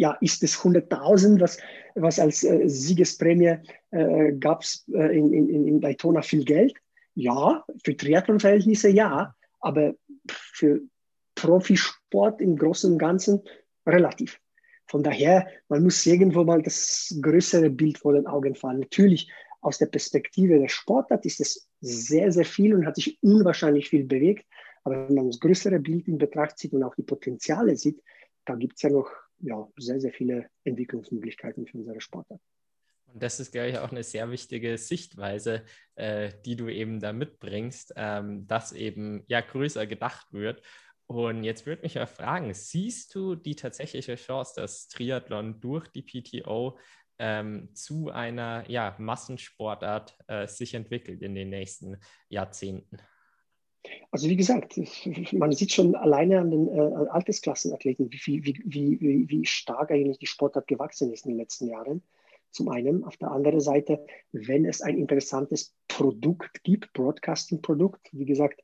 ja, 0.00 0.16
ist 0.22 0.42
es 0.42 0.56
100.000, 0.56 1.40
was, 1.40 1.58
was 1.94 2.18
als 2.18 2.42
äh, 2.42 2.66
Siegesprämie 2.66 3.58
äh, 3.90 4.32
gab 4.32 4.62
es 4.62 4.88
äh, 4.94 5.14
in, 5.14 5.30
in, 5.30 5.68
in 5.68 5.80
Daytona 5.82 6.22
viel 6.22 6.42
Geld? 6.42 6.74
Ja, 7.14 7.66
für 7.84 7.94
Triathlon-Verhältnisse 7.94 8.88
ja, 8.88 9.34
aber 9.60 9.94
für 10.26 10.80
Profisport 11.34 12.40
im 12.40 12.56
Großen 12.56 12.90
und 12.90 12.98
Ganzen 12.98 13.42
relativ. 13.86 14.40
Von 14.86 15.02
daher, 15.02 15.46
man 15.68 15.82
muss 15.82 16.06
irgendwo 16.06 16.44
mal 16.44 16.62
das 16.62 17.14
größere 17.20 17.68
Bild 17.68 17.98
vor 17.98 18.14
den 18.14 18.26
Augen 18.26 18.54
fallen. 18.54 18.80
Natürlich, 18.80 19.30
aus 19.60 19.76
der 19.76 19.86
Perspektive 19.86 20.58
der 20.58 20.68
Sportart 20.68 21.26
ist 21.26 21.40
es 21.40 21.68
sehr, 21.82 22.32
sehr 22.32 22.46
viel 22.46 22.74
und 22.74 22.86
hat 22.86 22.96
sich 22.96 23.18
unwahrscheinlich 23.22 23.90
viel 23.90 24.04
bewegt. 24.04 24.46
Aber 24.82 25.06
wenn 25.06 25.14
man 25.14 25.26
das 25.26 25.40
größere 25.40 25.78
Bild 25.78 26.08
in 26.08 26.16
Betracht 26.16 26.56
zieht 26.56 26.72
und 26.72 26.84
auch 26.84 26.94
die 26.94 27.02
Potenziale 27.02 27.76
sieht, 27.76 28.02
da 28.46 28.54
gibt 28.54 28.76
es 28.76 28.82
ja 28.82 28.88
noch 28.88 29.10
ja, 29.40 29.68
sehr, 29.76 30.00
sehr 30.00 30.12
viele 30.12 30.48
Entwicklungsmöglichkeiten 30.64 31.66
für 31.66 31.78
unsere 31.78 32.00
Sportart. 32.00 32.40
Und 33.12 33.22
das 33.22 33.40
ist, 33.40 33.52
glaube 33.52 33.68
ich, 33.68 33.78
auch 33.78 33.90
eine 33.90 34.04
sehr 34.04 34.30
wichtige 34.30 34.78
Sichtweise, 34.78 35.64
äh, 35.96 36.32
die 36.44 36.56
du 36.56 36.68
eben 36.68 37.00
da 37.00 37.12
mitbringst, 37.12 37.94
ähm, 37.96 38.46
dass 38.46 38.72
eben 38.72 39.24
ja 39.26 39.40
größer 39.40 39.86
gedacht 39.86 40.32
wird. 40.32 40.62
Und 41.06 41.42
jetzt 41.42 41.66
würde 41.66 41.82
mich 41.82 41.94
ja 41.94 42.06
fragen, 42.06 42.54
siehst 42.54 43.14
du 43.16 43.34
die 43.34 43.56
tatsächliche 43.56 44.14
Chance, 44.14 44.52
dass 44.56 44.86
Triathlon 44.86 45.60
durch 45.60 45.88
die 45.88 46.02
PTO 46.02 46.78
ähm, 47.18 47.74
zu 47.74 48.10
einer 48.10 48.64
ja, 48.70 48.94
Massensportart 48.98 50.16
äh, 50.28 50.46
sich 50.46 50.74
entwickelt 50.74 51.20
in 51.22 51.34
den 51.34 51.50
nächsten 51.50 51.96
Jahrzehnten? 52.28 52.98
Also 54.10 54.28
wie 54.28 54.36
gesagt, 54.36 54.78
man 55.32 55.52
sieht 55.52 55.72
schon 55.72 55.94
alleine 55.94 56.40
an 56.40 56.50
den 56.50 56.68
äh, 56.68 56.80
Altersklassenathleten, 57.10 58.10
wie, 58.10 58.44
wie, 58.44 58.60
wie, 58.64 59.28
wie, 59.28 59.46
stark 59.46 59.90
eigentlich 59.90 60.18
die 60.18 60.26
Sportart 60.26 60.66
gewachsen 60.66 61.12
ist 61.12 61.24
in 61.24 61.32
den 61.32 61.38
letzten 61.38 61.68
Jahren. 61.68 62.02
Zum 62.50 62.68
einen. 62.68 63.04
Auf 63.04 63.16
der 63.16 63.30
anderen 63.30 63.60
Seite, 63.60 64.04
wenn 64.32 64.64
es 64.64 64.82
ein 64.82 64.98
interessantes 64.98 65.74
Produkt 65.88 66.62
gibt, 66.64 66.92
Broadcasting-Produkt, 66.92 68.08
wie 68.12 68.26
gesagt, 68.26 68.60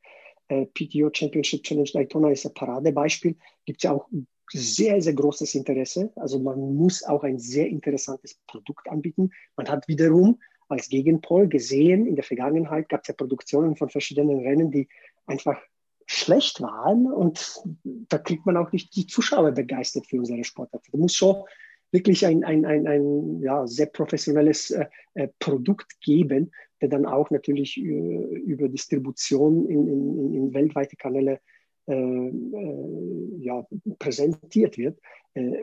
äh, 0.49 0.67
PTO 0.67 1.11
Championship 1.13 1.63
Challenge 1.63 1.91
Daytona 1.93 2.31
ist 2.31 2.47
ein 2.47 2.55
Paradebeispiel, 2.55 3.37
gibt 3.65 3.79
es 3.79 3.85
ja 3.85 3.93
auch 3.93 4.09
sehr, 4.53 5.01
sehr 5.01 5.15
großes 5.15 5.55
Interesse. 5.55 6.13
Also 6.17 6.39
man 6.39 6.77
muss 6.77 7.05
auch 7.05 7.23
ein 7.23 7.39
sehr 7.39 7.69
interessantes 7.69 8.35
Produkt 8.47 8.89
anbieten. 8.89 9.31
Man 9.57 9.69
hat 9.69 9.89
wiederum 9.89 10.39
als 10.69 10.89
Gegenpol 10.89 11.49
gesehen, 11.49 12.07
in 12.07 12.17
der 12.17 12.25
Vergangenheit 12.25 12.89
gab 12.89 13.03
es 13.03 13.09
ja 13.09 13.15
Produktionen 13.15 13.77
von 13.77 13.89
verschiedenen 13.89 14.41
Rennen, 14.41 14.71
die 14.71 14.89
einfach 15.27 15.59
schlecht 16.07 16.61
waren 16.61 17.13
und 17.13 17.63
da 17.85 18.19
kriegt 18.19 18.47
man 18.47 18.57
auch 18.57 18.71
nicht 18.73 18.95
die 18.95 19.07
Zuschauer 19.07 19.53
begeistert 19.53 20.07
für 20.07 20.19
unsere 20.19 20.45
Sportart. 20.45 20.85
Da 20.93 20.99
muss 20.99 21.15
schon 21.15 21.43
wirklich 21.91 22.25
ein, 22.27 22.45
ein, 22.45 22.65
ein, 22.65 22.87
ein 22.87 23.41
ja, 23.41 23.67
sehr 23.67 23.87
professionelles 23.87 24.71
äh, 24.71 24.87
äh 25.15 25.29
Produkt 25.39 26.01
geben, 26.01 26.53
der 26.81 26.89
dann 26.89 27.07
auch 27.07 27.31
natürlich 27.31 27.77
äh, 27.77 27.81
über 27.81 28.69
Distribution 28.69 29.67
in, 29.67 29.89
in, 29.89 30.35
in 30.35 30.55
weltweite 30.55 30.97
Kanäle 30.97 31.41
äh, 31.89 31.95
äh, 31.95 33.37
ja, 33.39 33.67
präsentiert 33.99 34.79
wird. 34.79 34.99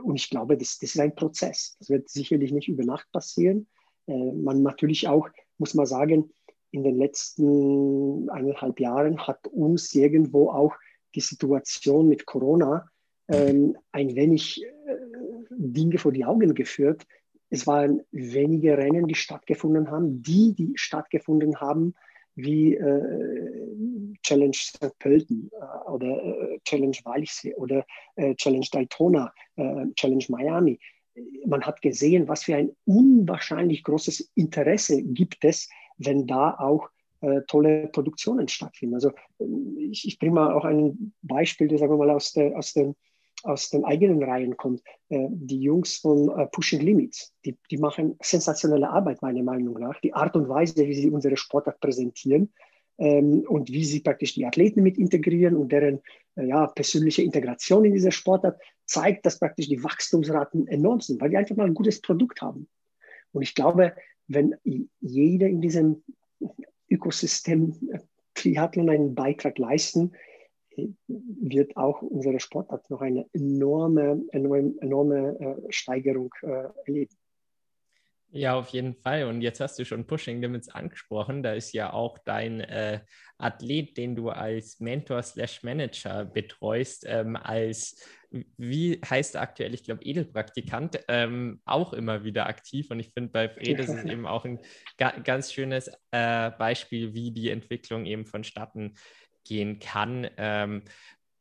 Und 0.04 0.18
ich 0.18 0.30
glaube, 0.30 0.56
das, 0.56 0.78
das 0.78 0.94
ist 0.94 1.00
ein 1.00 1.16
Prozess. 1.16 1.76
Das 1.80 1.90
wird 1.90 2.08
sicherlich 2.08 2.52
nicht 2.52 2.68
über 2.68 2.86
Nacht 2.86 3.12
passieren. 3.12 3.66
man 4.06 4.62
natürlich 4.62 5.08
auch, 5.08 5.28
muss 5.58 5.74
man 5.74 5.88
sagen, 5.88 6.32
in 6.74 6.84
den 6.84 6.98
letzten 6.98 8.30
eineinhalb 8.32 8.80
Jahren 8.80 9.20
hat 9.28 9.48
uns 9.48 9.94
irgendwo 9.94 10.50
auch 10.50 10.74
die 11.14 11.22
Situation 11.22 12.10
mit 12.10 12.26
Corona 12.26 12.90
ähm, 13.28 13.78
ein 13.92 14.16
wenig 14.16 14.64
äh, 14.64 14.96
Dinge 15.52 16.00
vor 16.00 16.12
die 16.12 16.26
Augen 16.26 16.56
geführt. 16.56 17.04
Es 17.52 17.68
waren 17.68 18.02
wenige 18.12 18.76
Rennen, 18.76 19.08
die 19.08 19.14
stattgefunden 19.14 19.92
haben. 19.92 20.24
Die, 20.24 20.56
die 20.56 20.74
stattgefunden 20.76 21.62
haben, 21.62 21.94
wie 22.36 22.74
äh, 22.74 24.18
Challenge 24.24 24.56
St. 24.56 24.98
Pölten 24.98 25.52
äh, 25.54 25.90
oder 25.92 26.24
äh, 26.24 26.60
Challenge 26.66 26.98
Walchsee 27.04 27.54
oder 27.54 27.86
äh, 28.16 28.34
Challenge 28.34 28.66
Daytona, 28.72 29.32
äh, 29.58 29.86
Challenge 29.96 30.26
Miami. 30.30 30.80
Man 31.46 31.62
hat 31.62 31.84
gesehen, 31.84 32.28
was 32.28 32.46
für 32.46 32.56
ein 32.56 32.72
unwahrscheinlich 32.86 33.84
großes 33.84 34.32
Interesse 34.34 35.04
gibt 35.04 35.46
es 35.46 35.70
wenn 35.98 36.28
da 36.28 36.56
auch 36.58 36.90
äh, 37.22 37.42
tolle 37.48 37.88
Produktionen 37.88 38.48
stattfinden. 38.48 38.96
Also 38.96 39.12
ich, 39.40 40.08
ich 40.08 40.20
bringe 40.20 40.34
mal 40.34 40.54
auch 40.54 40.66
ein 40.66 41.14
Beispiel, 41.22 41.68
das 41.68 41.80
sagen 41.80 41.94
wir 41.94 41.98
mal 41.98 42.10
aus, 42.10 42.34
der, 42.34 42.58
aus, 42.58 42.74
den, 42.74 42.96
aus 43.44 43.70
den 43.70 43.86
eigenen 43.86 44.22
Reihen 44.24 44.58
kommt. 44.58 44.82
Äh, 45.10 45.28
die 45.30 45.62
Jungs 45.62 45.98
von 45.98 46.30
äh, 46.38 46.48
Pushing 46.48 46.82
Limits, 46.82 47.34
die, 47.46 47.58
die 47.72 47.78
machen 47.78 48.18
sensationelle 48.22 48.90
Arbeit, 48.90 49.22
meiner 49.22 49.44
Meinung 49.44 49.80
nach. 49.80 50.00
Die 50.02 50.14
Art 50.14 50.36
und 50.36 50.50
Weise, 50.50 50.86
wie 50.88 50.94
sie 50.94 51.10
unsere 51.10 51.38
Sportart 51.38 51.80
präsentieren, 51.80 52.52
ähm, 52.98 53.44
und 53.48 53.70
wie 53.70 53.86
sie 53.86 54.02
praktisch 54.02 54.34
die 54.36 54.46
Athleten 54.46 54.84
mit 54.84 54.98
integrieren 54.98 55.56
und 55.56 55.72
deren 55.72 56.02
äh, 56.36 56.46
ja, 56.46 56.68
persönliche 56.68 57.24
Integration 57.24 57.86
in 57.86 57.94
diese 57.94 58.12
Sportart 58.12 58.60
zeigt, 58.86 59.26
dass 59.26 59.40
praktisch 59.40 59.68
die 59.68 59.84
Wachstumsraten 59.84 60.68
enorm 60.68 61.02
sind, 61.02 61.20
weil 61.20 61.30
die 61.30 61.38
einfach 61.38 61.56
mal 61.56 61.66
ein 61.66 61.74
gutes 61.74 62.02
Produkt 62.02 62.42
haben. 62.42 62.68
Und 63.34 63.42
ich 63.42 63.56
glaube, 63.56 63.94
wenn 64.28 64.56
jeder 65.02 65.48
in 65.48 65.62
diesem 65.62 66.04
Ökosystem 66.90 67.76
Triathlon 68.34 68.90
einen 68.90 69.16
Beitrag 69.16 69.58
leisten, 69.58 70.14
wird 71.08 71.78
auch 71.78 72.02
unsere 72.02 72.40
Sportart 72.40 72.90
noch 72.90 73.02
eine 73.02 73.28
enorme, 73.34 74.24
enorme, 74.32 74.74
enorme 74.82 75.38
äh, 75.40 75.72
Steigerung 75.72 76.34
äh, 76.42 76.70
erleben. 76.86 77.16
Ja, 78.36 78.56
auf 78.56 78.70
jeden 78.70 78.96
Fall. 78.96 79.26
Und 79.26 79.42
jetzt 79.42 79.60
hast 79.60 79.78
du 79.78 79.86
schon 79.86 80.08
Pushing 80.08 80.42
Limits 80.42 80.68
angesprochen. 80.68 81.44
Da 81.44 81.54
ist 81.54 81.72
ja 81.72 81.94
auch 81.94 82.18
dein 82.18 82.62
äh, 82.62 83.02
Athlet, 83.38 83.96
den 83.96 84.16
du 84.16 84.30
als 84.30 84.80
Mentor 84.80 85.22
slash 85.22 85.62
Manager 85.62 86.26
betreust, 86.26 87.06
ähm, 87.08 87.36
als, 87.36 88.04
wie 88.58 89.00
heißt 89.08 89.36
er 89.36 89.42
aktuell, 89.42 89.76
ich 89.76 89.84
glaube, 89.84 90.04
Edelpraktikant, 90.04 91.00
ähm, 91.10 91.62
auch 91.66 91.94
immer 91.94 92.24
wieder 92.24 92.48
aktiv. 92.48 92.90
Und 92.90 93.00
ich 93.02 93.12
finde, 93.14 93.30
bei 93.30 93.50
Fred 93.50 93.80
ist 93.80 93.90
es 93.90 94.04
eben 94.06 94.26
auch 94.26 94.46
ein 94.46 94.60
ga 94.98 95.12
ganz 95.12 95.54
schönes 95.54 95.92
äh, 96.10 96.50
Beispiel, 96.50 97.14
wie 97.14 97.30
die 97.30 97.52
Entwicklung 97.52 98.08
eben 98.08 98.26
vonstatten 98.26 98.96
gehen 99.44 99.78
kann. 99.78 100.28
Ähm, 100.38 100.82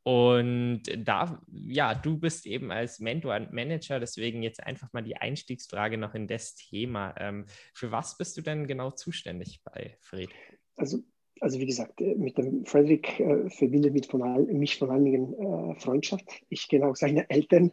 und 0.05 0.83
da, 0.97 1.41
ja, 1.53 1.95
du 1.95 2.19
bist 2.19 2.47
eben 2.47 2.73
als 2.73 2.99
Mentor 2.99 3.37
und 3.37 3.53
Manager, 3.53 4.01
deswegen 4.01 4.43
jetzt 4.43 4.63
einfach 4.63 4.93
mal 4.93 5.03
die 5.03 5.17
Einstiegsfrage 5.17 5.97
noch 5.97 6.15
in 6.15 6.27
das 6.27 6.57
Thema. 6.57 7.15
Ähm, 7.19 7.47
für 7.73 7.93
was 7.93 8.19
bist 8.19 8.37
du 8.37 8.43
denn 8.43 8.67
genau 8.67 8.91
zuständig 8.91 9.61
bei 9.65 9.97
Fred? 10.01 10.29
Also, 10.75 10.99
also 11.41 11.61
wie 11.61 11.67
gesagt, 11.67 12.01
äh, 12.01 12.17
mit 12.17 12.37
dem 12.37 12.67
Frederik 12.67 13.21
äh, 13.21 13.49
verbindet 13.51 13.93
mich 13.93 14.09
von, 14.09 14.47
mich 14.59 14.77
von 14.77 14.91
einigen 14.91 15.35
äh, 15.35 15.75
Freundschaft. 15.79 16.29
Ich 16.49 16.69
kenne 16.69 16.89
auch 16.89 16.97
seine 16.97 17.31
Eltern, 17.31 17.71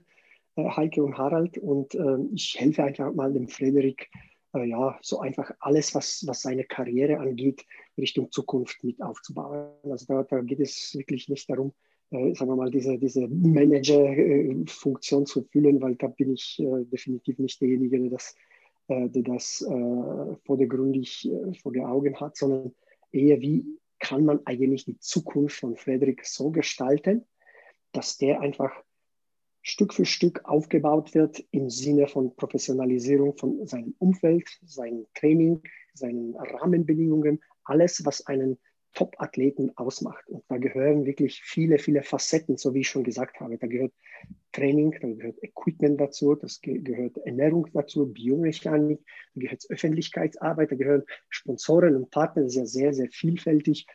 äh, 0.55 0.69
Heike 0.69 1.03
und 1.03 1.17
Harald, 1.17 1.57
und 1.57 1.95
äh, 1.95 2.17
ich 2.35 2.55
helfe 2.59 2.83
einfach 2.83 3.11
mal 3.11 3.33
dem 3.33 3.47
Frederik, 3.47 4.07
äh, 4.53 4.65
ja, 4.65 4.99
so 5.01 5.19
einfach 5.19 5.51
alles, 5.61 5.95
was, 5.95 6.23
was 6.27 6.43
seine 6.43 6.63
Karriere 6.63 7.17
angeht, 7.17 7.65
Richtung 7.97 8.31
Zukunft 8.31 8.83
mit 8.83 9.01
aufzubauen. 9.01 9.71
Also 9.83 10.05
da, 10.07 10.21
da 10.21 10.41
geht 10.41 10.59
es 10.59 10.93
wirklich 10.95 11.27
nicht 11.27 11.49
darum, 11.49 11.73
äh, 12.11 12.33
sagen 12.33 12.51
wir 12.51 12.55
mal, 12.55 12.71
diese, 12.71 12.97
diese 12.97 13.27
Manager-Funktion 13.27 15.25
zu 15.25 15.41
erfüllen, 15.41 15.81
weil 15.81 15.95
da 15.95 16.07
bin 16.07 16.33
ich 16.33 16.59
äh, 16.59 16.85
definitiv 16.85 17.39
nicht 17.39 17.61
derjenige, 17.61 17.99
der 17.99 18.09
das, 18.09 18.35
äh, 18.87 19.09
der 19.09 19.23
das 19.23 19.61
äh, 19.61 20.35
vordergründig 20.45 21.29
äh, 21.29 21.53
vor 21.61 21.71
den 21.71 21.85
Augen 21.85 22.19
hat, 22.19 22.37
sondern 22.37 22.73
eher, 23.11 23.39
wie 23.41 23.65
kann 23.99 24.25
man 24.25 24.39
eigentlich 24.45 24.85
die 24.85 24.97
Zukunft 24.99 25.57
von 25.57 25.75
Frederik 25.75 26.25
so 26.25 26.51
gestalten, 26.51 27.25
dass 27.91 28.17
der 28.17 28.41
einfach 28.41 28.71
Stück 29.61 29.93
für 29.93 30.05
Stück 30.05 30.41
aufgebaut 30.45 31.13
wird 31.13 31.43
im 31.51 31.69
Sinne 31.69 32.07
von 32.07 32.35
Professionalisierung 32.35 33.35
von 33.37 33.67
seinem 33.67 33.93
Umfeld, 33.99 34.47
seinem 34.63 35.05
Training, 35.15 35.61
seinen 35.93 36.35
Rahmenbedingungen, 36.35 37.43
alles, 37.65 38.03
was 38.05 38.25
einen 38.25 38.57
Top-Athleten 38.93 39.71
ausmacht. 39.77 40.27
Und 40.27 40.43
da 40.49 40.57
gehören 40.57 41.05
wirklich 41.05 41.41
viele, 41.43 41.77
viele 41.79 42.03
Facetten, 42.03 42.57
so 42.57 42.73
wie 42.73 42.81
ich 42.81 42.89
schon 42.89 43.03
gesagt 43.03 43.39
habe. 43.39 43.57
Da 43.57 43.67
gehört 43.67 43.93
Training, 44.51 44.95
da 44.99 45.07
gehört 45.07 45.43
Equipment 45.43 45.99
dazu, 45.99 46.35
das 46.35 46.59
gehört 46.61 47.17
Ernährung 47.19 47.67
dazu, 47.73 48.07
Biomechanik, 48.07 48.99
da 49.35 49.41
gehört 49.41 49.65
Öffentlichkeitsarbeit, 49.69 50.71
da 50.71 50.75
gehören 50.75 51.03
Sponsoren 51.29 51.95
und 51.95 52.09
Partner, 52.09 52.43
das 52.43 52.53
ist 52.53 52.57
ja 52.57 52.65
sehr, 52.65 52.93
sehr 52.93 53.09
vielfältig. 53.09 53.85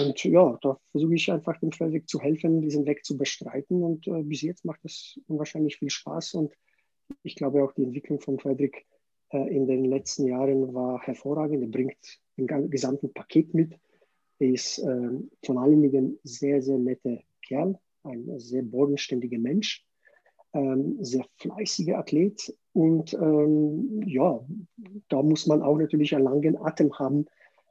Und 0.00 0.22
ja, 0.24 0.58
da 0.60 0.78
versuche 0.90 1.14
ich 1.14 1.30
einfach 1.30 1.58
dem 1.60 1.72
Frederik 1.72 2.08
zu 2.08 2.20
helfen, 2.20 2.60
diesen 2.60 2.84
Weg 2.86 3.04
zu 3.04 3.16
bestreiten. 3.16 3.82
Und 3.82 4.06
äh, 4.08 4.22
bis 4.22 4.42
jetzt 4.42 4.64
macht 4.64 4.80
das 4.82 5.18
unwahrscheinlich 5.28 5.78
viel 5.78 5.90
Spaß. 5.90 6.34
Und 6.34 6.52
ich 7.22 7.36
glaube 7.36 7.62
auch 7.62 7.72
die 7.72 7.84
Entwicklung 7.84 8.20
von 8.20 8.38
Frederik 8.38 8.84
äh, 9.30 9.54
in 9.54 9.66
den 9.66 9.84
letzten 9.84 10.26
Jahren 10.26 10.74
war 10.74 11.00
hervorragend. 11.02 11.62
Er 11.62 11.68
bringt 11.68 12.20
den 12.36 12.70
gesamten 12.70 13.12
Paket 13.12 13.54
mit 13.54 13.78
ist 14.38 14.78
äh, 14.78 15.10
von 15.44 15.58
allen 15.58 15.82
Dingen 15.82 16.18
sehr, 16.24 16.62
sehr 16.62 16.78
netter 16.78 17.18
Kerl, 17.46 17.78
ein 18.02 18.38
sehr 18.38 18.62
bodenständiger 18.62 19.38
Mensch, 19.38 19.84
ähm, 20.52 20.96
sehr 21.00 21.24
fleißiger 21.38 21.98
Athlet. 21.98 22.54
Und 22.72 23.14
ähm, 23.14 24.02
ja, 24.06 24.44
da 25.08 25.22
muss 25.22 25.46
man 25.46 25.62
auch 25.62 25.76
natürlich 25.76 26.14
einen 26.14 26.24
langen 26.24 26.56
Atem 26.56 26.92
haben, 26.98 27.26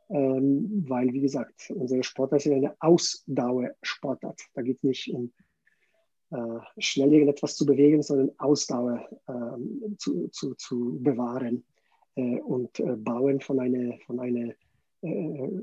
ähm, 0.10 0.86
weil, 0.88 1.12
wie 1.14 1.22
gesagt, 1.22 1.72
unsere 1.76 2.04
Sportart 2.04 2.46
ist 2.46 2.52
eine 2.52 2.76
Ausdauersportart. 2.80 4.40
Da 4.54 4.62
geht 4.62 4.78
es 4.78 4.84
nicht 4.84 5.14
um 5.14 5.32
äh, 6.32 6.60
schnell 6.78 7.14
irgendetwas 7.14 7.56
zu 7.56 7.66
bewegen, 7.66 8.02
sondern 8.02 8.32
Ausdauer 8.38 9.08
äh, 9.28 9.96
zu, 9.98 10.30
zu, 10.30 10.56
zu 10.56 11.00
bewahren. 11.02 11.64
Äh, 12.16 12.40
und 12.42 12.80
äh, 12.80 12.96
Bauen 12.96 13.40
von 13.42 13.60
einer, 13.60 13.98
von 14.06 14.20
einer 14.20 14.54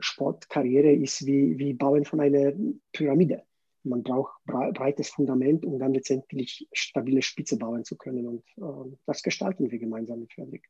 Sportkarriere 0.00 0.92
ist 0.92 1.26
wie, 1.26 1.58
wie 1.58 1.72
Bauen 1.72 2.04
von 2.04 2.20
einer 2.20 2.52
Pyramide. 2.92 3.42
Man 3.82 4.02
braucht 4.02 4.32
breites 4.44 5.08
Fundament, 5.08 5.64
um 5.64 5.78
dann 5.78 5.94
letztendlich 5.94 6.68
stabile 6.72 7.22
Spitze 7.22 7.56
bauen 7.56 7.84
zu 7.84 7.96
können. 7.96 8.26
Und 8.26 8.44
äh, 8.58 8.96
das 9.06 9.22
gestalten 9.22 9.70
wir 9.70 9.78
gemeinsam 9.78 10.20
mit 10.20 10.32
Fredrik. 10.32 10.68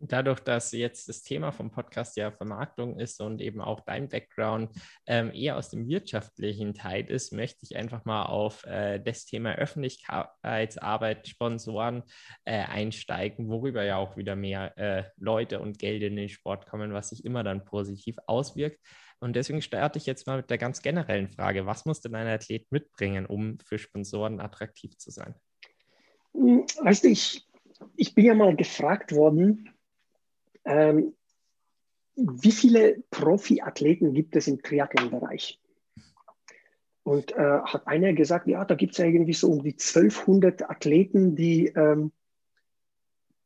Dadurch, 0.00 0.40
dass 0.40 0.70
jetzt 0.72 1.08
das 1.08 1.22
Thema 1.22 1.50
vom 1.50 1.70
Podcast 1.70 2.16
ja 2.16 2.30
Vermarktung 2.30 3.00
ist 3.00 3.20
und 3.20 3.40
eben 3.40 3.60
auch 3.60 3.80
dein 3.80 4.08
Background 4.08 4.70
ähm, 5.06 5.32
eher 5.34 5.56
aus 5.56 5.70
dem 5.70 5.88
wirtschaftlichen 5.88 6.74
Teil 6.74 7.04
ist, 7.10 7.32
möchte 7.32 7.64
ich 7.64 7.76
einfach 7.76 8.04
mal 8.04 8.26
auf 8.26 8.64
äh, 8.64 9.00
das 9.00 9.24
Thema 9.24 9.56
Öffentlichkeitsarbeit, 9.56 11.26
Sponsoren 11.26 12.04
äh, 12.44 12.62
einsteigen, 12.62 13.48
worüber 13.48 13.82
ja 13.82 13.96
auch 13.96 14.16
wieder 14.16 14.36
mehr 14.36 14.78
äh, 14.78 15.04
Leute 15.16 15.58
und 15.58 15.80
Geld 15.80 16.02
in 16.04 16.14
den 16.14 16.28
Sport 16.28 16.66
kommen, 16.66 16.92
was 16.92 17.08
sich 17.08 17.24
immer 17.24 17.42
dann 17.42 17.64
positiv 17.64 18.16
auswirkt. 18.26 18.78
Und 19.20 19.34
deswegen 19.34 19.62
starte 19.62 19.98
ich 19.98 20.06
jetzt 20.06 20.28
mal 20.28 20.36
mit 20.36 20.50
der 20.50 20.58
ganz 20.58 20.80
generellen 20.80 21.28
Frage, 21.28 21.66
was 21.66 21.84
muss 21.84 22.00
denn 22.00 22.14
ein 22.14 22.28
Athlet 22.28 22.70
mitbringen, 22.70 23.26
um 23.26 23.58
für 23.58 23.78
Sponsoren 23.78 24.40
attraktiv 24.40 24.96
zu 24.96 25.10
sein? 25.10 25.34
Hm, 26.34 26.66
weißt 26.82 27.02
du, 27.02 27.08
ich, 27.08 27.44
ich 27.96 28.14
bin 28.14 28.24
ja 28.24 28.34
mal 28.34 28.54
gefragt 28.54 29.12
worden, 29.12 29.70
ähm, 30.64 31.14
wie 32.16 32.52
viele 32.52 33.02
Profiathleten 33.10 34.12
gibt 34.12 34.34
es 34.36 34.48
im 34.48 34.62
Triathlon-Bereich? 34.62 35.60
Und 37.04 37.32
äh, 37.32 37.60
hat 37.62 37.86
einer 37.86 38.12
gesagt, 38.12 38.48
ja, 38.48 38.64
da 38.64 38.74
gibt 38.74 38.92
es 38.92 38.98
ja 38.98 39.06
irgendwie 39.06 39.32
so 39.32 39.50
um 39.50 39.62
die 39.62 39.72
1200 39.72 40.68
Athleten, 40.68 41.36
die 41.36 41.68
ähm, 41.68 42.12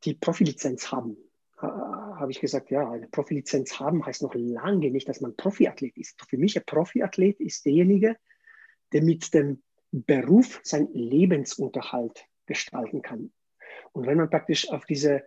die 0.05 0.15
Profilizenz 0.15 0.91
haben. 0.91 1.17
Äh, 1.59 1.67
Habe 1.67 2.33
ich 2.33 2.41
gesagt, 2.41 2.71
ja, 2.71 2.91
eine 2.91 3.07
Profilizenz 3.07 3.79
haben 3.79 4.05
heißt 4.05 4.23
noch 4.23 4.35
lange 4.35 4.91
nicht, 4.91 5.09
dass 5.09 5.21
man 5.21 5.37
Profiathlet 5.37 5.97
ist. 5.97 6.21
Für 6.29 6.39
mich 6.39 6.57
ein 6.57 6.65
Profiathlet 6.67 7.39
ist 7.41 7.65
derjenige, 7.65 8.17
der 8.93 9.03
mit 9.03 9.33
dem 9.33 9.63
Beruf 9.93 10.61
seinen 10.65 10.93
Lebensunterhalt 10.93 12.25
gestalten 12.47 13.03
kann. 13.03 13.33
Und 13.93 14.07
wenn 14.07 14.17
man 14.17 14.31
praktisch 14.31 14.71
auf 14.71 14.87
diese 14.87 15.23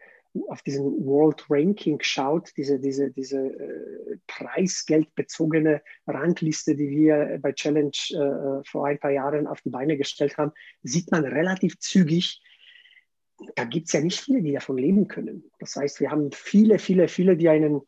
auf 0.50 0.62
diesen 0.62 0.84
World 1.06 1.46
Ranking 1.50 2.00
schaut, 2.02 2.52
diese, 2.58 2.80
diese, 2.80 3.12
diese 3.12 3.38
äh, 3.38 4.18
preisgeldbezogene 4.28 5.82
Rangliste, 6.08 6.76
die 6.76 6.90
wir 6.90 7.40
bei 7.42 7.54
Challenge 7.54 7.92
äh, 8.12 8.64
vor 8.68 8.88
ein 8.88 9.00
paar 9.00 9.12
Jahren 9.12 9.48
auf 9.48 9.62
die 9.62 9.70
Beine 9.70 9.98
gestellt 9.98 10.38
haben, 10.38 10.52
sieht 10.84 11.12
man 11.12 11.26
relativ 11.26 11.80
zügig, 11.80 12.42
da 13.56 13.66
gibt 13.66 13.88
es 13.88 13.94
ja 13.94 14.02
nicht 14.02 14.20
viele, 14.20 14.42
die 14.42 14.54
davon 14.54 14.78
leben 14.78 15.08
können. 15.08 15.44
Das 15.60 15.76
heißt, 15.76 16.00
wir 16.00 16.12
haben 16.12 16.32
viele, 16.32 16.80
viele, 16.80 17.08
viele, 17.08 17.36
die 17.36 17.50
einen 17.50 17.82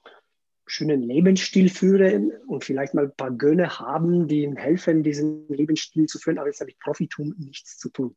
schönen 0.65 1.01
Lebensstil 1.01 1.69
führen 1.69 2.31
und 2.47 2.65
vielleicht 2.65 2.93
mal 2.93 3.05
ein 3.05 3.15
paar 3.15 3.31
Gönne 3.31 3.79
haben, 3.79 4.27
die 4.27 4.43
ihnen 4.43 4.57
helfen, 4.57 5.03
diesen 5.03 5.47
Lebensstil 5.47 6.07
zu 6.07 6.19
führen, 6.19 6.37
aber 6.37 6.49
es 6.49 6.59
hat 6.59 6.67
mit 6.67 6.79
Profitum 6.79 7.33
nichts 7.37 7.77
zu 7.77 7.89
tun. 7.89 8.15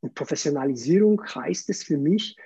Und 0.00 0.14
Professionalisierung 0.14 1.22
heißt 1.22 1.68
es 1.68 1.82
für 1.82 1.98
mich, 1.98 2.36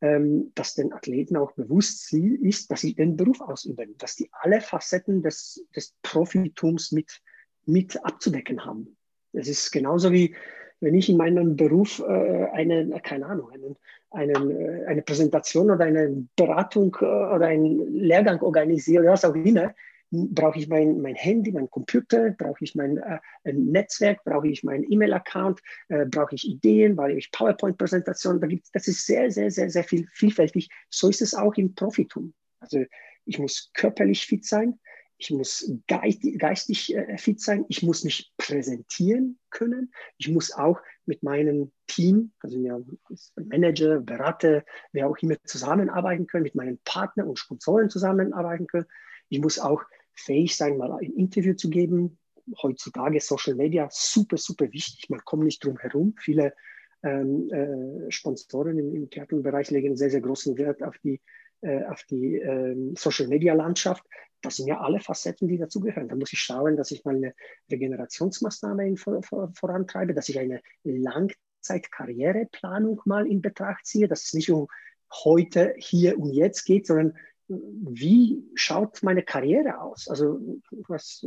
ähm, 0.00 0.52
dass 0.54 0.74
den 0.74 0.92
Athleten 0.92 1.36
auch 1.36 1.52
bewusst 1.52 2.12
ist, 2.12 2.70
dass 2.70 2.80
sie 2.80 2.94
den 2.94 3.16
Beruf 3.16 3.40
ausüben, 3.40 3.96
dass 3.98 4.16
die 4.16 4.30
alle 4.32 4.60
Facetten 4.60 5.22
des, 5.22 5.64
des 5.76 5.94
Profitums 6.02 6.92
mit, 6.92 7.20
mit 7.66 8.02
abzudecken 8.04 8.64
haben. 8.64 8.96
Es 9.32 9.48
ist 9.48 9.70
genauso 9.70 10.10
wie, 10.12 10.34
wenn 10.80 10.94
ich 10.94 11.08
in 11.08 11.16
meinem 11.16 11.56
Beruf 11.56 12.00
äh, 12.00 12.46
eine, 12.52 13.00
keine 13.02 13.26
Ahnung, 13.26 13.50
einen, 13.50 13.76
einen, 14.10 14.50
äh, 14.50 14.86
eine 14.86 15.02
Präsentation 15.02 15.70
oder 15.70 15.84
eine 15.84 16.26
Beratung 16.36 16.96
äh, 17.00 17.04
oder 17.04 17.46
einen 17.46 17.94
Lehrgang 17.94 18.40
organisiere, 18.40 19.04
was 19.06 19.24
auch 19.24 19.34
immer, 19.34 19.74
brauche 20.10 20.58
ich 20.58 20.68
mein, 20.68 21.00
mein 21.00 21.14
Handy, 21.14 21.52
mein 21.52 21.70
Computer, 21.70 22.30
brauche 22.30 22.64
ich 22.64 22.74
mein 22.74 22.98
äh, 22.98 23.52
Netzwerk, 23.52 24.24
brauche 24.24 24.48
ich 24.48 24.64
meinen 24.64 24.90
E-Mail-Account, 24.90 25.60
äh, 25.88 26.06
brauche 26.06 26.34
ich 26.34 26.48
Ideen, 26.48 26.96
brauche 26.96 27.12
ich 27.12 27.30
PowerPoint-Präsentationen. 27.30 28.40
Da 28.40 28.48
das 28.72 28.88
ist 28.88 29.06
sehr, 29.06 29.30
sehr, 29.30 29.50
sehr, 29.50 29.70
sehr 29.70 29.84
viel, 29.84 30.06
vielfältig. 30.12 30.68
So 30.88 31.08
ist 31.08 31.22
es 31.22 31.34
auch 31.34 31.54
im 31.54 31.74
Profitum. 31.74 32.34
Also 32.58 32.84
ich 33.24 33.38
muss 33.38 33.70
körperlich 33.74 34.26
fit 34.26 34.44
sein, 34.44 34.78
ich 35.16 35.30
muss 35.30 35.70
geistig, 35.86 36.38
geistig 36.38 36.94
äh, 36.94 37.18
fit 37.18 37.40
sein, 37.40 37.66
ich 37.68 37.82
muss 37.82 38.04
mich 38.04 38.32
präsentieren 38.38 39.38
können, 39.50 39.92
ich 40.16 40.28
muss 40.28 40.52
auch 40.52 40.80
mit 41.04 41.22
meinem 41.22 41.72
Team, 41.86 42.32
also 42.40 42.58
ja, 42.58 42.80
Manager, 43.36 44.00
Berater, 44.00 44.64
wer 44.92 45.08
auch 45.08 45.18
immer 45.18 45.36
zusammenarbeiten 45.44 46.26
können, 46.26 46.44
mit 46.44 46.54
meinen 46.54 46.78
Partnern 46.84 47.28
und 47.28 47.38
Sponsoren 47.38 47.90
zusammenarbeiten 47.90 48.66
können. 48.66 48.86
Ich 49.28 49.40
muss 49.40 49.58
auch 49.58 49.84
fähig 50.14 50.56
sein, 50.56 50.76
mal 50.76 50.92
ein 50.92 51.12
Interview 51.12 51.54
zu 51.54 51.70
geben. 51.70 52.18
Heutzutage 52.62 53.20
Social 53.20 53.54
Media 53.54 53.88
super, 53.90 54.36
super 54.36 54.72
wichtig. 54.72 55.08
Man 55.08 55.24
kommt 55.24 55.44
nicht 55.44 55.64
drum 55.64 55.78
herum. 55.78 56.14
Viele 56.18 56.52
ähm, 57.02 57.50
äh, 57.50 58.10
Sponsoren 58.10 58.78
im, 58.78 58.94
im 58.94 59.08
Theaterbereich 59.10 59.70
legen 59.70 59.96
sehr, 59.96 60.10
sehr 60.10 60.20
großen 60.20 60.58
Wert 60.58 60.82
auf 60.82 60.98
die, 60.98 61.20
äh, 61.62 61.84
auf 61.84 62.02
die 62.04 62.36
ähm, 62.36 62.94
Social 62.96 63.28
Media 63.28 63.54
Landschaft. 63.54 64.04
Das 64.42 64.56
sind 64.56 64.68
ja 64.68 64.80
alle 64.80 65.00
Facetten, 65.00 65.48
die 65.48 65.58
dazugehören. 65.58 66.08
Da 66.08 66.16
muss 66.16 66.32
ich 66.32 66.40
schauen, 66.40 66.76
dass 66.76 66.90
ich 66.90 67.04
mal 67.04 67.16
eine 67.16 67.34
Regenerationsmaßnahme 67.70 68.96
vor, 68.96 69.22
vor, 69.22 69.52
vorantreibe, 69.54 70.14
dass 70.14 70.28
ich 70.28 70.38
eine 70.38 70.60
Langzeitkarriereplanung 70.84 73.02
mal 73.04 73.26
in 73.26 73.42
Betracht 73.42 73.84
ziehe, 73.86 74.08
dass 74.08 74.24
es 74.24 74.32
nicht 74.32 74.50
um 74.50 74.68
heute, 75.24 75.74
hier 75.76 76.18
und 76.18 76.32
jetzt 76.32 76.64
geht, 76.64 76.86
sondern 76.86 77.18
wie 77.50 78.44
schaut 78.54 79.02
meine 79.02 79.22
Karriere 79.22 79.80
aus? 79.80 80.08
Also, 80.08 80.38
du 80.70 80.94
hast 80.94 81.26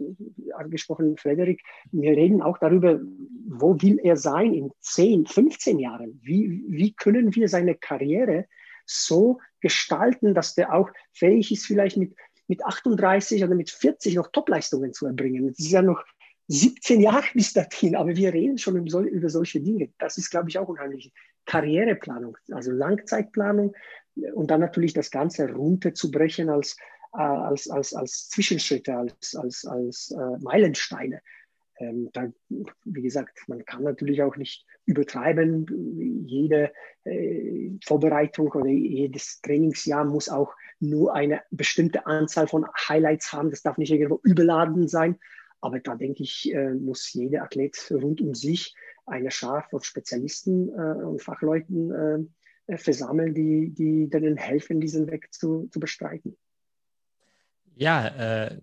angesprochen, 0.55 1.17
Frederik, 1.17 1.61
wir 1.91 2.11
reden 2.11 2.41
auch 2.41 2.57
darüber, 2.57 2.99
wo 3.47 3.81
will 3.81 3.99
er 4.01 4.15
sein 4.15 4.53
in 4.53 4.71
10, 4.79 5.25
15 5.25 5.79
Jahren? 5.79 6.19
Wie, 6.23 6.63
wie 6.67 6.93
können 6.93 7.35
wir 7.35 7.49
seine 7.49 7.75
Karriere 7.75 8.47
so 8.85 9.39
gestalten, 9.59 10.33
dass 10.33 10.55
der 10.55 10.73
auch 10.73 10.89
fähig 11.11 11.51
ist, 11.51 11.65
vielleicht 11.65 11.97
mit, 11.97 12.15
mit 12.47 12.63
38 12.63 13.43
oder 13.43 13.55
mit 13.55 13.69
40 13.69 14.15
noch 14.15 14.31
Topleistungen 14.31 14.93
zu 14.93 15.05
erbringen? 15.05 15.47
Das 15.49 15.59
ist 15.59 15.71
ja 15.71 15.81
noch 15.81 16.03
17 16.47 17.01
Jahre 17.01 17.25
bis 17.33 17.53
dahin, 17.53 17.95
aber 17.95 18.15
wir 18.15 18.33
reden 18.33 18.57
schon 18.57 18.77
über 18.85 19.29
solche 19.29 19.59
Dinge. 19.61 19.89
Das 19.99 20.17
ist, 20.17 20.29
glaube 20.29 20.49
ich, 20.49 20.57
auch 20.57 20.67
unheimlich. 20.67 21.11
Karriereplanung, 21.45 22.37
also 22.51 22.71
Langzeitplanung, 22.71 23.73
und 24.33 24.51
dann 24.51 24.61
natürlich 24.61 24.93
das 24.93 25.11
Ganze 25.11 25.51
runterzubrechen 25.51 26.49
als, 26.49 26.77
äh, 27.13 27.21
als, 27.21 27.69
als, 27.69 27.93
als 27.93 28.29
Zwischenschritte, 28.29 28.95
als, 28.95 29.35
als, 29.35 29.65
als 29.65 30.11
äh, 30.11 30.37
Meilensteine. 30.39 31.21
Ähm, 31.79 32.09
da, 32.13 32.31
wie 32.85 33.01
gesagt, 33.01 33.39
man 33.47 33.65
kann 33.65 33.83
natürlich 33.83 34.21
auch 34.21 34.35
nicht 34.35 34.65
übertreiben. 34.85 36.25
Jede 36.27 36.71
äh, 37.03 37.71
Vorbereitung 37.83 38.51
oder 38.51 38.69
jedes 38.69 39.41
Trainingsjahr 39.41 40.05
muss 40.05 40.29
auch 40.29 40.53
nur 40.79 41.15
eine 41.15 41.41
bestimmte 41.49 42.05
Anzahl 42.05 42.47
von 42.47 42.67
Highlights 42.87 43.33
haben. 43.33 43.49
Das 43.49 43.63
darf 43.63 43.77
nicht 43.77 43.91
irgendwo 43.91 44.19
überladen 44.23 44.87
sein. 44.87 45.17
Aber 45.61 45.79
da 45.79 45.95
denke 45.95 46.23
ich, 46.23 46.53
äh, 46.53 46.73
muss 46.73 47.11
jeder 47.13 47.43
Athlet 47.43 47.89
rund 47.91 48.21
um 48.21 48.35
sich 48.35 48.75
eine 49.05 49.31
Schar 49.31 49.65
von 49.69 49.81
Spezialisten 49.81 50.69
äh, 50.69 51.03
und 51.03 51.21
Fachleuten 51.21 51.91
äh, 51.91 52.19
versammeln, 52.67 53.33
die, 53.33 53.73
die 53.73 54.09
denen 54.09 54.37
helfen, 54.37 54.79
diesen 54.79 55.09
Weg 55.11 55.33
zu, 55.33 55.67
zu 55.71 55.79
bestreiten. 55.79 56.37
Ja, 57.75 58.07
äh, 58.07 58.61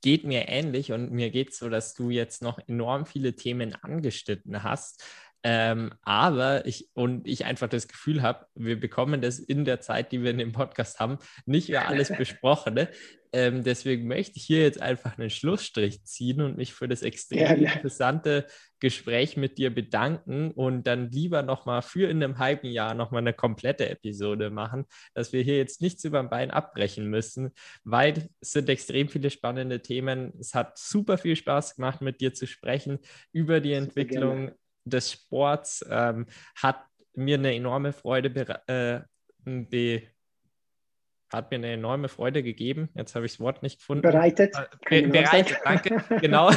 geht 0.00 0.24
mir 0.24 0.48
ähnlich 0.48 0.92
und 0.92 1.12
mir 1.12 1.30
geht 1.30 1.50
es 1.50 1.58
so, 1.58 1.68
dass 1.68 1.94
du 1.94 2.10
jetzt 2.10 2.42
noch 2.42 2.58
enorm 2.66 3.06
viele 3.06 3.34
Themen 3.34 3.74
angeschnitten 3.74 4.62
hast. 4.62 5.04
Ähm, 5.44 5.92
aber 6.02 6.66
ich 6.66 6.88
und 6.94 7.26
ich 7.26 7.44
einfach 7.44 7.68
das 7.68 7.88
Gefühl 7.88 8.22
habe, 8.22 8.46
wir 8.54 8.78
bekommen 8.78 9.20
das 9.20 9.40
in 9.40 9.64
der 9.64 9.80
Zeit, 9.80 10.12
die 10.12 10.22
wir 10.22 10.30
in 10.30 10.38
dem 10.38 10.52
Podcast 10.52 11.00
haben, 11.00 11.18
nicht 11.46 11.68
mehr 11.68 11.88
alles 11.88 12.12
besprochen. 12.16 12.74
Ne? 12.74 12.88
Ähm, 13.32 13.62
deswegen 13.64 14.06
möchte 14.06 14.36
ich 14.36 14.44
hier 14.44 14.62
jetzt 14.62 14.80
einfach 14.80 15.18
einen 15.18 15.30
Schlussstrich 15.30 16.04
ziehen 16.04 16.42
und 16.42 16.56
mich 16.56 16.74
für 16.74 16.86
das 16.86 17.02
extrem 17.02 17.62
ja, 17.62 17.72
interessante 17.72 18.46
Gespräch 18.78 19.36
mit 19.36 19.58
dir 19.58 19.74
bedanken 19.74 20.50
und 20.50 20.86
dann 20.86 21.10
lieber 21.10 21.42
nochmal 21.42 21.82
für 21.82 22.10
in 22.10 22.22
einem 22.22 22.38
halben 22.38 22.68
Jahr 22.68 22.94
nochmal 22.94 23.22
eine 23.22 23.32
komplette 23.32 23.88
Episode 23.88 24.50
machen, 24.50 24.84
dass 25.14 25.32
wir 25.32 25.42
hier 25.42 25.56
jetzt 25.56 25.80
nichts 25.80 26.04
über 26.04 26.20
den 26.22 26.28
Bein 26.28 26.50
abbrechen 26.50 27.06
müssen, 27.08 27.52
weil 27.84 28.28
es 28.40 28.52
sind 28.52 28.68
extrem 28.68 29.08
viele 29.08 29.30
spannende 29.30 29.80
Themen. 29.80 30.32
Es 30.38 30.54
hat 30.54 30.76
super 30.76 31.16
viel 31.16 31.36
Spaß 31.36 31.76
gemacht, 31.76 32.02
mit 32.02 32.20
dir 32.20 32.34
zu 32.34 32.46
sprechen 32.46 32.98
über 33.32 33.60
die 33.60 33.72
Entwicklung 33.72 34.52
des 34.84 35.12
Sports 35.12 35.84
ähm, 35.88 36.26
hat 36.56 36.84
mir 37.14 37.38
eine 37.38 37.54
enorme 37.54 37.92
Freude 37.92 38.28
äh, 38.66 39.00
be 39.44 40.02
hat 41.32 41.50
mir 41.50 41.56
eine 41.56 41.72
enorme 41.72 42.08
Freude 42.08 42.42
gegeben. 42.42 42.90
Jetzt 42.94 43.14
habe 43.14 43.26
ich 43.26 43.32
das 43.32 43.40
Wort 43.40 43.62
nicht 43.62 43.78
gefunden. 43.78 44.02
Bereitet. 44.02 44.54
Be 44.88 45.02
bereitet, 45.08 45.58
danke. 45.64 46.02
genau. 46.20 46.50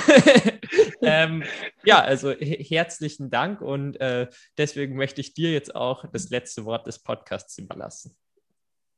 ähm, 1.02 1.44
ja, 1.84 2.02
also 2.02 2.32
herzlichen 2.32 3.30
Dank 3.30 3.62
und 3.62 4.00
äh, 4.02 4.28
deswegen 4.58 4.96
möchte 4.96 5.22
ich 5.22 5.34
dir 5.34 5.52
jetzt 5.52 5.76
auch 5.76 6.06
das 6.12 6.30
letzte 6.30 6.66
Wort 6.66 6.88
des 6.88 7.00
Podcasts 7.00 7.58
überlassen. 7.58 8.16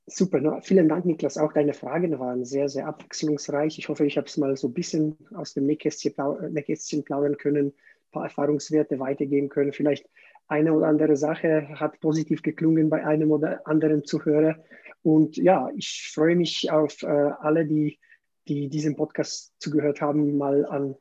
Super, 0.09 0.39
no, 0.39 0.61
vielen 0.61 0.87
Dank, 0.87 1.03
Niklas. 1.05 1.37
Auch 1.37 1.51
deine 1.51 1.73
Fragen 1.73 2.17
waren 2.17 2.45
sehr, 2.45 2.69
sehr 2.69 2.87
abwechslungsreich. 2.87 3.77
Ich 3.77 3.89
hoffe, 3.89 4.05
ich 4.05 4.17
habe 4.17 4.27
es 4.27 4.37
mal 4.37 4.55
so 4.55 4.69
ein 4.69 4.73
bisschen 4.73 5.17
aus 5.35 5.53
dem 5.53 5.65
Nähkästchen, 5.65 6.13
Nähkästchen 6.49 7.03
plaudern 7.03 7.37
können, 7.37 7.67
ein 7.67 8.11
paar 8.11 8.23
Erfahrungswerte 8.23 8.99
weitergeben 8.99 9.49
können. 9.49 9.73
Vielleicht 9.73 10.07
eine 10.47 10.73
oder 10.73 10.87
andere 10.87 11.15
Sache 11.17 11.67
hat 11.75 11.99
positiv 11.99 12.41
geklungen 12.41 12.89
bei 12.89 13.05
einem 13.05 13.31
oder 13.31 13.65
anderen 13.67 14.05
Zuhörer. 14.05 14.63
Und 15.03 15.37
ja, 15.37 15.69
ich 15.75 16.11
freue 16.13 16.35
mich 16.35 16.71
auf 16.71 17.03
äh, 17.03 17.07
alle, 17.07 17.65
die, 17.65 17.99
die 18.47 18.69
diesen 18.69 18.95
Podcast 18.95 19.53
zugehört 19.59 20.01
haben, 20.01 20.37
mal 20.37 20.65
an, 20.65 20.95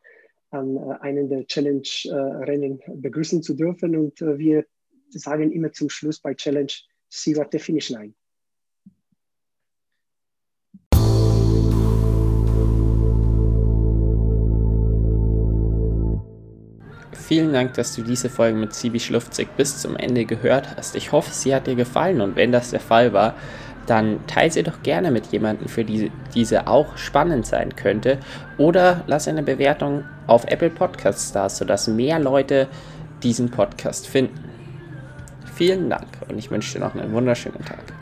an 0.50 0.76
äh, 0.76 0.96
einen 1.00 1.28
der 1.28 1.46
Challenge-Rennen 1.46 2.80
äh, 2.80 2.96
begrüßen 2.96 3.42
zu 3.42 3.54
dürfen. 3.54 3.96
Und 3.96 4.20
äh, 4.20 4.38
wir 4.38 4.66
sagen 5.10 5.52
immer 5.52 5.72
zum 5.72 5.88
Schluss 5.90 6.20
bei 6.20 6.34
Challenge, 6.34 6.72
see 7.08 7.32
you 7.32 7.40
at 7.40 7.52
the 7.52 7.58
finish 7.58 7.90
line. 7.90 8.14
Vielen 17.26 17.52
Dank, 17.52 17.74
dass 17.74 17.92
du 17.92 18.02
diese 18.02 18.30
Folge 18.30 18.56
mit 18.56 18.72
Sibi 18.72 19.00
Schlufzig 19.00 19.48
bis 19.56 19.78
zum 19.78 19.96
Ende 19.96 20.26
gehört 20.26 20.76
hast. 20.76 20.94
Ich 20.94 21.10
hoffe, 21.10 21.32
sie 21.32 21.52
hat 21.52 21.66
dir 21.66 21.74
gefallen 21.74 22.20
und 22.20 22.36
wenn 22.36 22.52
das 22.52 22.70
der 22.70 22.78
Fall 22.78 23.12
war, 23.12 23.34
dann 23.86 24.24
teile 24.28 24.52
sie 24.52 24.62
doch 24.62 24.80
gerne 24.84 25.10
mit 25.10 25.26
jemandem, 25.32 25.66
für 25.66 25.84
die 25.84 26.12
diese 26.36 26.68
auch 26.68 26.96
spannend 26.96 27.44
sein 27.44 27.74
könnte. 27.74 28.18
Oder 28.58 29.02
lass 29.08 29.26
eine 29.26 29.42
Bewertung 29.42 30.04
auf 30.28 30.44
Apple 30.46 30.70
Podcasts 30.70 31.32
da, 31.32 31.48
sodass 31.48 31.88
mehr 31.88 32.20
Leute 32.20 32.68
diesen 33.24 33.50
Podcast 33.50 34.06
finden. 34.06 34.44
Vielen 35.52 35.90
Dank 35.90 36.06
und 36.28 36.38
ich 36.38 36.52
wünsche 36.52 36.74
dir 36.74 36.84
noch 36.84 36.94
einen 36.94 37.10
wunderschönen 37.10 37.64
Tag. 37.64 37.95